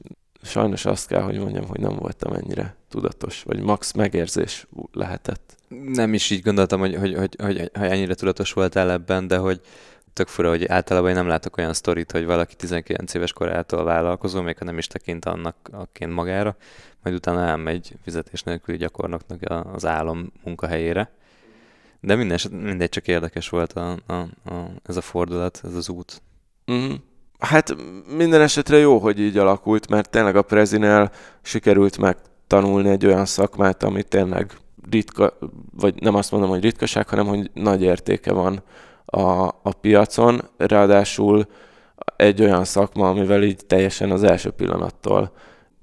sajnos 0.42 0.84
azt 0.84 1.06
kell, 1.06 1.22
hogy 1.22 1.38
mondjam, 1.38 1.66
hogy 1.66 1.80
nem 1.80 1.96
voltam 1.96 2.32
ennyire 2.32 2.76
tudatos, 2.88 3.42
vagy 3.42 3.60
max 3.60 3.92
megérzés 3.92 4.66
lehetett. 4.92 5.59
Nem 5.78 6.14
is 6.14 6.30
így 6.30 6.42
gondoltam, 6.42 6.80
hogy, 6.80 6.96
hogy, 6.96 7.14
hogy, 7.14 7.36
hogy, 7.38 7.70
hogy 7.74 7.88
ennyire 7.88 8.14
tudatos 8.14 8.52
voltál 8.52 8.90
ebben, 8.90 9.26
de 9.26 9.36
hogy 9.36 9.60
tök 10.12 10.28
fura, 10.28 10.48
hogy 10.48 10.66
általában 10.66 11.08
én 11.08 11.14
nem 11.14 11.26
látok 11.26 11.56
olyan 11.56 11.72
sztorit, 11.72 12.12
hogy 12.12 12.24
valaki 12.24 12.54
19 12.54 13.14
éves 13.14 13.32
korától 13.32 13.84
vállalkozó, 13.84 14.40
még 14.40 14.58
ha 14.58 14.64
nem 14.64 14.78
is 14.78 14.86
tekint 14.86 15.24
annak 15.24 15.56
aként 15.72 16.12
magára, 16.12 16.56
majd 17.02 17.16
utána 17.16 17.44
elmegy 17.46 17.94
fizetés 18.02 18.42
nélküli 18.42 18.76
gyakornoknak 18.76 19.64
az 19.72 19.86
álom 19.86 20.32
munkahelyére. 20.44 21.10
De 22.00 22.14
minden, 22.14 22.38
mindegy, 22.50 22.88
csak 22.88 23.08
érdekes 23.08 23.48
volt 23.48 23.72
a, 23.72 23.98
a, 24.06 24.14
a, 24.44 24.70
ez 24.86 24.96
a 24.96 25.00
fordulat, 25.00 25.60
ez 25.64 25.74
az 25.74 25.88
út. 25.88 26.22
Mm. 26.72 26.92
Hát 27.38 27.76
minden 28.16 28.40
esetre 28.40 28.76
jó, 28.76 28.98
hogy 28.98 29.20
így 29.20 29.38
alakult, 29.38 29.88
mert 29.88 30.10
tényleg 30.10 30.36
a 30.36 30.42
Prezinél 30.42 31.10
sikerült 31.42 31.98
megtanulni 31.98 32.88
egy 32.88 33.06
olyan 33.06 33.26
szakmát, 33.26 33.82
ami 33.82 34.02
tényleg 34.02 34.52
ritka, 34.90 35.38
vagy 35.78 35.94
nem 36.02 36.14
azt 36.14 36.30
mondom, 36.30 36.50
hogy 36.50 36.62
ritkaság, 36.62 37.08
hanem 37.08 37.26
hogy 37.26 37.50
nagy 37.54 37.82
értéke 37.82 38.32
van 38.32 38.62
a, 39.04 39.42
a 39.42 39.72
piacon, 39.80 40.40
ráadásul 40.56 41.46
egy 42.16 42.42
olyan 42.42 42.64
szakma, 42.64 43.08
amivel 43.08 43.42
így 43.42 43.66
teljesen 43.66 44.10
az 44.10 44.22
első 44.22 44.50
pillanattól 44.50 45.32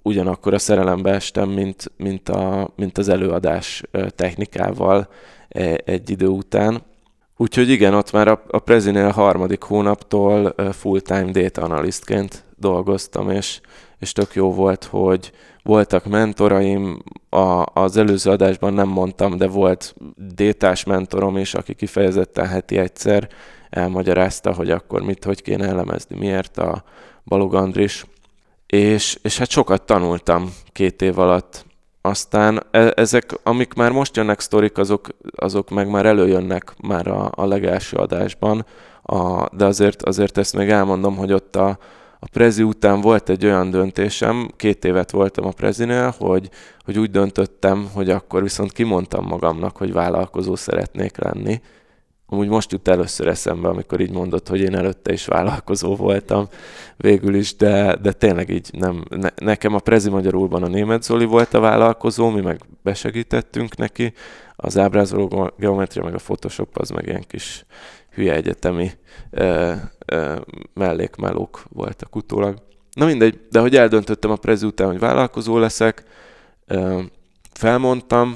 ugyanakkor 0.01 0.53
a 0.53 0.59
szerelembe 0.59 1.11
estem, 1.11 1.49
mint, 1.49 1.91
mint, 1.97 2.29
a, 2.29 2.69
mint 2.75 2.97
az 2.97 3.09
előadás 3.09 3.83
technikával 4.15 5.07
e, 5.49 5.81
egy 5.85 6.09
idő 6.09 6.27
után. 6.27 6.81
Úgyhogy 7.37 7.69
igen, 7.69 7.93
ott 7.93 8.11
már 8.11 8.27
a, 8.27 8.43
a 8.47 8.59
Prezinél 8.59 9.09
harmadik 9.09 9.61
hónaptól 9.61 10.55
full-time 10.71 11.31
data 11.31 11.61
analystként 11.61 12.43
dolgoztam, 12.55 13.29
és, 13.29 13.61
és 13.99 14.11
tök 14.11 14.33
jó 14.33 14.53
volt, 14.53 14.83
hogy 14.83 15.31
voltak 15.63 16.05
mentoraim, 16.05 17.03
a, 17.29 17.63
az 17.73 17.97
előző 17.97 18.31
adásban 18.31 18.73
nem 18.73 18.87
mondtam, 18.87 19.37
de 19.37 19.47
volt 19.47 19.95
détás 20.35 20.83
mentorom 20.83 21.37
is, 21.37 21.53
aki 21.53 21.73
kifejezetten 21.73 22.47
heti 22.47 22.77
egyszer 22.77 23.29
elmagyarázta, 23.69 24.53
hogy 24.53 24.69
akkor 24.69 25.01
mit, 25.01 25.23
hogy 25.23 25.41
kéne 25.41 25.67
elemezni, 25.67 26.17
miért 26.17 26.57
a 26.57 26.83
Balog 27.25 27.55
Andris. 27.55 28.05
És, 28.65 29.19
és 29.21 29.37
hát 29.37 29.49
sokat 29.49 29.81
tanultam 29.81 30.53
két 30.71 31.01
év 31.01 31.19
alatt. 31.19 31.65
Aztán 32.01 32.65
e, 32.71 32.91
ezek, 32.95 33.39
amik 33.43 33.73
már 33.73 33.91
most 33.91 34.15
jönnek 34.15 34.39
sztorik, 34.39 34.77
azok, 34.77 35.07
azok 35.35 35.69
meg 35.69 35.89
már 35.89 36.05
előjönnek 36.05 36.73
már 36.81 37.07
a, 37.07 37.29
a 37.35 37.45
legelső 37.45 37.97
adásban, 37.97 38.65
a, 39.03 39.55
de 39.55 39.65
azért, 39.65 40.03
azért 40.03 40.37
ezt 40.37 40.55
még 40.55 40.69
elmondom, 40.69 41.15
hogy 41.15 41.33
ott 41.33 41.55
a, 41.55 41.77
a 42.19 42.27
Prezi 42.31 42.63
után 42.63 43.01
volt 43.01 43.29
egy 43.29 43.45
olyan 43.45 43.69
döntésem, 43.69 44.49
két 44.55 44.85
évet 44.85 45.11
voltam 45.11 45.45
a 45.45 45.51
Prezinél, 45.51 46.13
hogy, 46.17 46.49
hogy 46.79 46.99
úgy 46.99 47.11
döntöttem, 47.11 47.89
hogy 47.93 48.09
akkor 48.09 48.41
viszont 48.41 48.71
kimondtam 48.71 49.25
magamnak, 49.25 49.77
hogy 49.77 49.93
vállalkozó 49.93 50.55
szeretnék 50.55 51.17
lenni. 51.17 51.61
Amúgy 52.29 52.47
most 52.47 52.71
jut 52.71 52.87
először 52.87 53.27
eszembe, 53.27 53.67
amikor 53.67 53.99
így 53.99 54.11
mondott, 54.11 54.47
hogy 54.47 54.59
én 54.59 54.75
előtte 54.75 55.13
is 55.13 55.25
vállalkozó 55.25 55.95
voltam 55.95 56.47
végül 56.97 57.35
is, 57.35 57.55
de, 57.55 57.95
de 57.95 58.11
tényleg 58.11 58.49
így 58.49 58.69
nem. 58.71 59.03
Ne, 59.09 59.29
nekem 59.35 59.73
a 59.73 59.79
Prezi 59.79 60.09
Magyarulban 60.09 60.63
a 60.63 60.67
német 60.67 61.03
Zoli 61.03 61.25
volt 61.25 61.53
a 61.53 61.59
vállalkozó, 61.59 62.29
mi 62.29 62.41
meg 62.41 62.59
besegítettünk 62.83 63.77
neki. 63.77 64.13
Az 64.55 64.77
ábrázoló 64.77 65.51
geometria 65.57 66.03
meg 66.03 66.13
a 66.13 66.17
Photoshop 66.17 66.77
az 66.77 66.89
meg 66.89 67.05
ilyen 67.05 67.23
kis 67.27 67.65
hülye 68.17 68.33
egyetemi 68.33 68.91
ö, 69.29 69.73
ö, 70.05 70.35
mellékmelók 70.73 71.63
voltak 71.69 72.15
utólag. 72.15 72.57
Na 72.91 73.05
mindegy, 73.05 73.39
de 73.49 73.59
hogy 73.59 73.75
eldöntöttem 73.75 74.31
a 74.31 74.35
prezi 74.35 74.65
után, 74.65 74.87
hogy 74.87 74.99
vállalkozó 74.99 75.57
leszek, 75.57 76.03
ö, 76.65 77.01
felmondtam, 77.53 78.35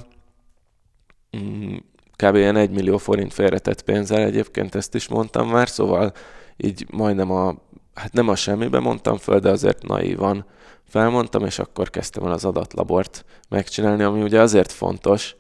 mm, 1.38 1.76
kb. 2.16 2.36
ilyen 2.36 2.56
1 2.56 2.70
millió 2.70 2.98
forint 2.98 3.34
félretett 3.34 3.82
pénzzel, 3.82 4.24
egyébként 4.24 4.76
ezt 4.76 4.96
is 4.96 5.08
mondtam 5.08 5.50
már, 5.50 5.70
szóval 5.70 6.14
így 6.58 6.86
majdnem 6.92 7.32
a, 7.32 7.56
hát 7.94 8.14
nem 8.14 8.28
a 8.28 8.36
semmibe 8.36 8.80
mondtam 8.80 9.18
föl, 9.18 9.40
de 9.40 9.50
azért 9.50 9.88
naívan 9.88 10.46
felmondtam, 10.88 11.46
és 11.46 11.60
akkor 11.60 11.90
kezdtem 11.90 12.26
el 12.26 12.32
az 12.32 12.46
adatlabort 12.46 13.26
megcsinálni, 13.50 14.04
ami 14.04 14.22
ugye 14.22 14.42
azért 14.42 14.72
fontos, 14.72 15.36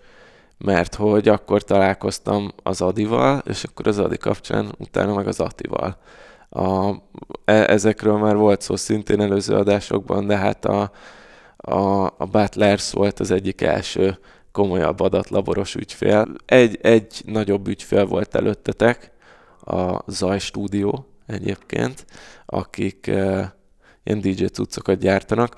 mert 0.63 0.95
hogy 0.95 1.27
akkor 1.27 1.63
találkoztam 1.63 2.51
az 2.63 2.81
Adival, 2.81 3.41
és 3.45 3.63
akkor 3.63 3.87
az 3.87 3.99
Adi 3.99 4.17
kapcsán 4.17 4.75
utána 4.77 5.13
meg 5.13 5.27
az 5.27 5.39
Atival. 5.39 5.97
A, 6.49 6.89
e, 7.45 7.53
ezekről 7.69 8.17
már 8.17 8.35
volt 8.35 8.61
szó 8.61 8.75
szintén 8.75 9.21
előző 9.21 9.55
adásokban, 9.55 10.27
de 10.27 10.37
hát 10.37 10.65
a, 10.65 10.91
a, 11.57 12.05
a 12.05 12.25
Butlers 12.31 12.91
volt 12.91 13.19
az 13.19 13.31
egyik 13.31 13.61
első 13.61 14.19
komolyabb 14.51 14.99
adatlaboros 14.99 15.75
ügyfél. 15.75 16.27
Egy, 16.45 16.79
egy 16.81 17.21
nagyobb 17.25 17.67
ügyfél 17.67 18.05
volt 18.05 18.35
előttetek, 18.35 19.11
a 19.65 20.11
Zaj 20.11 20.39
Studio 20.39 20.91
egyébként, 21.25 22.05
akik 22.45 23.07
e, 23.07 23.55
ilyen 24.03 24.21
DJ 24.21 24.45
cuccokat 24.45 24.99
gyártanak, 24.99 25.57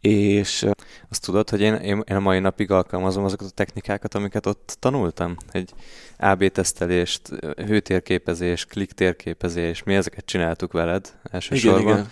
és 0.00 0.66
azt 1.08 1.24
tudod, 1.24 1.50
hogy 1.50 1.60
én, 1.60 1.74
én, 1.74 2.02
én 2.06 2.16
a 2.16 2.20
mai 2.20 2.38
napig 2.38 2.70
alkalmazom 2.70 3.24
azokat 3.24 3.46
a 3.46 3.50
technikákat, 3.50 4.14
amiket 4.14 4.46
ott 4.46 4.76
tanultam? 4.78 5.36
Egy 5.52 5.72
AB 6.18 6.48
tesztelést, 6.48 7.28
hőtérképezés, 7.56 8.64
kliktérképezés, 8.64 9.82
mi 9.82 9.94
ezeket 9.94 10.24
csináltuk 10.24 10.72
veled 10.72 11.18
elsősorban. 11.22 11.82
Igen, 11.82 11.92
igen. 11.94 12.10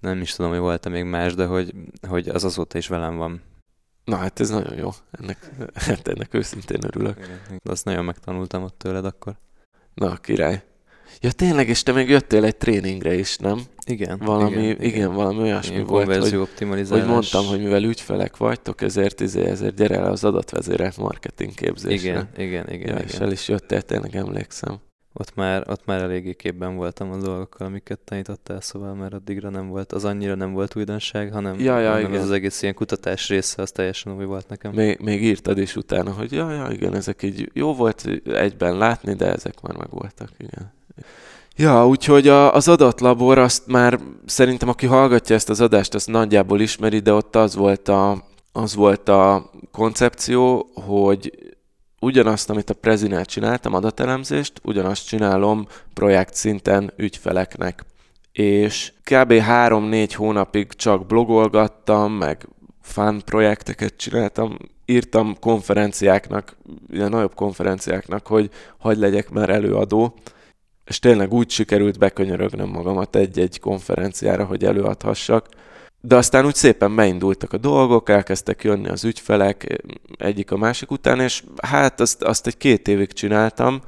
Nem 0.00 0.20
is 0.20 0.34
tudom, 0.34 0.50
hogy 0.50 0.60
volt-e 0.60 0.88
még 0.88 1.04
más, 1.04 1.34
de 1.34 1.44
hogy, 1.44 1.74
hogy 2.08 2.28
az 2.28 2.44
azóta 2.44 2.78
is 2.78 2.88
velem 2.88 3.16
van. 3.16 3.42
Na 4.04 4.16
hát 4.16 4.40
ez 4.40 4.50
nagyon 4.50 4.76
jó, 4.76 4.90
ennek, 5.10 5.50
hát 5.86 6.08
ennek 6.08 6.34
őszintén 6.34 6.84
örülök. 6.84 7.16
Igen, 7.18 7.60
azt 7.64 7.84
nagyon 7.84 8.04
megtanultam 8.04 8.62
ott 8.62 8.78
tőled 8.78 9.04
akkor. 9.04 9.36
Na, 9.94 10.16
király. 10.16 10.62
Ja 11.20 11.30
tényleg, 11.30 11.68
és 11.68 11.82
te 11.82 11.92
még 11.92 12.08
jöttél 12.08 12.44
egy 12.44 12.56
tréningre 12.56 13.14
is, 13.14 13.36
nem? 13.36 13.62
Igen. 13.86 14.18
Valami, 14.18 14.50
igen, 14.50 14.62
igen, 14.62 14.82
igen 14.82 15.12
valami 15.12 15.38
olyasmi 15.38 15.74
igen, 15.74 15.86
volt, 15.86 16.16
hogy, 16.16 16.88
hogy 16.88 17.04
mondtam, 17.06 17.46
hogy 17.46 17.62
mivel 17.62 17.82
ügyfelek 17.82 18.36
vagytok, 18.36 18.80
ezért, 18.80 19.20
izé, 19.20 19.44
ezért 19.44 19.74
gyere 19.74 19.96
el 19.96 20.10
az 20.10 20.24
adatvezérelt 20.24 20.96
marketing 20.96 21.54
képzésre. 21.54 22.10
Igen, 22.10 22.28
igen, 22.36 22.68
igen. 22.68 22.88
Ja, 22.88 22.94
igen. 22.94 23.06
És 23.06 23.14
el 23.14 23.32
is 23.32 23.48
jöttél, 23.48 23.82
tényleg 23.82 24.16
emlékszem. 24.16 24.80
Ott 25.14 25.34
már, 25.34 25.64
ott 25.70 25.84
már 25.84 26.02
eléggé 26.02 26.32
képben 26.32 26.76
voltam 26.76 27.10
a 27.10 27.16
dolgokkal, 27.16 27.66
amiket 27.66 27.98
tanítottál, 27.98 28.60
szóval 28.60 28.94
már 28.94 29.14
addigra 29.14 29.50
nem 29.50 29.68
volt, 29.68 29.92
az 29.92 30.04
annyira 30.04 30.34
nem 30.34 30.52
volt 30.52 30.76
újdonság, 30.76 31.32
hanem, 31.32 31.60
ja, 31.60 31.78
ja, 31.78 31.90
hanem 31.90 32.10
igen. 32.10 32.22
az, 32.22 32.30
egész 32.30 32.62
ilyen 32.62 32.74
kutatás 32.74 33.28
része, 33.28 33.62
az 33.62 33.70
teljesen 33.70 34.16
új 34.16 34.24
volt 34.24 34.48
nekem. 34.48 34.72
Még, 34.72 34.98
még 34.98 35.22
írtad 35.22 35.58
is 35.58 35.76
utána, 35.76 36.10
hogy 36.10 36.32
ja, 36.32 36.50
ja, 36.50 36.68
igen, 36.70 36.94
ezek 36.94 37.22
így 37.22 37.50
jó 37.52 37.74
volt 37.74 38.08
egyben 38.24 38.76
látni, 38.76 39.14
de 39.14 39.32
ezek 39.32 39.60
már 39.60 39.76
meg 39.76 39.90
voltak, 39.90 40.28
igen. 40.38 40.72
Ja, 41.56 41.86
úgyhogy 41.86 42.28
a, 42.28 42.54
az 42.54 42.68
adatlabor 42.68 43.38
azt 43.38 43.66
már 43.66 43.98
szerintem, 44.26 44.68
aki 44.68 44.86
hallgatja 44.86 45.34
ezt 45.34 45.48
az 45.48 45.60
adást, 45.60 45.94
azt 45.94 46.08
nagyjából 46.08 46.60
ismeri, 46.60 46.98
de 46.98 47.12
ott 47.12 47.36
az 47.36 47.54
volt 47.54 47.88
a, 47.88 48.24
az 48.52 48.74
volt 48.74 49.08
a 49.08 49.50
koncepció, 49.72 50.70
hogy 50.74 51.52
ugyanazt, 52.00 52.50
amit 52.50 52.70
a 52.70 52.74
Prezinál 52.74 53.24
csináltam, 53.24 53.74
adatelemzést, 53.74 54.60
ugyanazt 54.64 55.06
csinálom 55.06 55.66
projekt 55.94 56.34
szinten 56.34 56.92
ügyfeleknek. 56.96 57.84
És 58.32 58.92
kb. 59.02 59.32
3-4 59.32 60.10
hónapig 60.14 60.72
csak 60.72 61.06
blogolgattam, 61.06 62.12
meg 62.12 62.48
fan 62.80 63.22
projekteket 63.24 63.96
csináltam, 63.96 64.56
írtam 64.86 65.36
konferenciáknak, 65.40 66.56
ilyen 66.90 67.10
nagyobb 67.10 67.34
konferenciáknak, 67.34 68.26
hogy 68.26 68.50
hagy 68.78 68.96
legyek 68.96 69.30
már 69.30 69.50
előadó, 69.50 70.14
és 70.84 70.98
tényleg 70.98 71.32
úgy 71.32 71.50
sikerült 71.50 71.98
bekönyörögnöm 71.98 72.68
magamat 72.68 73.16
egy-egy 73.16 73.60
konferenciára, 73.60 74.44
hogy 74.44 74.64
előadhassak. 74.64 75.48
De 76.00 76.16
aztán 76.16 76.46
úgy 76.46 76.54
szépen 76.54 76.96
beindultak 76.96 77.52
a 77.52 77.56
dolgok, 77.56 78.08
elkezdtek 78.08 78.64
jönni 78.64 78.88
az 78.88 79.04
ügyfelek 79.04 79.82
egyik 80.18 80.50
a 80.50 80.56
másik 80.56 80.90
után, 80.90 81.20
és 81.20 81.42
hát 81.62 82.00
azt, 82.00 82.22
azt 82.22 82.46
egy 82.46 82.56
két 82.56 82.88
évig 82.88 83.12
csináltam, 83.12 83.80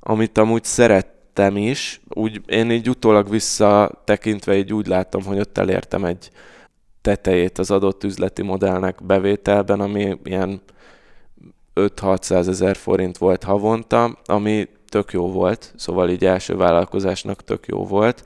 amit 0.00 0.38
amúgy 0.38 0.64
szerettem 0.64 1.56
is. 1.56 2.00
Úgy, 2.08 2.40
én 2.46 2.70
így 2.70 2.88
utólag 2.88 3.30
visszatekintve 3.30 4.56
így 4.56 4.72
úgy 4.72 4.86
látom, 4.86 5.24
hogy 5.24 5.38
ott 5.38 5.58
elértem 5.58 6.04
egy 6.04 6.30
tetejét 7.00 7.58
az 7.58 7.70
adott 7.70 8.04
üzleti 8.04 8.42
modellnek 8.42 9.04
bevételben, 9.04 9.80
ami 9.80 10.18
ilyen 10.24 10.62
5-600 11.74 12.48
ezer 12.48 12.76
forint 12.76 13.18
volt 13.18 13.44
havonta, 13.44 14.18
ami 14.24 14.68
tök 14.90 15.12
jó 15.12 15.32
volt, 15.32 15.72
szóval 15.76 16.10
így 16.10 16.24
első 16.24 16.56
vállalkozásnak 16.56 17.44
tök 17.44 17.66
jó 17.66 17.86
volt, 17.86 18.24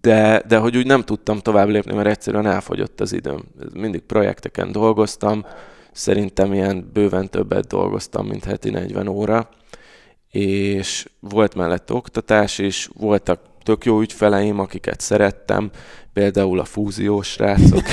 de, 0.00 0.42
de 0.48 0.58
hogy 0.58 0.76
úgy 0.76 0.86
nem 0.86 1.02
tudtam 1.02 1.38
tovább 1.38 1.68
lépni, 1.68 1.94
mert 1.94 2.08
egyszerűen 2.08 2.46
elfogyott 2.46 3.00
az 3.00 3.12
időm. 3.12 3.44
Mindig 3.74 4.00
projekteken 4.00 4.72
dolgoztam, 4.72 5.44
szerintem 5.92 6.52
ilyen 6.52 6.90
bőven 6.92 7.30
többet 7.30 7.66
dolgoztam, 7.66 8.26
mint 8.26 8.44
heti 8.44 8.70
40 8.70 9.08
óra, 9.08 9.48
és 10.30 11.08
volt 11.20 11.54
mellett 11.54 11.92
oktatás 11.92 12.58
is, 12.58 12.88
voltak 12.98 13.40
tök 13.62 13.84
jó 13.84 14.00
ügyfeleim, 14.00 14.58
akiket 14.58 15.00
szerettem, 15.00 15.70
például 16.12 16.60
a 16.60 16.64
fúziós 16.64 17.28
srácok. 17.28 17.82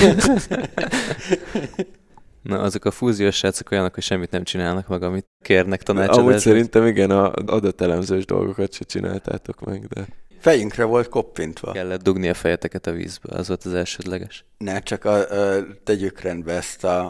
Na, 2.42 2.58
azok 2.60 2.84
a 2.84 2.90
fúziós 2.90 3.36
srácok 3.36 3.70
olyanok, 3.70 3.94
hogy 3.94 4.02
semmit 4.02 4.30
nem 4.30 4.44
csinálnak 4.44 4.88
meg, 4.88 5.02
amit 5.02 5.26
kérnek 5.42 5.82
tanácsot. 5.82 6.16
Amúgy 6.16 6.38
szerintem 6.38 6.86
igen, 6.86 7.10
a 7.10 7.32
adatelemzős 7.32 8.24
dolgokat 8.24 8.72
se 8.72 8.84
csináltátok 8.84 9.60
meg, 9.60 9.86
de... 9.86 10.06
Fejünkre 10.38 10.84
volt 10.84 11.08
koppintva. 11.08 11.72
Kellett 11.72 12.02
dugni 12.02 12.28
a 12.28 12.34
fejeteket 12.34 12.86
a 12.86 12.92
vízbe, 12.92 13.36
az 13.36 13.48
volt 13.48 13.64
az 13.64 13.74
elsődleges. 13.74 14.44
Ne, 14.58 14.78
csak 14.78 15.04
a, 15.04 15.14
a, 15.16 15.64
tegyük 15.84 16.20
rendbe 16.20 16.52
ezt 16.52 16.84
a, 16.84 17.04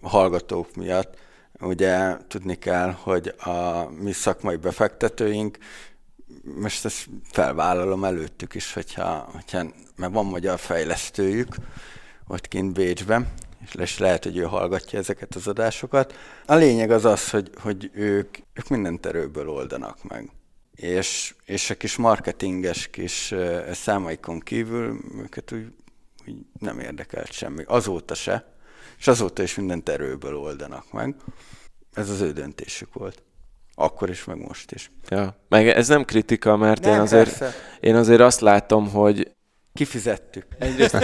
a 0.00 0.08
hallgatók 0.08 0.74
miatt. 0.76 1.16
Ugye 1.60 2.16
tudni 2.28 2.54
kell, 2.54 2.90
hogy 2.90 3.34
a 3.38 3.88
mi 4.02 4.12
szakmai 4.12 4.56
befektetőink, 4.56 5.58
most 6.60 6.84
ezt 6.84 7.06
felvállalom 7.30 8.04
előttük 8.04 8.54
is, 8.54 8.72
hogyha, 8.72 9.28
hogyha 9.32 9.62
mert 9.96 10.12
van 10.12 10.26
magyar 10.26 10.58
fejlesztőjük 10.58 11.54
ott 12.26 12.48
kint 12.48 12.72
Bécsben, 12.72 13.28
és 13.72 13.98
lehet, 13.98 14.24
hogy 14.24 14.36
ő 14.36 14.42
hallgatja 14.42 14.98
ezeket 14.98 15.34
az 15.34 15.46
adásokat. 15.46 16.14
A 16.46 16.54
lényeg 16.54 16.90
az 16.90 17.04
az, 17.04 17.30
hogy, 17.30 17.50
hogy 17.60 17.90
ők, 17.94 18.36
ők 18.52 18.68
mindent 18.68 19.06
erőből 19.06 19.48
oldanak 19.48 20.02
meg. 20.02 20.30
És, 20.74 21.34
és 21.44 21.70
a 21.70 21.74
kis 21.74 21.96
marketinges 21.96 22.88
kis 22.88 23.34
számaikon 23.72 24.40
kívül 24.40 24.98
őket 25.16 25.52
úgy, 25.52 25.72
úgy 26.26 26.36
nem 26.58 26.80
érdekelt 26.80 27.32
semmi. 27.32 27.62
Azóta 27.66 28.14
se. 28.14 28.52
És 28.98 29.06
azóta 29.06 29.42
is 29.42 29.54
mindent 29.54 29.88
erőből 29.88 30.36
oldanak 30.36 30.92
meg. 30.92 31.14
Ez 31.92 32.10
az 32.10 32.20
ő 32.20 32.32
döntésük 32.32 32.94
volt. 32.94 33.22
Akkor 33.74 34.10
is, 34.10 34.24
meg 34.24 34.38
most 34.38 34.72
is. 34.72 34.90
Ja, 35.08 35.36
meg 35.48 35.68
ez 35.68 35.88
nem 35.88 36.04
kritika, 36.04 36.56
mert 36.56 36.82
nem, 36.82 36.92
én, 36.92 37.00
azért, 37.00 37.44
én 37.80 37.94
azért 37.94 38.20
azt 38.20 38.40
látom, 38.40 38.90
hogy 38.90 39.34
Kifizettük. 39.78 40.46
Egyrészt 40.58 40.98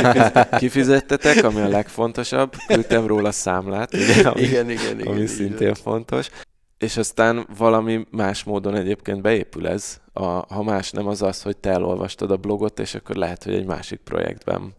kifizettetek, 0.58 1.44
ami 1.44 1.60
a 1.60 1.68
legfontosabb. 1.68 2.54
Küldtem 2.66 3.06
róla 3.06 3.32
számlát, 3.32 3.94
ugye, 3.94 4.28
ami, 4.28 4.40
igen, 4.40 4.70
igen, 4.70 4.94
igen, 4.94 5.06
ami 5.06 5.16
igen, 5.16 5.26
szintén 5.26 5.60
igen. 5.60 5.74
fontos. 5.74 6.30
És 6.78 6.96
aztán 6.96 7.46
valami 7.58 8.06
más 8.10 8.44
módon 8.44 8.74
egyébként 8.74 9.22
beépül 9.22 9.68
ez. 9.68 10.00
A, 10.12 10.24
ha 10.24 10.62
más 10.62 10.90
nem 10.90 11.06
az 11.06 11.22
az, 11.22 11.42
hogy 11.42 11.56
te 11.56 11.70
elolvastad 11.70 12.30
a 12.30 12.36
blogot, 12.36 12.78
és 12.78 12.94
akkor 12.94 13.16
lehet, 13.16 13.44
hogy 13.44 13.54
egy 13.54 13.66
másik 13.66 14.00
projektben 14.04 14.74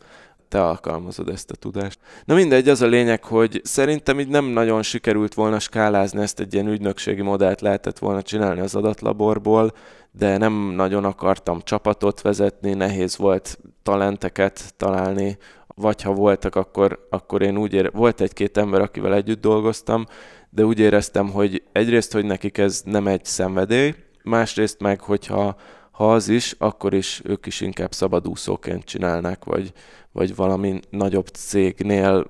te 0.52 0.64
alkalmazod 0.64 1.30
ezt 1.30 1.52
a 1.52 1.56
tudást. 1.56 2.00
Na 2.26 2.36
mindegy, 2.36 2.70
az 2.70 2.82
a 2.82 2.88
lényeg, 2.88 3.24
hogy 3.24 3.62
szerintem 3.64 4.20
így 4.20 4.28
nem 4.28 4.46
nagyon 4.46 4.82
sikerült 4.82 5.34
volna 5.34 5.60
skálázni 5.60 6.22
ezt 6.22 6.40
egy 6.40 6.54
ilyen 6.54 6.68
ügynökségi 6.68 7.22
modellt 7.22 7.62
lehetett 7.62 8.00
volna 8.00 8.22
csinálni 8.22 8.60
az 8.60 8.76
adatlaborból, 8.76 9.72
de 10.12 10.38
nem 10.38 10.54
nagyon 10.54 11.06
akartam 11.06 11.62
csapatot 11.64 12.22
vezetni, 12.22 12.74
nehéz 12.74 13.18
volt 13.18 13.60
talenteket 13.84 14.74
találni, 14.78 15.38
vagy 15.68 16.02
ha 16.02 16.14
voltak, 16.14 16.56
akkor, 16.56 17.08
akkor 17.10 17.42
én 17.42 17.58
úgy 17.58 17.74
ére, 17.74 17.90
volt 17.90 18.22
egy-két 18.22 18.58
ember, 18.58 18.82
akivel 18.82 19.14
együtt 19.14 19.42
dolgoztam, 19.42 20.06
de 20.50 20.66
úgy 20.66 20.80
éreztem, 20.80 21.30
hogy 21.30 21.64
egyrészt, 21.72 22.14
hogy 22.14 22.26
nekik 22.26 22.58
ez 22.58 22.82
nem 22.86 23.08
egy 23.08 23.26
szenvedély, 23.26 23.96
másrészt 24.24 24.80
meg, 24.80 25.02
hogyha 25.02 25.56
ha 26.02 26.14
az 26.14 26.28
is, 26.28 26.56
akkor 26.58 26.94
is 26.94 27.22
ők 27.24 27.46
is 27.46 27.62
inkább 27.62 27.92
szabadúszóként 27.94 28.84
csinálnak, 28.84 29.46
vagy, 29.46 29.72
vagy 30.12 30.36
valami 30.36 30.80
nagyobb 30.90 31.28
cégnél 31.28 32.26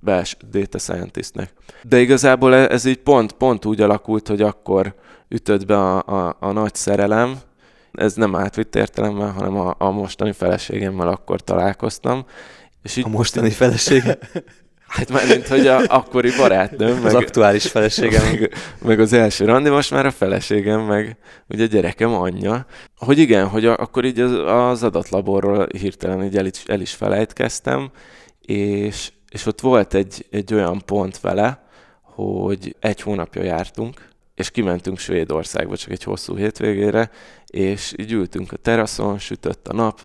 bels 0.00 0.36
data 0.50 0.78
scientistnek. 0.78 1.52
De 1.82 2.00
igazából 2.00 2.54
e- 2.54 2.70
ez 2.70 2.84
így 2.84 2.98
pont, 2.98 3.32
pont 3.32 3.64
úgy 3.64 3.80
alakult, 3.80 4.28
hogy 4.28 4.42
akkor 4.42 4.94
ütött 5.28 5.66
be 5.66 5.78
a, 5.78 6.02
a, 6.28 6.36
a 6.40 6.52
nagy 6.52 6.74
szerelem, 6.74 7.38
ez 7.92 8.14
nem 8.14 8.36
átvitt 8.36 8.74
értelemben, 8.74 9.32
hanem 9.32 9.56
a, 9.56 9.74
a 9.78 9.90
mostani 9.90 10.32
feleségemmel 10.32 11.08
akkor 11.08 11.40
találkoztam. 11.40 12.24
És 12.82 12.96
így, 12.96 13.04
a 13.04 13.08
mostani 13.08 13.50
felesége? 13.50 14.18
Hát 14.90 15.12
már 15.12 15.26
mint 15.26 15.46
hogy 15.46 15.66
a 15.66 15.80
akkori 15.88 16.30
barátnőm. 16.36 17.04
Az 17.04 17.12
meg, 17.12 17.22
aktuális 17.22 17.66
feleségem. 17.66 18.22
Meg, 18.24 18.54
meg 18.84 19.00
az 19.00 19.12
első 19.12 19.44
randi, 19.44 19.68
most 19.68 19.90
már 19.90 20.06
a 20.06 20.10
feleségem, 20.10 20.80
meg 20.80 21.16
ugye 21.48 21.64
a 21.64 21.66
gyerekem 21.66 22.14
anyja. 22.14 22.66
Hogy 22.96 23.18
igen, 23.18 23.48
hogy 23.48 23.66
a, 23.66 23.76
akkor 23.76 24.04
így 24.04 24.20
az, 24.20 24.32
az 24.46 24.82
adatlaborról 24.82 25.66
hirtelen 25.78 26.24
így 26.24 26.36
el 26.36 26.46
is, 26.46 26.62
el 26.66 26.80
is 26.80 26.94
felejtkeztem, 26.94 27.90
és, 28.40 29.12
és 29.30 29.46
ott 29.46 29.60
volt 29.60 29.94
egy, 29.94 30.26
egy 30.30 30.54
olyan 30.54 30.82
pont 30.86 31.20
vele, 31.20 31.68
hogy 32.02 32.76
egy 32.80 33.00
hónapja 33.00 33.42
jártunk, 33.42 34.08
és 34.34 34.50
kimentünk 34.50 34.98
Svédországba 34.98 35.76
csak 35.76 35.90
egy 35.90 36.02
hosszú 36.02 36.36
hétvégére, 36.36 37.10
és 37.46 37.94
így 37.96 38.12
ültünk 38.12 38.52
a 38.52 38.56
teraszon, 38.56 39.18
sütött 39.18 39.68
a 39.68 39.72
nap, 39.72 40.00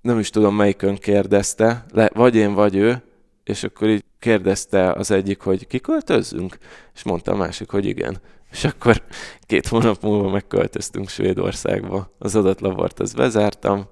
nem 0.00 0.18
is 0.18 0.30
tudom 0.30 0.56
melyikön 0.56 0.96
kérdezte, 0.96 1.84
le, 1.92 2.10
vagy 2.14 2.34
én, 2.34 2.54
vagy 2.54 2.76
ő, 2.76 3.02
és 3.44 3.64
akkor 3.64 3.88
így 3.88 4.04
kérdezte 4.24 4.92
az 4.92 5.10
egyik, 5.10 5.40
hogy 5.40 5.66
kiköltözzünk, 5.66 6.58
és 6.94 7.02
mondta 7.02 7.32
a 7.32 7.36
másik, 7.36 7.70
hogy 7.70 7.86
igen. 7.86 8.20
És 8.50 8.64
akkor 8.64 9.02
két 9.46 9.66
hónap 9.66 10.02
múlva 10.02 10.30
megköltöztünk 10.30 11.08
Svédországba. 11.08 12.14
Az 12.18 12.36
adatlabort 12.36 13.00
az 13.00 13.12
bezártam, 13.12 13.86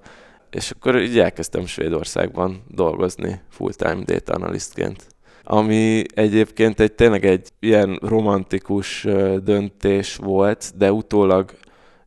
és 0.50 0.70
akkor 0.70 1.00
így 1.00 1.18
elkezdtem 1.18 1.66
Svédországban 1.66 2.62
dolgozni 2.68 3.40
full-time 3.48 4.02
data 4.04 4.32
analystként 4.32 5.06
ami 5.44 6.04
egyébként 6.14 6.80
egy 6.80 6.92
tényleg 6.92 7.24
egy 7.24 7.48
ilyen 7.60 7.98
romantikus 8.02 9.06
döntés 9.42 10.16
volt, 10.16 10.72
de 10.76 10.92
utólag 10.92 11.50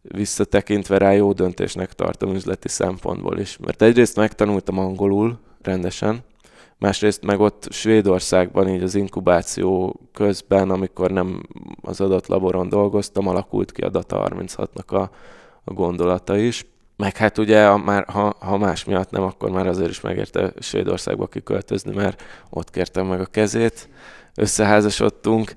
visszatekintve 0.01 0.97
rá 0.97 1.11
jó 1.11 1.33
döntésnek 1.33 1.93
tartom 1.93 2.33
üzleti 2.33 2.67
szempontból 2.67 3.39
is. 3.39 3.57
Mert 3.57 3.81
egyrészt 3.81 4.15
megtanultam 4.15 4.77
angolul 4.77 5.39
rendesen, 5.61 6.23
másrészt 6.79 7.25
meg 7.25 7.39
ott 7.39 7.67
Svédországban 7.71 8.69
így 8.69 8.83
az 8.83 8.95
inkubáció 8.95 9.99
közben, 10.13 10.69
amikor 10.69 11.11
nem 11.11 11.41
az 11.81 12.01
adatlaboron 12.01 12.69
dolgoztam, 12.69 13.27
alakult 13.27 13.71
ki 13.71 13.81
a 13.81 13.89
Data 13.89 14.27
36-nak 14.29 14.87
a, 14.87 15.09
a 15.63 15.73
gondolata 15.73 16.37
is. 16.37 16.65
Meg 16.97 17.17
hát 17.17 17.37
ugye, 17.37 17.67
ha, 17.67 17.77
már, 17.77 18.05
ha, 18.07 18.35
ha 18.39 18.57
más 18.57 18.83
miatt 18.83 19.09
nem, 19.09 19.23
akkor 19.23 19.49
már 19.51 19.67
azért 19.67 19.89
is 19.89 20.01
megérte 20.01 20.53
Svédországba 20.59 21.27
kiköltözni, 21.27 21.95
mert 21.95 22.23
ott 22.49 22.69
kértem 22.69 23.07
meg 23.07 23.19
a 23.19 23.25
kezét, 23.25 23.89
összeházasodtunk, 24.35 25.55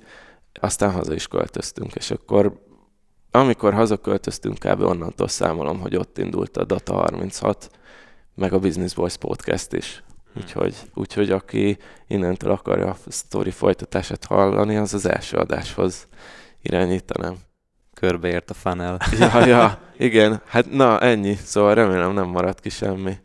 aztán 0.60 0.92
haza 0.92 1.14
is 1.14 1.26
költöztünk, 1.26 1.94
és 1.94 2.10
akkor 2.10 2.66
amikor 3.30 3.74
hazaköltöztünk, 3.74 4.58
kb. 4.58 4.82
onnantól 4.82 5.28
számolom, 5.28 5.80
hogy 5.80 5.96
ott 5.96 6.18
indult 6.18 6.56
a 6.56 6.64
Data 6.64 6.92
36, 6.94 7.70
meg 8.34 8.52
a 8.52 8.58
Business 8.58 8.94
Boys 8.94 9.16
podcast 9.16 9.72
is. 9.72 10.02
Úgyhogy, 10.38 10.74
úgyhogy 10.94 11.30
aki 11.30 11.78
innentől 12.06 12.50
akarja 12.50 12.88
a 12.88 12.96
sztori 13.06 13.50
folytatását 13.50 14.24
hallani, 14.24 14.76
az 14.76 14.94
az 14.94 15.06
első 15.06 15.36
adáshoz 15.36 16.08
irányítanám 16.62 17.36
körbeért 17.94 18.50
a 18.50 18.54
funnel. 18.54 18.98
Ja, 19.18 19.46
ja, 19.46 19.78
igen. 20.08 20.42
Hát 20.46 20.70
na, 20.70 21.00
ennyi. 21.00 21.34
Szóval 21.34 21.74
remélem 21.74 22.12
nem 22.12 22.26
maradt 22.28 22.60
ki 22.60 22.68
semmi. 22.68 23.16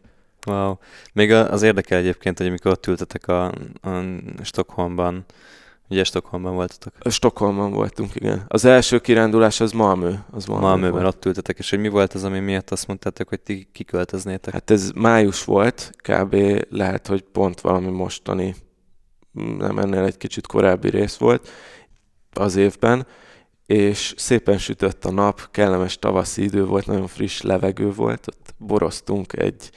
Wow. 0.45 0.76
Még 1.14 1.32
az 1.32 1.61
érdekel 1.61 1.97
egyébként, 1.97 2.38
hogy 2.38 2.47
amikor 2.47 2.72
ott 2.72 2.88
ültetek 2.88 3.28
a, 3.28 3.45
a 3.82 4.03
Stockholmban, 4.41 5.26
Ugye 5.89 6.03
Stockholmban 6.03 6.53
voltatok? 6.55 6.93
Stockholmban 7.09 7.71
voltunk, 7.71 8.15
igen. 8.15 8.45
Az 8.47 8.65
első 8.65 8.99
kirándulás 8.99 9.59
az 9.59 9.71
Malmö. 9.71 10.13
Az 10.31 10.45
Malmö 10.45 10.65
Malmöben 10.65 11.05
ott 11.05 11.25
ültetek, 11.25 11.57
és 11.57 11.69
hogy 11.69 11.79
mi 11.79 11.88
volt 11.88 12.13
az, 12.13 12.23
ami 12.23 12.39
miatt 12.39 12.69
azt 12.69 12.88
mondtátok, 12.88 13.29
hogy 13.29 13.39
ti 13.39 13.69
kiköltöznétek? 13.71 14.53
Hát 14.53 14.71
ez 14.71 14.91
május 14.95 15.43
volt, 15.43 15.91
kb. 15.95 16.36
lehet, 16.69 17.07
hogy 17.07 17.21
pont 17.21 17.61
valami 17.61 17.89
mostani, 17.89 18.55
nem 19.57 19.77
ennél 19.77 20.03
egy 20.03 20.17
kicsit 20.17 20.47
korábbi 20.47 20.89
rész 20.89 21.17
volt 21.17 21.49
az 22.34 22.55
évben, 22.55 23.07
és 23.65 24.13
szépen 24.17 24.57
sütött 24.57 25.05
a 25.05 25.11
nap, 25.11 25.51
kellemes 25.51 25.99
tavaszi 25.99 26.43
idő 26.43 26.65
volt, 26.65 26.86
nagyon 26.86 27.07
friss 27.07 27.41
levegő 27.41 27.91
volt, 27.91 28.27
ott 28.27 28.55
boroztunk 28.57 29.34
egy 29.34 29.69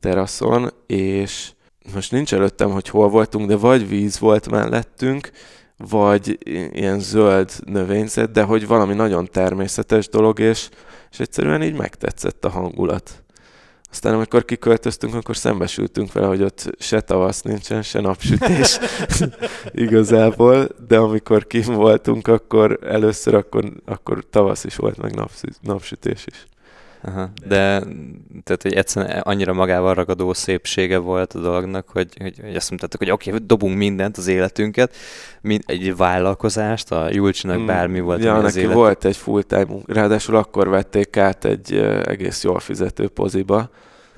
teraszon, 0.00 0.70
és 0.86 1.52
most 1.94 2.12
nincs 2.12 2.34
előttem, 2.34 2.70
hogy 2.70 2.88
hol 2.88 3.08
voltunk, 3.08 3.48
de 3.48 3.56
vagy 3.56 3.88
víz 3.88 4.18
volt 4.18 4.50
mellettünk, 4.50 5.30
vagy 5.76 6.38
ilyen 6.72 7.00
zöld 7.00 7.50
növényzet, 7.64 8.30
de 8.30 8.42
hogy 8.42 8.66
valami 8.66 8.94
nagyon 8.94 9.26
természetes 9.26 10.08
dolog, 10.08 10.38
és, 10.38 10.68
és 11.10 11.20
egyszerűen 11.20 11.62
így 11.62 11.74
megtetszett 11.74 12.44
a 12.44 12.48
hangulat. 12.48 13.22
Aztán 13.90 14.14
amikor 14.14 14.44
kiköltöztünk, 14.44 15.14
akkor 15.14 15.36
szembesültünk 15.36 16.12
vele, 16.12 16.26
hogy 16.26 16.42
ott 16.42 16.70
se 16.78 17.00
tavasz 17.00 17.42
nincsen, 17.42 17.82
se 17.82 18.00
napsütés 18.00 18.78
igazából, 19.72 20.68
de 20.88 20.98
amikor 20.98 21.46
kim 21.46 21.74
voltunk, 21.74 22.28
akkor 22.28 22.78
először 22.82 23.34
akkor, 23.34 23.72
akkor 23.84 24.24
tavasz 24.30 24.64
is 24.64 24.76
volt, 24.76 24.96
meg 24.96 25.14
napsütés 25.60 26.26
is. 26.26 26.46
Aha. 27.04 27.30
De 27.46 27.82
tehát, 28.44 28.62
hogy 28.62 28.72
egyszerűen 28.72 29.20
annyira 29.20 29.52
magával 29.52 29.94
ragadó 29.94 30.32
szépsége 30.32 30.98
volt 30.98 31.32
a 31.32 31.40
dolognak, 31.40 31.88
hogy, 31.88 32.16
hogy, 32.20 32.38
hogy 32.40 32.56
azt 32.56 32.68
mondtátok, 32.68 33.00
hogy 33.00 33.10
oké, 33.10 33.30
okay, 33.30 33.42
dobunk 33.46 33.76
mindent 33.76 34.16
az 34.16 34.26
életünket, 34.26 34.96
mind, 35.40 35.62
egy 35.66 35.96
vállalkozást, 35.96 36.92
a 36.92 37.08
Julcsinak 37.12 37.58
mm, 37.58 37.66
bármi 37.66 38.00
volt. 38.00 38.22
Ja, 38.22 38.34
neki 38.34 38.46
az 38.46 38.56
élet... 38.56 38.74
volt 38.74 39.04
egy 39.04 39.16
full-time, 39.16 39.74
ráadásul 39.86 40.36
akkor 40.36 40.68
vették 40.68 41.16
át 41.16 41.44
egy 41.44 41.74
egész 42.04 42.42
jól 42.44 42.60
fizető 42.60 43.08
poziba. 43.08 43.70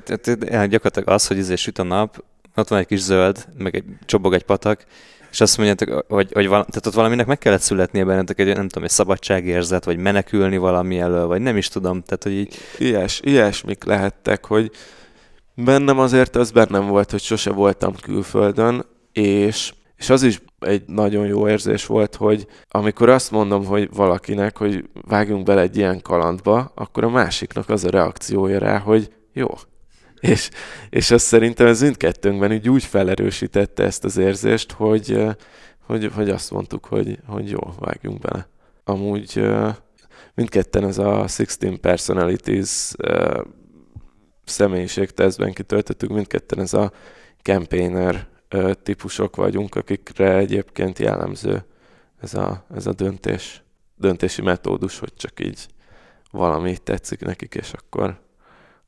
Tehát 0.05 0.69
gyakorlatilag 0.69 1.09
az, 1.09 1.27
hogy 1.27 1.37
izé 1.37 1.55
süt 1.55 1.79
a 1.79 1.83
nap, 1.83 2.25
ott 2.57 2.69
van 2.69 2.79
egy 2.79 2.87
kis 2.87 3.01
zöld, 3.01 3.47
meg 3.59 3.75
egy 3.75 3.85
csobog 4.07 4.35
egy 4.35 4.45
patak, 4.45 4.85
és 5.35 5.41
azt 5.41 5.57
mondjátok, 5.57 6.05
hogy, 6.09 6.33
hogy 6.33 6.49
val- 6.49 6.67
tehát 6.67 6.87
ott 6.87 6.95
valaminek 6.95 7.27
meg 7.27 7.39
kellett 7.39 7.61
születnie 7.61 8.05
bennetek 8.05 8.39
egy, 8.39 8.47
nem 8.47 8.69
tudom, 8.69 8.85
egy 8.85 8.91
szabadságérzet, 8.91 9.85
vagy 9.85 9.97
menekülni 9.97 10.57
valami 10.57 10.99
elől, 10.99 11.27
vagy 11.27 11.41
nem 11.41 11.57
is 11.57 11.69
tudom, 11.69 12.03
tehát 12.03 12.23
hogy 12.23 12.33
így... 12.33 12.55
Ilyes, 12.79 13.21
ilyesmik 13.25 13.85
lehettek, 13.85 14.45
hogy 14.45 14.71
bennem 15.55 15.99
azért 15.99 16.37
az 16.37 16.51
bennem 16.51 16.87
volt, 16.87 17.11
hogy 17.11 17.21
sose 17.21 17.51
voltam 17.51 17.95
külföldön, 18.03 18.85
és, 19.13 19.73
és 19.97 20.11
az 20.11 20.23
is 20.23 20.43
egy 20.59 20.83
nagyon 20.87 21.27
jó 21.27 21.49
érzés 21.49 21.87
volt, 21.87 22.15
hogy 22.15 22.47
amikor 22.69 23.09
azt 23.09 23.31
mondom, 23.31 23.65
hogy 23.65 23.89
valakinek, 23.95 24.59
hogy 24.59 24.85
vágjunk 25.09 25.45
bele 25.45 25.61
egy 25.61 25.77
ilyen 25.77 26.03
kalandba, 26.03 26.73
akkor 26.75 27.05
a 27.05 27.11
másiknak 27.11 27.69
az 27.69 27.85
a 27.85 27.91
reakciója 27.91 28.59
rá, 28.59 28.79
hogy 28.79 29.13
jó, 29.33 29.49
és, 30.29 30.51
és 30.91 31.11
azt 31.11 31.25
szerintem 31.25 31.67
ez 31.67 31.81
mindkettőnkben 31.81 32.53
így 32.53 32.69
úgy 32.69 32.85
felerősítette 32.85 33.83
ezt 33.83 34.05
az 34.05 34.17
érzést, 34.17 34.73
hogy, 34.73 35.27
hogy, 35.87 36.11
hogy 36.15 36.31
azt 36.31 36.51
mondtuk, 36.51 36.85
hogy, 36.85 37.19
hogy 37.27 37.51
jó, 37.51 37.61
vágjunk 37.79 38.21
bele. 38.21 38.49
Amúgy 38.85 39.45
mindketten 40.35 40.85
ez 40.85 40.99
a 40.99 41.25
16 41.37 41.81
Personalities 41.81 42.93
személyiségtesztben 44.45 45.53
kitöltöttük, 45.53 46.11
mindketten 46.11 46.61
ez 46.61 46.73
a 46.73 46.93
campaigner 47.43 48.27
típusok 48.83 49.37
vagyunk, 49.37 49.75
akikre 49.75 50.37
egyébként 50.37 50.99
jellemző 50.99 51.65
ez 52.21 52.35
a, 52.35 52.65
ez 52.75 52.87
a 52.87 52.93
döntés, 52.93 53.63
döntési 53.97 54.43
metódus, 54.43 54.99
hogy 54.99 55.15
csak 55.15 55.41
így 55.41 55.67
valami 56.31 56.77
tetszik 56.77 57.21
nekik, 57.21 57.55
és 57.55 57.73
akkor, 57.73 58.21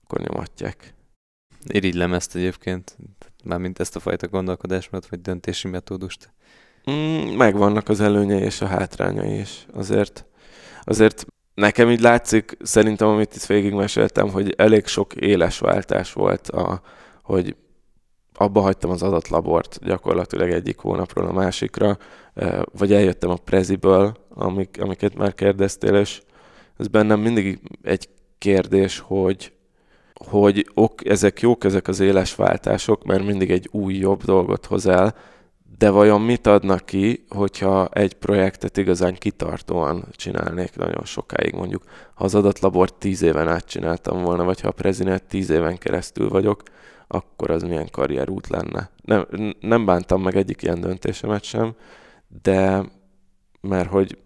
akkor 0.03 0.20
nyomatják. 0.20 0.95
Irigylem 1.67 2.12
ezt 2.12 2.37
egyébként, 2.37 2.97
mármint 3.45 3.81
ezt 3.81 3.97
a 3.97 4.01
fajta 4.01 4.29
gondolkodásmódot, 4.29 5.09
vagy 5.09 5.21
döntési 5.21 5.69
metódust. 5.69 6.33
Mm, 6.91 7.37
megvannak 7.37 7.89
az 7.89 8.01
előnyei 8.01 8.43
és 8.43 8.61
a 8.61 8.67
hátrányai 8.67 9.39
is. 9.39 9.67
Azért, 9.73 10.27
azért 10.83 11.27
nekem 11.55 11.91
így 11.91 12.01
látszik, 12.01 12.57
szerintem, 12.62 13.09
amit 13.09 13.35
itt 13.35 13.45
végigmeséltem, 13.45 14.29
hogy 14.29 14.55
elég 14.57 14.87
sok 14.87 15.14
éles 15.14 15.59
váltás 15.59 16.12
volt, 16.12 16.49
a, 16.49 16.81
hogy 17.23 17.57
abba 18.35 18.61
hagytam 18.61 18.91
az 18.91 19.03
adatlabort 19.03 19.79
gyakorlatilag 19.85 20.51
egyik 20.51 20.79
hónapról 20.79 21.27
a 21.27 21.33
másikra, 21.33 21.99
vagy 22.73 22.93
eljöttem 22.93 23.31
a 23.31 23.37
preziből, 23.37 24.17
amik, 24.35 24.77
amiket 24.81 25.14
már 25.14 25.35
kérdeztél, 25.35 25.95
és 25.95 26.23
ez 26.77 26.89
bennem 26.89 27.21
mindig 27.21 27.61
egy 27.83 28.09
kérdés, 28.39 28.99
hogy 28.99 29.53
hogy 30.25 30.71
ok, 30.75 31.07
ezek 31.07 31.41
jók, 31.41 31.64
ezek 31.64 31.89
az 31.89 32.01
éles 32.01 32.35
váltások, 32.35 33.05
mert 33.05 33.25
mindig 33.25 33.51
egy 33.51 33.69
új, 33.73 33.95
jobb 33.95 34.23
dolgot 34.23 34.67
hoz 34.67 34.87
el, 34.87 35.14
de 35.79 35.91
vajon 35.91 36.21
mit 36.21 36.47
adnak 36.47 36.87
ki, 36.87 37.25
hogyha 37.29 37.89
egy 37.89 38.14
projektet 38.14 38.77
igazán 38.77 39.14
kitartóan 39.14 40.05
csinálnék 40.11 40.77
nagyon 40.77 41.05
sokáig, 41.05 41.55
mondjuk 41.55 41.83
ha 42.14 42.25
az 42.25 42.35
adatlabort 42.35 42.95
tíz 42.95 43.23
éven 43.23 43.49
át 43.49 43.64
csináltam 43.64 44.23
volna, 44.23 44.45
vagy 44.45 44.61
ha 44.61 44.69
a 44.69 44.73
prezinet 44.73 45.25
tíz 45.25 45.51
éven 45.51 45.79
keresztül 45.79 46.29
vagyok, 46.29 46.62
akkor 47.07 47.51
az 47.51 47.62
milyen 47.62 47.91
karrierút 47.91 48.49
lenne. 48.49 48.91
Nem, 49.03 49.27
nem 49.61 49.85
bántam 49.85 50.23
meg 50.23 50.37
egyik 50.37 50.62
ilyen 50.62 50.81
döntésemet 50.81 51.43
sem, 51.43 51.75
de 52.43 52.85
mert 53.61 53.89
hogy 53.89 54.19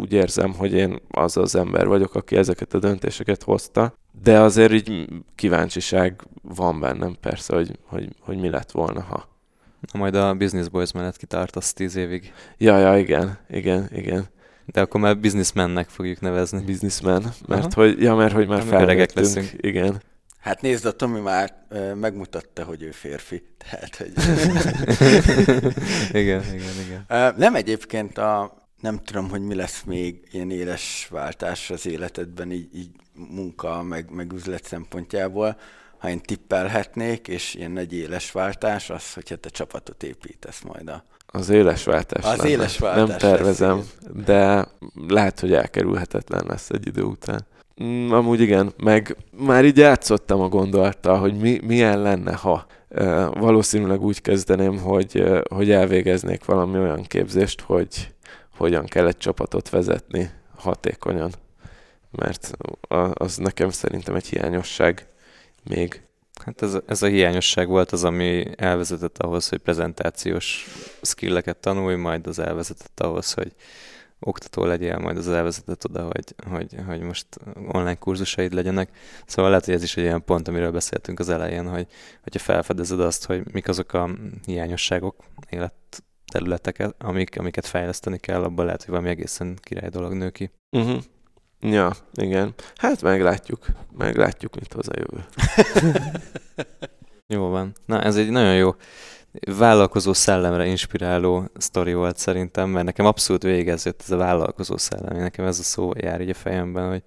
úgy 0.00 0.12
érzem, 0.12 0.54
hogy 0.54 0.72
én 0.72 1.00
az 1.10 1.36
az 1.36 1.54
ember 1.54 1.86
vagyok, 1.86 2.14
aki 2.14 2.36
ezeket 2.36 2.74
a 2.74 2.78
döntéseket 2.78 3.42
hozta, 3.42 3.94
de 4.22 4.40
azért 4.40 4.72
így 4.72 5.08
kíváncsiság 5.34 6.22
van 6.42 6.80
bennem 6.80 7.16
persze, 7.20 7.54
hogy, 7.54 7.78
hogy, 7.82 8.08
hogy 8.20 8.36
mi 8.36 8.48
lett 8.48 8.70
volna, 8.70 9.00
ha. 9.00 9.30
Na 9.92 9.98
majd 9.98 10.14
a 10.14 10.34
Business 10.34 10.68
Boys 10.68 10.92
mellett 10.92 11.16
kitartasz 11.16 11.72
tíz 11.72 11.96
évig. 11.96 12.32
Ja, 12.58 12.78
ja, 12.78 12.98
igen, 12.98 13.38
igen, 13.48 13.88
igen. 13.92 14.26
De 14.66 14.80
akkor 14.80 15.00
már 15.00 15.18
businessmannek 15.18 15.88
fogjuk 15.88 16.20
nevezni. 16.20 16.62
Businessman, 16.64 17.22
mert 17.46 17.74
Aha. 17.74 17.82
hogy, 17.82 18.02
ja, 18.02 18.14
mert 18.14 18.32
hogy 18.32 18.48
már 18.48 18.62
felnőttünk. 18.62 19.12
leszünk. 19.14 19.52
Igen. 19.56 20.02
Hát 20.38 20.60
nézd, 20.60 20.84
a 20.86 20.92
Tomi 20.92 21.20
már 21.20 21.66
megmutatta, 21.94 22.64
hogy 22.64 22.82
ő 22.82 22.90
férfi. 22.90 23.42
Tehát, 23.58 23.96
hogy... 23.96 24.12
igen, 26.22 26.42
igen, 26.42 26.74
igen. 26.86 27.34
Nem 27.36 27.54
egyébként 27.54 28.18
a, 28.18 28.56
nem 28.80 28.98
tudom, 29.04 29.28
hogy 29.28 29.40
mi 29.40 29.54
lesz 29.54 29.82
még 29.82 30.28
ilyen 30.30 30.50
éles 30.50 31.08
váltás 31.10 31.70
az 31.70 31.86
életedben, 31.86 32.52
így, 32.52 32.68
így 32.74 32.90
munka, 33.14 33.82
meg, 33.82 34.10
meg 34.10 34.32
üzlet 34.32 34.64
szempontjából. 34.64 35.56
Ha 35.98 36.08
én 36.08 36.20
tippelhetnék, 36.20 37.28
és 37.28 37.54
ilyen 37.54 37.70
nagy 37.70 37.94
éles 37.94 38.32
váltás, 38.32 38.90
az, 38.90 39.12
hogyha 39.12 39.36
te 39.36 39.48
csapatot 39.48 40.02
építesz 40.02 40.60
majd 40.60 40.88
a... 40.88 41.04
Az 41.26 41.48
éles 41.48 41.84
váltás 41.84 42.24
Az 42.24 42.36
lenne. 42.36 42.48
éles 42.50 42.78
váltás 42.78 43.08
Nem 43.08 43.18
tervezem, 43.18 43.76
lesz, 43.76 43.96
de 44.24 44.68
lehet, 45.08 45.40
hogy 45.40 45.52
elkerülhetetlen 45.52 46.44
lesz 46.48 46.70
egy 46.70 46.86
idő 46.86 47.02
után. 47.02 47.46
Mm, 47.82 48.12
amúgy 48.12 48.40
igen, 48.40 48.72
meg 48.76 49.16
már 49.30 49.64
így 49.64 49.76
játszottam 49.76 50.40
a 50.40 50.48
gondolattal, 50.48 51.18
hogy 51.18 51.36
mi, 51.36 51.60
milyen 51.64 52.02
lenne, 52.02 52.34
ha 52.34 52.66
valószínűleg 53.32 54.02
úgy 54.02 54.20
kezdeném, 54.20 54.78
hogy, 54.78 55.24
hogy 55.50 55.70
elvégeznék 55.70 56.44
valami 56.44 56.78
olyan 56.78 57.02
képzést, 57.02 57.60
hogy 57.60 58.14
hogyan 58.56 58.84
kell 58.84 59.06
egy 59.06 59.16
csapatot 59.16 59.70
vezetni 59.70 60.30
hatékonyan. 60.56 61.32
Mert 62.12 62.52
az 63.12 63.36
nekem 63.36 63.70
szerintem 63.70 64.14
egy 64.14 64.26
hiányosság 64.26 65.06
még. 65.68 66.02
Hát 66.44 66.62
ez, 66.62 66.78
ez 66.86 67.02
a 67.02 67.06
hiányosság 67.06 67.68
volt 67.68 67.90
az, 67.92 68.04
ami 68.04 68.46
elvezetett 68.56 69.18
ahhoz, 69.18 69.48
hogy 69.48 69.58
prezentációs 69.58 70.66
skilleket 71.02 71.56
tanulj, 71.56 71.96
majd 71.96 72.26
az 72.26 72.38
elvezetett 72.38 73.00
ahhoz, 73.00 73.32
hogy 73.32 73.52
oktató 74.24 74.64
legyél, 74.64 74.98
majd 74.98 75.16
az 75.16 75.28
elvezetett 75.28 75.84
oda, 75.84 76.02
hogy, 76.02 76.34
hogy, 76.50 76.74
hogy 76.86 77.00
most 77.00 77.26
online 77.54 77.94
kurzusaid 77.94 78.52
legyenek. 78.52 78.90
Szóval 79.26 79.50
lehet, 79.50 79.64
hogy 79.64 79.74
ez 79.74 79.82
is 79.82 79.96
egy 79.96 80.04
olyan 80.04 80.24
pont, 80.24 80.48
amiről 80.48 80.70
beszéltünk 80.70 81.18
az 81.18 81.28
elején, 81.28 81.68
hogy 81.68 81.86
hogyha 82.22 82.38
felfedezed 82.38 83.00
azt, 83.00 83.26
hogy 83.26 83.52
mik 83.52 83.68
azok 83.68 83.92
a 83.92 84.10
hiányosságok 84.46 85.16
élet 85.50 85.74
területeket, 86.32 86.94
amik, 86.98 87.38
amiket 87.38 87.66
fejleszteni 87.66 88.18
kell, 88.18 88.42
abban 88.42 88.64
lehet, 88.64 88.80
hogy 88.80 88.90
valami 88.90 89.08
egészen 89.08 89.58
király 89.62 89.88
dolog 89.88 90.12
nő 90.12 90.30
ki. 90.30 90.50
Uh-huh. 90.70 91.02
Ja, 91.62 91.92
igen. 92.14 92.54
Hát 92.76 93.02
meglátjuk. 93.02 93.66
Meglátjuk, 93.98 94.54
mit 94.54 94.72
hoz 94.72 94.88
a 94.88 94.92
jövő. 94.96 95.24
jó 97.34 97.48
van. 97.48 97.72
Na, 97.86 98.02
ez 98.02 98.16
egy 98.16 98.30
nagyon 98.30 98.54
jó 98.54 98.74
vállalkozó 99.40 100.12
szellemre 100.12 100.66
inspiráló 100.66 101.48
sztori 101.56 101.94
volt 101.94 102.16
szerintem, 102.16 102.70
mert 102.70 102.84
nekem 102.84 103.06
abszolút 103.06 103.42
végezett 103.42 104.02
ez 104.02 104.10
a 104.10 104.16
vállalkozó 104.16 104.76
szellem. 104.76 105.16
Nekem 105.16 105.46
ez 105.46 105.58
a 105.58 105.62
szó 105.62 105.90
jár 105.96 106.20
így 106.20 106.30
a 106.30 106.34
fejemben, 106.34 106.88
hogy 106.88 107.02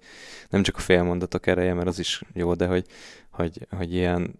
nem 0.48 0.62
csak 0.62 0.76
a 0.76 0.80
félmondatok 0.80 1.46
ereje, 1.46 1.74
mert 1.74 1.88
az 1.88 1.98
is 1.98 2.22
jó, 2.32 2.54
de 2.54 2.66
hogy, 2.66 2.86
hogy, 3.30 3.66
hogy 3.76 3.94
ilyen 3.94 4.38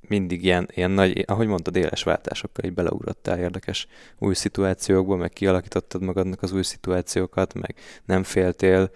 mindig 0.00 0.44
ilyen, 0.44 0.68
ilyen 0.74 0.90
nagy, 0.90 1.24
ahogy 1.26 1.46
mondtad, 1.46 1.76
éles 1.76 2.02
váltásokkal 2.02 2.64
így 2.64 2.74
beleugrottál 2.74 3.38
érdekes 3.38 3.86
új 4.18 4.34
szituációkba, 4.34 5.16
meg 5.16 5.30
kialakítottad 5.30 6.02
magadnak 6.02 6.42
az 6.42 6.52
új 6.52 6.62
szituációkat, 6.62 7.54
meg 7.54 7.74
nem 8.04 8.22
féltél 8.22 8.90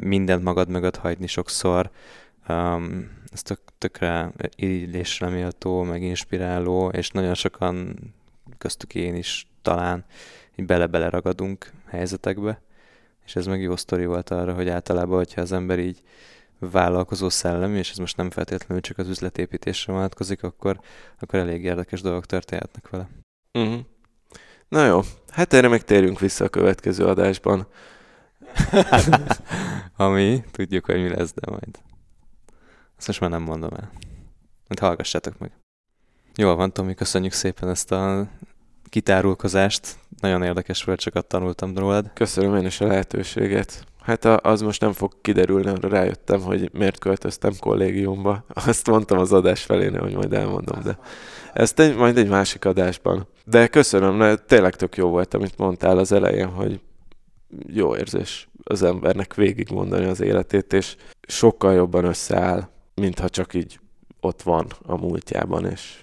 mindent 0.00 0.42
magad 0.42 0.68
mögött 0.68 0.96
hagyni 0.96 1.26
sokszor. 1.26 1.90
Um, 2.48 3.10
ez 3.32 3.42
tök, 3.42 3.60
tökre 3.78 4.32
irigylésre 4.56 5.28
méltó, 5.28 5.82
meg 5.82 6.02
inspiráló, 6.02 6.88
és 6.88 7.10
nagyon 7.10 7.34
sokan, 7.34 7.96
köztük 8.58 8.94
én 8.94 9.14
is 9.14 9.46
talán, 9.62 10.04
így 10.56 10.66
bele-bele 10.66 11.08
ragadunk 11.08 11.72
helyzetekbe, 11.86 12.60
és 13.24 13.36
ez 13.36 13.46
meg 13.46 13.62
jó 13.62 13.76
sztori 13.76 14.06
volt 14.06 14.30
arra, 14.30 14.54
hogy 14.54 14.68
általában, 14.68 15.16
hogyha 15.16 15.40
az 15.40 15.52
ember 15.52 15.78
így 15.78 16.02
vállalkozó 16.58 17.28
szellem, 17.28 17.74
és 17.74 17.90
ez 17.90 17.96
most 17.96 18.16
nem 18.16 18.30
feltétlenül 18.30 18.82
csak 18.82 18.98
az 18.98 19.08
üzletépítésre 19.08 19.92
vonatkozik, 19.92 20.42
akkor, 20.42 20.80
akkor 21.18 21.38
elég 21.38 21.64
érdekes 21.64 22.00
dolgok 22.00 22.26
történhetnek 22.26 22.90
vele. 22.90 23.08
Uh-huh. 23.52 23.80
Na 24.68 24.86
jó, 24.86 25.00
hát 25.28 25.52
erre 25.52 25.68
meg 25.68 25.84
térjünk 25.84 26.20
vissza 26.20 26.44
a 26.44 26.48
következő 26.48 27.04
adásban. 27.04 27.66
Ami, 29.96 30.44
tudjuk, 30.50 30.84
hogy 30.84 31.02
mi 31.02 31.08
lesz, 31.08 31.32
de 31.34 31.50
majd. 31.50 31.78
Ezt 32.96 33.06
most 33.06 33.20
már 33.20 33.30
nem 33.30 33.42
mondom 33.42 33.70
el. 33.72 33.90
Majd 34.68 34.78
hallgassátok 34.80 35.38
meg. 35.38 35.50
Jól 36.36 36.56
van, 36.56 36.72
Tomi, 36.72 36.94
köszönjük 36.94 37.32
szépen 37.32 37.68
ezt 37.68 37.92
a 37.92 38.28
kitárulkozást. 38.88 39.96
Nagyon 40.20 40.42
érdekes 40.42 40.84
volt, 40.84 41.00
csak 41.00 41.26
tanultam 41.26 41.76
rólad. 41.78 42.10
Köszönöm 42.14 42.56
én 42.56 42.66
is 42.66 42.80
a 42.80 42.86
lehetőséget. 42.86 43.86
Hát 44.06 44.24
az 44.24 44.60
most 44.60 44.80
nem 44.80 44.92
fog 44.92 45.20
kiderülni, 45.20 45.68
arra 45.68 45.88
rájöttem, 45.88 46.40
hogy 46.40 46.70
miért 46.72 46.98
költöztem 46.98 47.52
kollégiumba. 47.60 48.44
Azt 48.48 48.86
mondtam 48.88 49.18
az 49.18 49.32
adás 49.32 49.62
felé, 49.62 49.90
hogy 49.96 50.14
majd 50.14 50.32
elmondom, 50.32 50.82
de 50.82 50.98
ezt 51.52 51.78
egy, 51.80 51.96
majd 51.96 52.16
egy 52.16 52.28
másik 52.28 52.64
adásban. 52.64 53.26
De 53.44 53.66
köszönöm, 53.66 54.14
mert 54.14 54.46
tényleg 54.46 54.76
tök 54.76 54.96
jó 54.96 55.08
volt, 55.08 55.34
amit 55.34 55.58
mondtál 55.58 55.98
az 55.98 56.12
elején, 56.12 56.48
hogy 56.48 56.80
jó 57.66 57.96
érzés 57.96 58.48
az 58.62 58.82
embernek 58.82 59.34
végigmondani 59.34 60.04
az 60.04 60.20
életét, 60.20 60.72
és 60.72 60.96
sokkal 61.28 61.72
jobban 61.74 62.04
összeáll, 62.04 62.68
mintha 62.94 63.28
csak 63.28 63.54
így 63.54 63.80
ott 64.20 64.42
van 64.42 64.66
a 64.82 64.96
múltjában, 64.96 65.66
és 65.66 66.00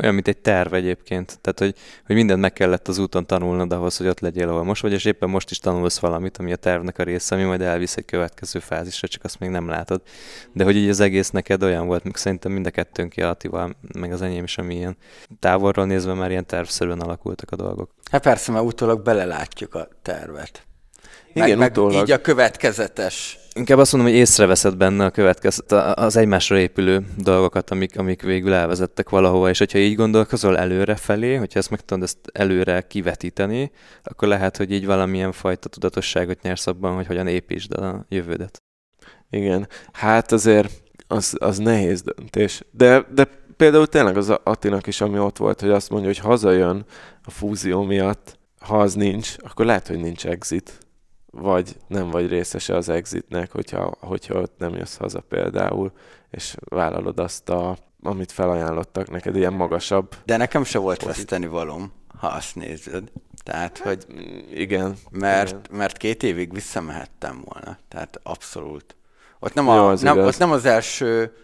olyan, 0.00 0.14
mint 0.14 0.28
egy 0.28 0.38
terv 0.38 0.74
egyébként. 0.74 1.38
Tehát, 1.40 1.58
hogy, 1.58 1.74
hogy 2.06 2.16
mindent 2.16 2.40
meg 2.40 2.52
kellett 2.52 2.88
az 2.88 2.98
úton 2.98 3.26
tanulnod 3.26 3.72
ahhoz, 3.72 3.96
hogy 3.96 4.06
ott 4.06 4.20
legyél, 4.20 4.48
ahol 4.48 4.64
most 4.64 4.82
vagy, 4.82 4.92
és 4.92 5.04
éppen 5.04 5.30
most 5.30 5.50
is 5.50 5.58
tanulsz 5.58 5.98
valamit, 5.98 6.38
ami 6.38 6.52
a 6.52 6.56
tervnek 6.56 6.98
a 6.98 7.02
része, 7.02 7.34
ami 7.34 7.44
majd 7.44 7.60
elvisz 7.60 7.96
egy 7.96 8.04
következő 8.04 8.58
fázisra, 8.58 9.08
csak 9.08 9.24
azt 9.24 9.38
még 9.38 9.50
nem 9.50 9.68
látod. 9.68 10.02
De 10.52 10.64
hogy 10.64 10.76
így 10.76 10.88
az 10.88 11.00
egész 11.00 11.30
neked 11.30 11.62
olyan 11.62 11.86
volt, 11.86 12.04
még 12.04 12.16
szerintem 12.16 12.52
mind 12.52 12.66
a 12.66 12.70
kettőnk 12.70 13.10
ki 13.10 13.22
Attival, 13.22 13.76
meg 13.98 14.12
az 14.12 14.22
enyém 14.22 14.44
is, 14.44 14.58
ami 14.58 14.74
ilyen 14.74 14.96
távolról 15.38 15.86
nézve 15.86 16.14
már 16.14 16.30
ilyen 16.30 16.46
tervszerűen 16.46 17.00
alakultak 17.00 17.50
a 17.50 17.56
dolgok. 17.56 17.90
Hát 18.10 18.22
persze, 18.22 18.52
mert 18.52 18.64
utólag 18.64 19.02
belelátjuk 19.02 19.74
a 19.74 19.88
tervet. 20.02 20.66
Igen, 21.32 21.58
meg, 21.58 21.70
utólag. 21.70 21.92
Meg 21.92 22.02
így 22.02 22.10
a 22.10 22.20
következetes 22.20 23.40
Inkább 23.54 23.78
azt 23.78 23.92
mondom, 23.92 24.10
hogy 24.10 24.20
észreveszed 24.20 24.76
benne 24.76 25.04
a 25.04 25.10
következő, 25.10 25.62
az 25.94 26.16
egymásra 26.16 26.58
épülő 26.58 27.04
dolgokat, 27.16 27.70
amik, 27.70 27.98
amik 27.98 28.22
végül 28.22 28.52
elvezettek 28.52 29.08
valahova, 29.10 29.48
és 29.48 29.58
hogyha 29.58 29.78
így 29.78 29.94
gondolkozol 29.94 30.58
előre 30.58 30.96
felé, 30.96 31.34
hogyha 31.34 31.58
ezt 31.58 31.70
meg 31.70 31.80
tudod 31.80 32.02
ezt 32.02 32.18
előre 32.32 32.80
kivetíteni, 32.80 33.70
akkor 34.02 34.28
lehet, 34.28 34.56
hogy 34.56 34.72
így 34.72 34.86
valamilyen 34.86 35.32
fajta 35.32 35.68
tudatosságot 35.68 36.42
nyersz 36.42 36.66
abban, 36.66 36.94
hogy 36.94 37.06
hogyan 37.06 37.26
építsd 37.26 37.72
a 37.72 38.06
jövődet. 38.08 38.62
Igen, 39.30 39.68
hát 39.92 40.32
azért 40.32 40.70
az, 41.06 41.36
az 41.38 41.58
nehéz 41.58 42.02
döntés. 42.02 42.62
De, 42.70 43.06
de 43.14 43.28
például 43.56 43.86
tényleg 43.86 44.16
az 44.16 44.30
Attinak 44.42 44.86
is, 44.86 45.00
ami 45.00 45.18
ott 45.18 45.36
volt, 45.36 45.60
hogy 45.60 45.70
azt 45.70 45.90
mondja, 45.90 46.08
hogy 46.08 46.18
hazajön 46.18 46.84
a 47.24 47.30
fúzió 47.30 47.82
miatt, 47.82 48.38
ha 48.60 48.78
az 48.78 48.94
nincs, 48.94 49.34
akkor 49.38 49.66
lehet, 49.66 49.86
hogy 49.86 49.98
nincs 49.98 50.26
exit 50.26 50.80
vagy 51.32 51.76
nem 51.86 52.10
vagy 52.10 52.28
részese 52.28 52.76
az 52.76 52.88
exitnek, 52.88 53.52
hogyha, 53.52 53.94
hogyha 54.00 54.40
ott 54.40 54.58
nem 54.58 54.74
jössz 54.74 54.96
haza 54.96 55.20
például, 55.20 55.92
és 56.30 56.54
vállalod 56.64 57.18
azt, 57.18 57.48
a, 57.48 57.76
amit 58.02 58.32
felajánlottak 58.32 59.10
neked, 59.10 59.36
ilyen 59.36 59.52
magasabb. 59.52 60.14
De 60.24 60.36
nekem 60.36 60.64
se 60.64 60.78
volt 60.78 61.02
veszteni 61.02 61.46
valom, 61.46 61.92
ha 62.18 62.26
azt 62.26 62.54
nézed. 62.54 63.10
Tehát, 63.44 63.78
hát, 63.78 63.88
hogy 63.88 64.06
igen. 64.54 64.96
Mert, 65.10 65.48
igen. 65.48 65.62
mert 65.70 65.96
két 65.96 66.22
évig 66.22 66.52
visszamehettem 66.52 67.42
volna. 67.44 67.78
Tehát 67.88 68.20
abszolút. 68.22 68.96
Ott 69.38 69.54
nem, 69.54 69.68
a, 69.68 69.76
Jó, 69.76 69.86
az, 69.86 70.00
nem, 70.00 70.18
ott 70.18 70.38
nem 70.38 70.50
az 70.50 70.64
első 70.64 71.36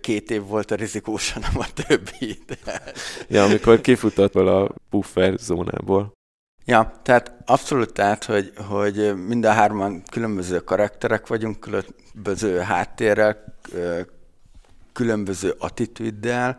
két 0.00 0.30
év 0.30 0.42
volt 0.42 0.70
a 0.70 0.74
rizikós, 0.74 1.32
hanem 1.32 1.58
a 1.58 1.66
többi. 1.86 2.38
De... 2.46 2.82
Ja, 3.28 3.44
amikor 3.44 3.80
kifutott 3.80 4.34
a 4.34 4.74
buffer 4.90 5.34
zónából. 5.38 6.12
Ja, 6.66 7.00
tehát 7.02 7.34
abszolút 7.46 7.92
tehát, 7.92 8.24
hogy, 8.24 8.52
hogy 8.68 9.26
mind 9.26 9.44
a 9.44 9.52
hárman 9.52 10.02
különböző 10.10 10.58
karakterek 10.58 11.26
vagyunk, 11.26 11.60
különböző 11.60 12.58
háttérrel, 12.58 13.44
különböző 14.92 15.54
attitűddel, 15.58 16.58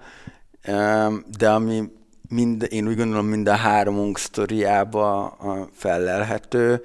de 1.37 1.49
ami 1.49 1.91
mind, 2.29 2.67
én 2.69 2.87
úgy 2.87 2.95
gondolom 2.95 3.25
mind 3.25 3.47
a 3.47 3.55
háromunk 3.55 4.17
sztoriába 4.17 5.37
fellelhető. 5.73 6.81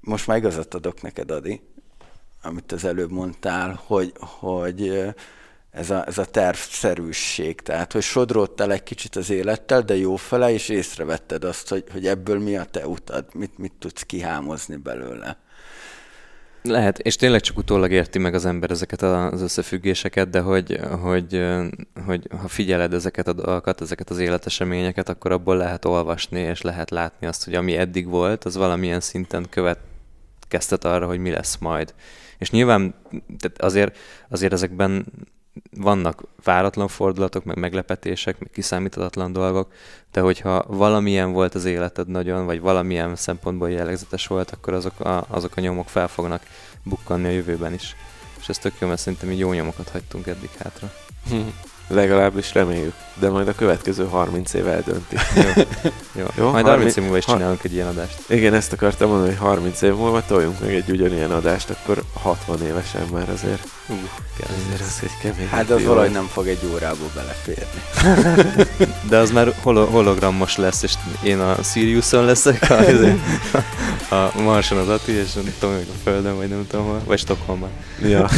Most 0.00 0.26
már 0.26 0.36
igazat 0.36 0.74
adok 0.74 1.02
neked, 1.02 1.30
Adi, 1.30 1.60
amit 2.42 2.72
az 2.72 2.84
előbb 2.84 3.10
mondtál, 3.10 3.80
hogy, 3.86 4.12
hogy 4.18 5.12
ez 5.72 5.90
a, 5.90 6.06
ez 6.06 6.18
a 6.18 6.24
tervszerűség. 6.24 7.60
Tehát, 7.60 7.92
hogy 7.92 8.02
sodródtál 8.02 8.72
egy 8.72 8.82
kicsit 8.82 9.16
az 9.16 9.30
élettel, 9.30 9.80
de 9.80 9.96
jó 9.96 10.16
fele, 10.16 10.52
és 10.52 10.68
észrevetted 10.68 11.44
azt, 11.44 11.68
hogy, 11.68 11.84
hogy 11.92 12.06
ebből 12.06 12.38
mi 12.38 12.56
a 12.56 12.64
te 12.64 12.86
utad, 12.86 13.24
mit, 13.34 13.58
mit 13.58 13.72
tudsz 13.78 14.02
kihámozni 14.02 14.76
belőle. 14.76 15.38
Lehet, 16.62 16.98
és 16.98 17.16
tényleg 17.16 17.40
csak 17.40 17.56
utólag 17.56 17.90
érti 17.90 18.18
meg 18.18 18.34
az 18.34 18.44
ember 18.44 18.70
ezeket 18.70 19.02
az 19.02 19.42
összefüggéseket, 19.42 20.30
de 20.30 20.40
hogy, 20.40 20.80
hogy, 21.00 21.42
hogy 22.06 22.28
ha 22.40 22.48
figyeled 22.48 22.94
ezeket 22.94 23.28
a 23.28 23.32
dolgokat, 23.32 23.80
ezeket 23.80 24.10
az 24.10 24.18
életeseményeket, 24.18 25.08
akkor 25.08 25.32
abból 25.32 25.56
lehet 25.56 25.84
olvasni, 25.84 26.40
és 26.40 26.60
lehet 26.60 26.90
látni 26.90 27.26
azt, 27.26 27.44
hogy 27.44 27.54
ami 27.54 27.76
eddig 27.76 28.06
volt, 28.06 28.44
az 28.44 28.56
valamilyen 28.56 29.00
szinten 29.00 29.46
következtet 29.50 30.84
arra, 30.84 31.06
hogy 31.06 31.18
mi 31.18 31.30
lesz 31.30 31.56
majd. 31.58 31.94
És 32.38 32.50
nyilván 32.50 32.94
tehát 33.38 33.62
azért, 33.62 33.96
azért 34.28 34.52
ezekben 34.52 35.06
vannak 35.76 36.22
váratlan 36.44 36.88
fordulatok, 36.88 37.44
meg 37.44 37.56
meglepetések, 37.56 38.38
meg 38.38 38.50
kiszámíthatatlan 38.52 39.32
dolgok, 39.32 39.72
de 40.12 40.20
hogyha 40.20 40.64
valamilyen 40.66 41.32
volt 41.32 41.54
az 41.54 41.64
életed 41.64 42.08
nagyon, 42.08 42.46
vagy 42.46 42.60
valamilyen 42.60 43.16
szempontból 43.16 43.70
jellegzetes 43.70 44.26
volt, 44.26 44.50
akkor 44.50 44.72
azok 44.72 45.00
a, 45.00 45.24
azok 45.28 45.56
a 45.56 45.60
nyomok 45.60 45.88
fel 45.88 46.08
fognak 46.08 46.42
bukkanni 46.82 47.26
a 47.26 47.30
jövőben 47.30 47.72
is. 47.72 47.96
És 48.40 48.48
ez 48.48 48.58
tök 48.58 48.72
jó, 48.78 48.88
mert 48.88 49.00
szerintem 49.00 49.30
így 49.30 49.38
jó 49.38 49.52
nyomokat 49.52 49.88
hagytunk 49.88 50.26
eddig 50.26 50.50
hátra. 50.58 50.92
Legalábbis 51.88 52.54
reméljük, 52.54 52.94
de 53.14 53.30
majd 53.30 53.48
a 53.48 53.54
következő 53.54 54.04
30 54.04 54.52
év 54.54 54.66
eldönti. 54.66 55.16
Jó. 55.36 55.62
Jó. 56.12 56.26
Jó? 56.36 56.50
Majd 56.50 56.66
30 56.66 56.96
év 56.96 57.02
múlva 57.02 57.18
is 57.18 57.24
csinálunk 57.24 57.64
egy 57.64 57.72
ilyen 57.72 57.86
adást. 57.86 58.18
Igen, 58.28 58.54
ezt 58.54 58.72
akartam 58.72 59.08
mondani, 59.08 59.28
hogy 59.28 59.38
30 59.38 59.82
év 59.82 59.94
múlva 59.94 60.24
toljunk 60.26 60.60
meg 60.60 60.74
egy 60.74 60.90
ugyanilyen 60.90 61.30
adást, 61.30 61.70
akkor 61.70 62.02
60 62.12 62.62
évesen 62.62 63.06
már 63.12 63.28
azért. 63.28 63.66
Uh, 63.88 63.96
azért 64.66 64.80
az 64.80 64.98
egy 65.02 65.16
kemény. 65.20 65.48
Hát 65.48 65.70
az 65.70 65.84
valahogy 65.84 66.10
nem 66.10 66.26
fog 66.32 66.48
egy 66.48 66.70
órából 66.72 67.10
beleférni. 67.14 67.82
de 69.10 69.16
az 69.18 69.30
már 69.30 69.54
holo- 69.62 69.90
hologramos 69.90 70.56
lesz, 70.56 70.82
és 70.82 70.94
én 71.22 71.38
a 71.40 71.62
Siriuson 71.62 72.24
leszek, 72.24 72.70
a, 72.70 72.74
a 74.14 74.40
Marson 74.42 74.78
az 74.78 74.88
Ati, 74.88 75.12
és 75.12 75.32
nem 75.32 75.54
tudom, 75.58 75.74
a 75.74 75.98
Földön, 76.02 76.36
vagy 76.36 76.48
nem 76.48 76.66
tudom 76.66 76.86
hol, 76.86 77.00
vagy 77.04 77.18
Stockholmban. 77.18 77.70
Ja. 78.02 78.28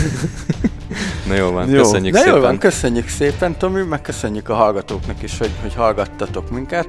Na 1.27 1.35
jó 1.35 1.51
van, 1.51 1.69
jó. 1.69 1.83
köszönjük 1.83 2.15
Na 2.15 2.19
szépen. 2.21 2.35
jó 2.35 2.41
van, 2.41 2.59
köszönjük 2.59 3.09
szépen, 3.09 3.59
Tomi, 3.59 3.83
megköszönjük 3.83 4.49
a 4.49 4.55
hallgatóknak 4.55 5.23
is, 5.23 5.39
hogy, 5.39 5.51
hogy 5.63 5.75
hallgattatok 5.75 6.51
minket. 6.51 6.89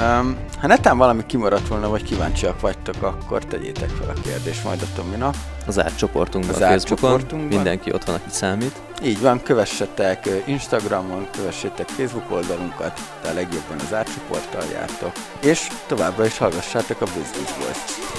Um, 0.00 0.36
ha 0.60 0.66
netán 0.66 0.98
valami 0.98 1.26
kimaradt 1.26 1.68
volna, 1.68 1.88
vagy 1.88 2.02
kíváncsiak 2.02 2.60
vagytok, 2.60 3.02
akkor 3.02 3.44
tegyétek 3.44 3.88
fel 3.88 4.08
a 4.16 4.20
kérdést 4.20 4.64
majd 4.64 4.82
a 4.82 4.86
Tominak. 4.94 5.34
Az 5.66 5.80
átcsoportunkban, 5.80 6.54
az 6.54 6.60
a 6.60 6.66
Facebookon, 6.66 7.20
mindenki 7.38 7.92
ott 7.92 8.04
van, 8.04 8.14
aki 8.14 8.28
számít. 8.30 8.72
Így 9.02 9.20
van, 9.20 9.42
kövessetek 9.42 10.28
Instagramon, 10.44 11.26
kövessétek 11.36 11.88
Facebook 11.88 12.30
oldalunkat, 12.30 13.00
de 13.22 13.28
a 13.28 13.34
legjobban 13.34 13.76
az 13.86 13.94
átcsoporttal 13.94 14.64
jártok. 14.72 15.12
És 15.40 15.66
továbbra 15.86 16.26
is 16.26 16.38
hallgassátok 16.38 17.00
a 17.00 17.04
Business 17.04 17.52
Boys. 17.58 17.76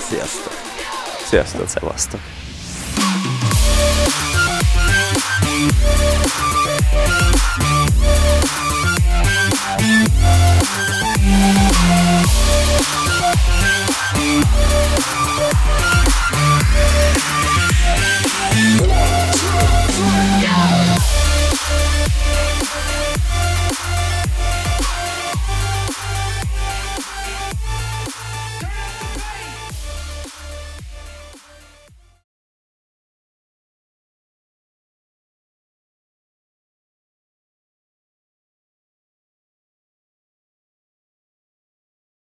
Sziasztok! 0.10 0.54
Sziasztok! 1.26 1.68
Szevasztok! 1.68 2.20
Yeah. 20.40 20.98